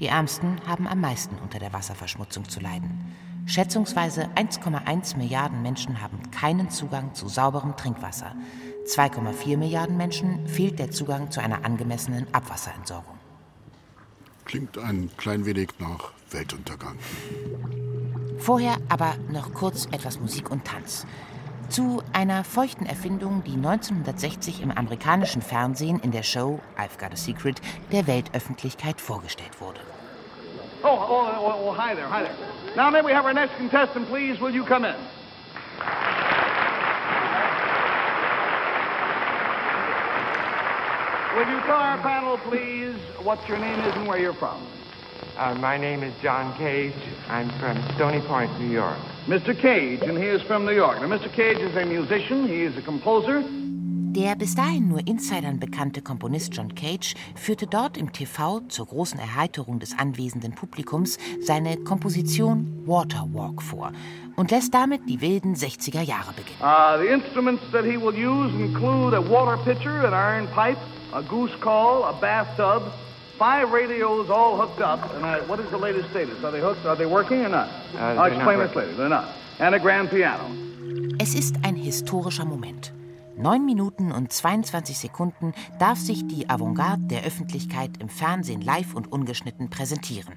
Die 0.00 0.08
Ärmsten 0.08 0.60
haben 0.66 0.88
am 0.88 1.00
meisten 1.00 1.36
unter 1.36 1.60
der 1.60 1.72
Wasserverschmutzung 1.72 2.48
zu 2.48 2.58
leiden. 2.58 3.14
Schätzungsweise 3.46 4.30
1,1 4.34 5.16
Milliarden 5.16 5.62
Menschen 5.62 6.02
haben 6.02 6.32
keinen 6.32 6.70
Zugang 6.70 7.14
zu 7.14 7.28
sauberem 7.28 7.76
Trinkwasser. 7.76 8.34
2,4 8.88 9.56
Milliarden 9.56 9.96
Menschen 9.96 10.44
fehlt 10.48 10.80
der 10.80 10.90
Zugang 10.90 11.30
zu 11.30 11.40
einer 11.40 11.64
angemessenen 11.64 12.26
Abwasserentsorgung. 12.34 13.14
Klingt 14.44 14.76
ein 14.76 15.08
klein 15.18 15.46
wenig 15.46 15.68
nach 15.78 16.10
Weltuntergang. 16.32 16.98
Vorher 18.38 18.76
aber 18.88 19.14
noch 19.30 19.54
kurz 19.54 19.86
etwas 19.92 20.18
Musik 20.18 20.50
und 20.50 20.64
Tanz. 20.64 21.06
Zu 21.68 22.02
einer 22.12 22.44
feuchten 22.44 22.86
Erfindung, 22.86 23.42
die 23.44 23.54
1960 23.54 24.62
im 24.62 24.70
amerikanischen 24.70 25.42
Fernsehen 25.42 25.98
in 26.00 26.10
der 26.10 26.22
Show 26.22 26.60
I've 26.76 26.98
Got 26.98 27.12
a 27.12 27.16
Secret 27.16 27.60
der 27.90 28.06
Weltöffentlichkeit 28.06 29.00
vorgestellt 29.00 29.60
wurde. 29.60 29.80
Oh, 30.82 30.88
oh, 30.88 31.28
oh, 31.38 31.68
oh, 31.68 31.76
hi 31.76 31.94
there, 31.94 32.08
hi 32.08 32.24
there. 32.24 32.34
Now 32.76 32.90
may 32.90 33.02
we 33.02 33.12
have 33.12 33.24
our 33.24 33.32
next 33.32 33.56
contestant, 33.56 34.08
please? 34.08 34.40
Will 34.40 34.50
you 34.50 34.64
come 34.64 34.84
in? 34.84 34.96
Will 41.36 41.48
you 41.48 41.60
tell 41.62 41.76
our 41.76 41.98
panel, 41.98 42.38
please, 42.48 42.96
what 43.22 43.38
your 43.48 43.58
name 43.58 43.78
is 43.80 43.94
and 43.96 44.06
where 44.06 44.18
you're 44.18 44.34
from? 44.34 44.60
Uh, 45.38 45.54
my 45.54 45.78
name 45.78 46.02
is 46.02 46.12
John 46.20 46.54
Cage. 46.58 46.92
I'm 47.28 47.48
from 47.58 47.82
Stony 47.94 48.20
Point, 48.20 48.50
New 48.60 48.68
York. 48.68 48.98
Mr. 49.26 49.54
Cage, 49.54 50.02
and 50.02 50.18
he 50.18 50.26
is 50.26 50.42
from 50.42 50.64
New 50.64 50.72
York. 50.72 51.00
Now, 51.00 51.06
Mr. 51.06 51.32
Cage 51.32 51.58
is 51.58 51.76
a 51.76 51.86
musician, 51.86 52.48
he 52.48 52.62
is 52.62 52.76
a 52.76 52.82
composer. 52.82 53.44
Der 54.14 54.34
bis 54.34 54.54
dahin 54.56 54.88
nur 54.88 55.00
Insidern 55.06 55.58
bekannte 55.58 56.02
Komponist 56.02 56.54
John 56.54 56.74
Cage 56.74 57.14
führte 57.34 57.66
dort 57.66 57.96
im 57.96 58.12
TV 58.12 58.60
zur 58.68 58.86
großen 58.86 59.18
Erheiterung 59.18 59.78
des 59.78 59.96
anwesenden 59.96 60.54
Publikums 60.54 61.18
seine 61.40 61.78
Komposition 61.78 62.82
Waterwalk 62.84 63.62
vor 63.62 63.92
und 64.36 64.50
lässt 64.50 64.74
damit 64.74 65.08
die 65.08 65.20
wilden 65.20 65.54
60er 65.54 66.02
Jahre 66.02 66.32
beginnen. 66.34 66.60
Uh, 66.60 66.98
the 66.98 67.08
instruments 67.08 67.62
that 67.70 67.84
he 67.84 67.96
will 67.96 68.12
use 68.12 68.52
include 68.54 69.14
a 69.16 69.20
water 69.20 69.56
pitcher, 69.64 70.04
an 70.04 70.12
iron 70.12 70.48
pipe, 70.48 70.78
a 71.14 71.22
goose 71.22 71.54
call, 71.60 72.04
a 72.04 72.12
bathtub, 72.20 72.82
five 73.42 73.72
radios 73.72 74.30
all 74.30 74.56
hooked 74.56 74.80
up. 74.80 75.00
And 75.16 75.26
I, 75.26 75.40
what 75.48 75.58
is 75.58 75.68
the 75.70 75.76
latest 75.76 76.10
status? 76.10 76.44
Are 76.44 76.52
they 76.52 76.60
hooked? 76.60 76.86
Are 76.86 76.96
they 76.96 77.06
working 77.06 77.44
or 77.44 77.48
not? 77.48 77.68
Uh, 77.92 78.20
I'll 78.20 78.32
explain 78.32 78.60
this 78.60 78.76
later. 78.76 78.94
They're 78.94 79.08
not. 79.08 79.34
And 79.58 79.74
a 79.74 79.80
grand 79.80 80.10
piano. 80.10 80.44
Es 81.18 81.34
ist 81.34 81.56
ein 81.64 81.74
historischer 81.74 82.44
Moment. 82.44 82.92
Neun 83.36 83.64
Minuten 83.64 84.12
und 84.12 84.32
22 84.32 84.96
Sekunden 84.96 85.54
darf 85.80 85.98
sich 85.98 86.24
die 86.28 86.48
Avantgarde 86.48 87.06
der 87.08 87.24
Öffentlichkeit 87.24 87.90
im 87.98 88.08
Fernsehen 88.08 88.60
live 88.60 88.94
und 88.94 89.10
ungeschnitten 89.10 89.70
präsentieren. 89.70 90.36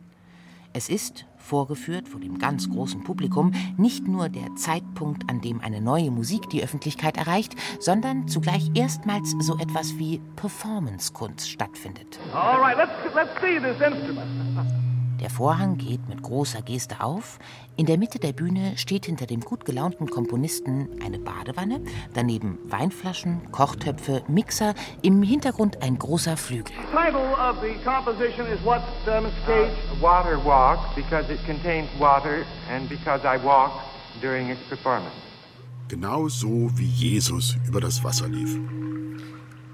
Es 0.74 0.90
ist, 0.90 1.26
vorgeführt 1.46 2.10
vor 2.10 2.20
dem 2.20 2.40
ganz 2.40 2.70
großen 2.70 3.04
Publikum, 3.04 3.54
nicht 3.78 4.08
nur 4.08 4.30
der 4.30 4.56
Zeitpunkt, 4.56 5.30
an 5.30 5.42
dem 5.42 5.62
eine 5.62 5.80
neue 5.80 6.12
Musik 6.12 6.50
die 6.50 6.64
Öffentlichkeit 6.64 7.18
erreicht, 7.18 7.56
sondern 7.80 8.28
zugleich 8.28 8.72
erstmals 8.74 9.36
so 9.40 9.58
etwas 9.58 9.98
wie 9.98 10.20
Performancekunst 10.36 11.50
stattfindet. 11.50 12.20
All 12.34 12.60
right, 12.60 12.78
let's, 12.78 13.16
let's 13.16 13.32
see 13.42 13.60
this 13.60 13.80
instrument. 13.80 14.28
Der 15.22 15.30
Vorhang 15.30 15.78
geht 15.78 16.10
mit 16.10 16.22
großer 16.22 16.62
Geste 16.62 17.02
auf. 17.02 17.40
In 17.78 17.86
der 17.86 17.98
Mitte 17.98 18.20
der 18.20 18.32
Bühne 18.32 18.78
steht 18.78 19.06
hinter 19.06 19.26
dem 19.26 19.42
gut 19.42 19.66
gelaunten 19.66 20.10
Komponisten 20.10 20.88
eine 21.04 21.20
Badewanne, 21.20 21.82
daneben 22.14 22.58
Weinflaschen, 22.70 23.52
Kochtöpfe, 23.52 24.24
Mixer, 24.30 24.74
im 25.02 25.22
Hintergrund 25.22 25.82
ein 25.82 25.98
großer 25.98 26.38
Flügel. 26.38 26.74
Title 26.92 27.34
of 27.34 27.58
the 27.62 27.74
composition 27.84 28.48
is 28.48 28.64
what, 28.64 28.82
Mr. 29.06 29.30
Cage? 29.46 30.02
Water 30.02 30.38
Walk 30.46 30.80
because 30.96 31.30
it 31.30 31.40
contains 31.46 31.90
water 32.00 32.46
and 32.72 32.88
because 32.88 33.26
I 33.26 33.38
walked 33.44 33.82
during 34.22 34.50
its 34.50 34.62
performance. 34.70 35.12
Genau 35.90 36.30
so 36.30 36.70
wie 36.76 36.88
Jesus 36.88 37.58
über 37.68 37.82
das 37.82 38.02
Wasser 38.06 38.30
lief. 38.30 38.58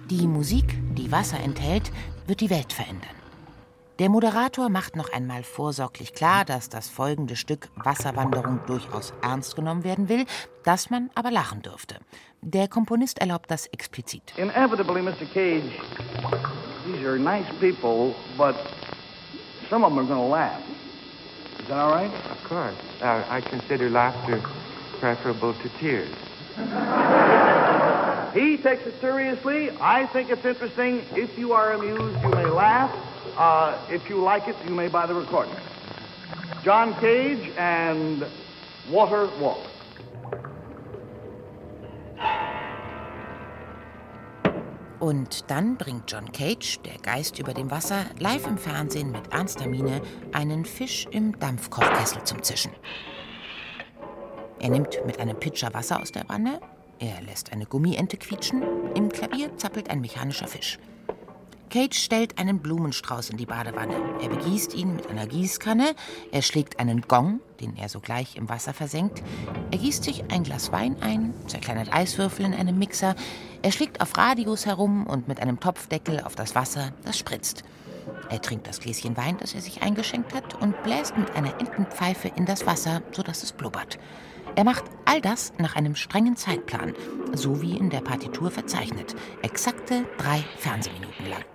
Die 0.10 0.26
Musik, 0.26 0.76
die 0.95 1.12
Wasser 1.12 1.39
enthält, 1.39 1.91
wird 2.26 2.41
die 2.41 2.49
Welt 2.49 2.74
verändern. 2.74 3.20
Der 4.02 4.10
Moderator 4.10 4.70
macht 4.70 4.95
noch 4.95 5.14
einmal 5.14 5.43
vorsorglich 5.43 6.16
klar, 6.16 6.43
dass 6.43 6.70
das 6.70 6.89
folgende 6.89 7.36
Stück 7.36 7.70
Wasserwanderung 7.76 8.60
durchaus 8.66 9.14
ernst 9.22 9.56
genommen 9.56 9.84
werden 9.84 10.10
will, 10.10 10.26
dass 10.64 10.89
man 10.89 11.12
aber 11.14 11.30
lachen 11.30 11.62
dürfte. 11.62 11.97
Der 12.41 12.68
Komponist 12.68 13.20
erlaubt 13.20 13.52
das 13.52 13.68
explizit. 13.68 14.34
Inevitably, 14.38 15.04
Mr. 15.04 15.28
Cage, 15.32 15.80
these 16.84 17.08
are 17.08 17.20
nice 17.20 17.45
people, 17.60 18.16
but 18.39 18.56
some 19.70 19.86
of 19.86 19.91
them 19.91 19.99
are 19.99 20.08
going 20.08 20.20
to 20.20 20.36
laugh. 20.36 20.64
Is 21.60 21.68
that 21.68 21.78
all 21.78 21.91
right? 21.91 22.12
Of 22.32 22.43
course. 22.49 22.74
Uh, 23.04 23.24
I 23.30 23.39
consider 23.39 23.88
laughter 23.88 24.41
preferable 24.99 25.54
to 25.54 25.70
tears. 25.80 26.10
He 28.34 28.58
takes 28.58 28.84
it 28.88 28.99
seriously. 28.99 29.70
I 29.80 30.08
think 30.08 30.32
it's 30.32 30.43
interesting. 30.43 31.04
If 31.16 31.38
you 31.38 31.54
are 31.54 31.74
amused, 31.74 32.20
you 32.24 32.30
may 32.30 32.47
laugh. 32.47 32.89
Uh, 33.38 33.77
if 33.89 34.09
you 34.09 34.17
like 34.21 34.47
it, 34.47 34.55
you 34.67 34.75
may 34.75 34.88
buy 34.88 35.07
the 35.07 35.13
recording. 35.13 35.55
John 36.63 36.93
Cage 36.95 37.51
and 37.57 38.25
Water 38.89 39.29
Walk. 39.39 39.67
Und 44.99 45.49
dann 45.49 45.77
bringt 45.77 46.11
John 46.11 46.32
Cage, 46.32 46.79
der 46.86 46.99
Geist 46.99 47.39
über 47.39 47.55
dem 47.55 47.71
Wasser, 47.71 48.05
live 48.19 48.45
im 48.45 48.59
Fernsehen 48.59 49.11
mit 49.11 49.34
ernster 49.34 49.67
Miene 49.67 50.01
einen 50.32 50.63
Fisch 50.63 51.07
im 51.09 51.39
Dampfkochkessel 51.39 52.23
zum 52.23 52.43
Zischen. 52.43 52.71
Er 54.59 54.69
nimmt 54.69 55.03
mit 55.07 55.19
einem 55.19 55.39
Pitcher 55.39 55.73
Wasser 55.73 55.99
aus 55.99 56.11
der 56.11 56.29
Wanne, 56.29 56.61
er 56.99 57.19
lässt 57.23 57.51
eine 57.51 57.65
Gummiente 57.65 58.17
quietschen, 58.17 58.61
im 58.93 59.09
Klavier 59.09 59.57
zappelt 59.57 59.89
ein 59.89 60.01
mechanischer 60.01 60.47
Fisch. 60.47 60.77
Cage 61.72 61.97
stellt 61.97 62.38
einen 62.38 62.59
Blumenstrauß 62.59 63.30
in 63.30 63.38
die 63.38 63.45
Badewanne. 63.45 63.95
Er 64.22 64.28
begießt 64.28 64.74
ihn 64.74 64.97
mit 64.97 65.09
einer 65.09 65.26
Gießkanne. 65.26 65.95
Er 66.34 66.41
schlägt 66.41 66.80
einen 66.82 67.03
Gong, 67.03 67.39
den 67.61 67.78
er 67.78 67.88
sogleich 67.88 68.36
im 68.36 68.49
Wasser 68.49 68.74
versenkt. 68.74 69.24
Er 69.72 69.78
gießt 69.78 70.03
sich 70.03 70.26
ein 70.30 70.43
Glas 70.43 70.74
Wein 70.74 70.97
ein, 71.01 71.34
zerkleinert 71.47 71.93
Eiswürfel 71.93 72.45
in 72.45 72.53
einem 72.53 72.78
Mixer. 72.78 73.15
Er 73.61 73.72
schlägt 73.72 74.01
auf 74.01 74.17
Radios 74.17 74.65
herum 74.65 75.07
und 75.07 75.30
mit 75.30 75.39
einem 75.39 75.61
Topfdeckel 75.61 76.19
auf 76.19 76.36
das 76.36 76.55
Wasser, 76.55 76.91
das 77.05 77.17
spritzt. 77.17 77.63
Er 78.30 78.41
trinkt 78.41 78.67
das 78.67 78.82
Gläschen 78.82 79.15
Wein, 79.15 79.38
das 79.39 79.55
er 79.55 79.61
sich 79.61 79.82
eingeschenkt 79.82 80.34
hat, 80.34 80.61
und 80.61 80.84
bläst 80.84 81.17
mit 81.17 81.38
einer 81.38 81.57
Entenpfeife 81.61 82.28
in 82.36 82.45
das 82.45 82.65
Wasser, 82.65 83.01
sodass 83.13 83.43
es 83.43 83.53
blubbert. 83.53 83.97
Er 84.55 84.65
macht 84.65 84.84
all 85.05 85.22
das 85.22 85.53
nach 85.57 85.78
einem 85.78 85.95
strengen 85.95 86.36
Zeitplan, 86.36 86.95
so 87.34 87.61
wie 87.61 87.78
in 87.78 87.89
der 87.89 88.01
Partitur 88.01 88.51
verzeichnet. 88.51 89.15
Exakte 89.41 90.03
drei 90.17 90.43
Fernsehminuten 90.57 91.30
lang. 91.30 91.45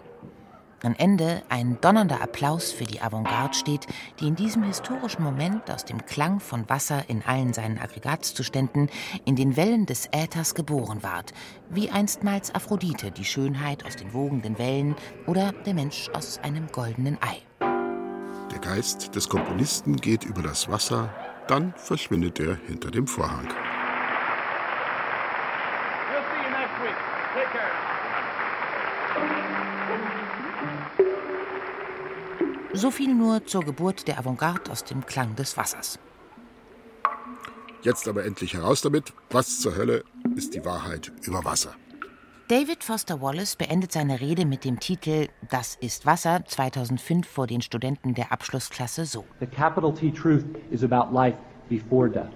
Am 0.82 0.94
Ende 0.98 1.42
ein 1.48 1.78
donnernder 1.80 2.20
Applaus 2.20 2.70
für 2.70 2.84
die 2.84 3.00
Avantgarde 3.00 3.54
steht, 3.54 3.86
die 4.20 4.28
in 4.28 4.36
diesem 4.36 4.62
historischen 4.62 5.22
Moment 5.22 5.70
aus 5.70 5.84
dem 5.84 6.04
Klang 6.04 6.38
von 6.38 6.68
Wasser 6.68 7.08
in 7.08 7.22
allen 7.22 7.54
seinen 7.54 7.78
Aggregatzuständen 7.78 8.90
in 9.24 9.36
den 9.36 9.56
Wellen 9.56 9.86
des 9.86 10.06
Äthers 10.12 10.54
geboren 10.54 11.02
ward, 11.02 11.32
wie 11.70 11.90
einstmals 11.90 12.54
Aphrodite 12.54 13.10
die 13.10 13.24
Schönheit 13.24 13.86
aus 13.86 13.96
den 13.96 14.12
wogenden 14.12 14.58
Wellen 14.58 14.94
oder 15.26 15.52
der 15.52 15.74
Mensch 15.74 16.10
aus 16.12 16.38
einem 16.42 16.66
goldenen 16.68 17.16
Ei. 17.22 17.40
Der 18.52 18.58
Geist 18.58 19.14
des 19.14 19.28
Komponisten 19.28 19.96
geht 19.96 20.24
über 20.24 20.42
das 20.42 20.70
Wasser, 20.70 21.12
dann 21.48 21.72
verschwindet 21.76 22.38
er 22.38 22.56
hinter 22.66 22.90
dem 22.90 23.06
Vorhang. 23.06 23.48
So 32.76 32.90
viel 32.90 33.14
nur 33.14 33.46
zur 33.46 33.64
Geburt 33.64 34.06
der 34.06 34.18
Avantgarde 34.18 34.70
aus 34.70 34.84
dem 34.84 35.06
Klang 35.06 35.34
des 35.34 35.56
Wassers. 35.56 35.98
Jetzt 37.80 38.06
aber 38.06 38.26
endlich 38.26 38.52
heraus 38.52 38.82
damit, 38.82 39.14
was 39.30 39.60
zur 39.60 39.76
Hölle 39.76 40.04
ist 40.34 40.54
die 40.54 40.62
Wahrheit 40.62 41.10
über 41.22 41.42
Wasser. 41.42 41.74
David 42.48 42.84
Foster 42.84 43.22
Wallace 43.22 43.56
beendet 43.56 43.92
seine 43.92 44.20
Rede 44.20 44.44
mit 44.44 44.66
dem 44.66 44.78
Titel 44.78 45.28
Das 45.50 45.76
ist 45.76 46.04
Wasser 46.04 46.44
2005 46.44 47.26
vor 47.26 47.46
den 47.46 47.62
Studenten 47.62 48.12
der 48.12 48.30
Abschlussklasse 48.30 49.06
so. 49.06 49.24
The 49.40 49.46
capital 49.46 49.94
T 49.94 50.10
truth 50.10 50.44
is 50.70 50.84
about 50.84 51.14
life 51.14 51.38
before 51.70 52.10
death. 52.10 52.32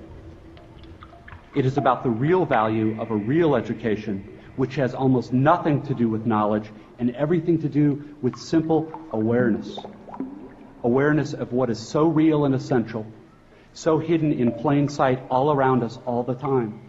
It 1.54 1.66
is 1.66 1.76
about 1.76 2.02
the 2.02 2.18
real 2.18 2.46
value 2.46 2.98
of 2.98 3.10
a 3.10 3.14
real 3.14 3.56
education, 3.56 4.24
which 4.56 4.78
has 4.78 4.94
almost 4.94 5.34
nothing 5.34 5.82
to 5.82 5.92
do 5.92 6.10
with 6.10 6.24
knowledge 6.24 6.70
and 6.98 7.14
everything 7.14 7.60
to 7.60 7.68
do 7.68 8.02
with 8.22 8.36
simple 8.36 8.88
awareness. 9.12 9.78
Awareness 10.82 11.34
of 11.34 11.52
what 11.52 11.70
is 11.70 11.78
so 11.78 12.06
real 12.06 12.44
and 12.44 12.54
essential, 12.54 13.04
so 13.74 13.98
hidden 13.98 14.32
in 14.32 14.52
plain 14.52 14.88
sight 14.88 15.20
all 15.30 15.52
around 15.52 15.82
us 15.82 15.98
all 16.06 16.22
the 16.22 16.34
time, 16.34 16.80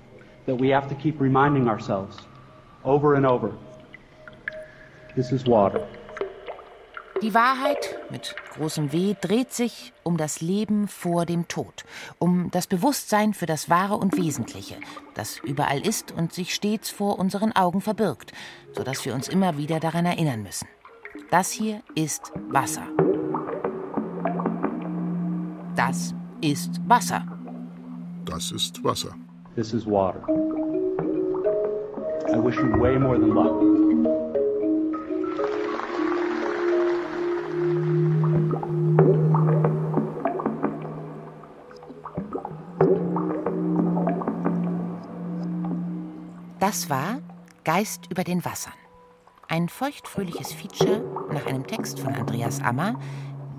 that 0.45 0.55
we 0.55 0.69
have 0.69 0.87
to 0.89 0.95
keep 0.95 1.19
reminding 1.19 1.67
ourselves 1.67 2.17
over 2.83 3.15
and 3.15 3.25
over 3.25 3.51
this 5.15 5.31
is 5.31 5.45
water. 5.45 5.87
Die 7.21 7.35
Wahrheit 7.35 7.99
mit 8.09 8.35
großem 8.55 8.91
W 8.91 9.15
dreht 9.21 9.53
sich 9.53 9.93
um 10.01 10.17
das 10.17 10.41
Leben 10.41 10.87
vor 10.87 11.27
dem 11.27 11.47
Tod, 11.47 11.85
um 12.17 12.49
das 12.49 12.65
Bewusstsein 12.65 13.35
für 13.35 13.45
das 13.45 13.69
Wahre 13.69 13.97
und 13.97 14.17
Wesentliche, 14.17 14.77
das 15.13 15.37
überall 15.37 15.85
ist 15.85 16.11
und 16.11 16.33
sich 16.33 16.55
stets 16.55 16.89
vor 16.89 17.19
unseren 17.19 17.51
Augen 17.51 17.81
verbirgt, 17.81 18.31
sodass 18.75 19.05
wir 19.05 19.13
uns 19.13 19.27
immer 19.27 19.57
wieder 19.57 19.79
daran 19.79 20.05
erinnern 20.07 20.41
müssen. 20.41 20.67
Das 21.29 21.51
hier 21.51 21.83
ist 21.93 22.31
Wasser. 22.49 22.87
Das 25.75 26.13
ist 26.41 26.81
Wasser. 26.87 27.23
Das 28.25 28.51
ist 28.51 28.83
Wasser. 28.83 29.15
This 29.55 29.73
is 29.73 29.85
water. 29.85 30.21
I 32.33 32.37
wish 32.37 32.55
you 32.55 32.79
way 32.79 32.97
more 32.97 33.17
than 33.17 33.33
luck. 33.33 33.81
Das 46.59 46.89
war 46.89 47.19
Geist 47.63 48.07
über 48.09 48.23
den 48.23 48.45
Wassern. 48.45 48.73
Ein 49.47 49.67
feuchtfröhliches 49.67 50.53
Feature 50.53 51.03
nach 51.33 51.45
einem 51.45 51.67
Text 51.67 51.99
von 51.99 52.13
Andreas 52.15 52.61
Ammer, 52.61 52.97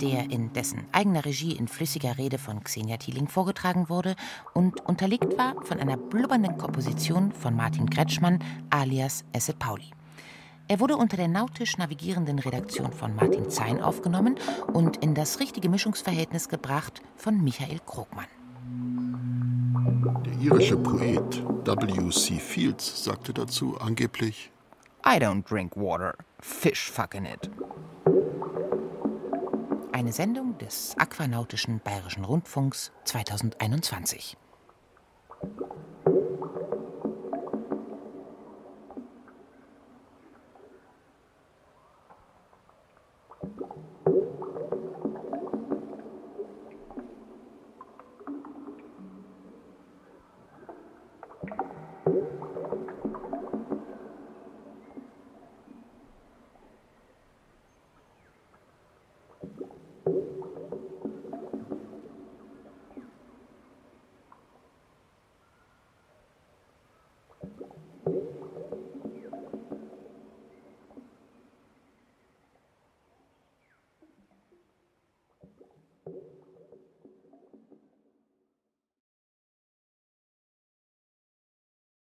der 0.02 0.30
in 0.30 0.52
dessen 0.52 0.84
eigener 0.90 1.24
Regie 1.24 1.52
in 1.52 1.68
flüssiger 1.68 2.18
Rede 2.18 2.36
von 2.36 2.62
Xenia 2.64 2.96
Thieling 2.96 3.28
vorgetragen 3.28 3.88
wurde 3.88 4.16
und 4.52 4.80
unterlegt 4.80 5.38
war 5.38 5.54
von 5.64 5.78
einer 5.78 5.96
blubbernden 5.96 6.58
Komposition 6.58 7.30
von 7.30 7.54
Martin 7.54 7.88
Kretschmann 7.88 8.40
alias 8.70 9.24
Esse 9.32 9.54
Pauli. 9.54 9.92
Er 10.66 10.80
wurde 10.80 10.96
unter 10.96 11.16
der 11.16 11.28
nautisch 11.28 11.78
navigierenden 11.78 12.40
Redaktion 12.40 12.92
von 12.92 13.14
Martin 13.14 13.48
Zein 13.48 13.80
aufgenommen 13.80 14.36
und 14.72 14.96
in 14.98 15.14
das 15.14 15.38
richtige 15.38 15.68
Mischungsverhältnis 15.68 16.48
gebracht 16.48 17.00
von 17.16 17.42
Michael 17.42 17.78
Krogmann. 17.86 18.26
Der 20.24 20.32
irische 20.40 20.76
Poet 20.76 21.42
W.C. 21.64 22.40
Fields 22.40 23.04
sagte 23.04 23.32
dazu 23.32 23.78
angeblich: 23.80 24.50
I 25.06 25.18
don't 25.18 25.48
drink 25.48 25.76
water, 25.76 26.14
fish 26.40 26.90
fuck 26.90 27.14
in 27.14 27.26
it. 27.26 27.50
Eine 29.92 30.10
Sendung 30.10 30.56
des 30.56 30.94
Aquanautischen 30.96 31.80
Bayerischen 31.84 32.24
Rundfunks 32.24 32.92
2021. 33.04 34.38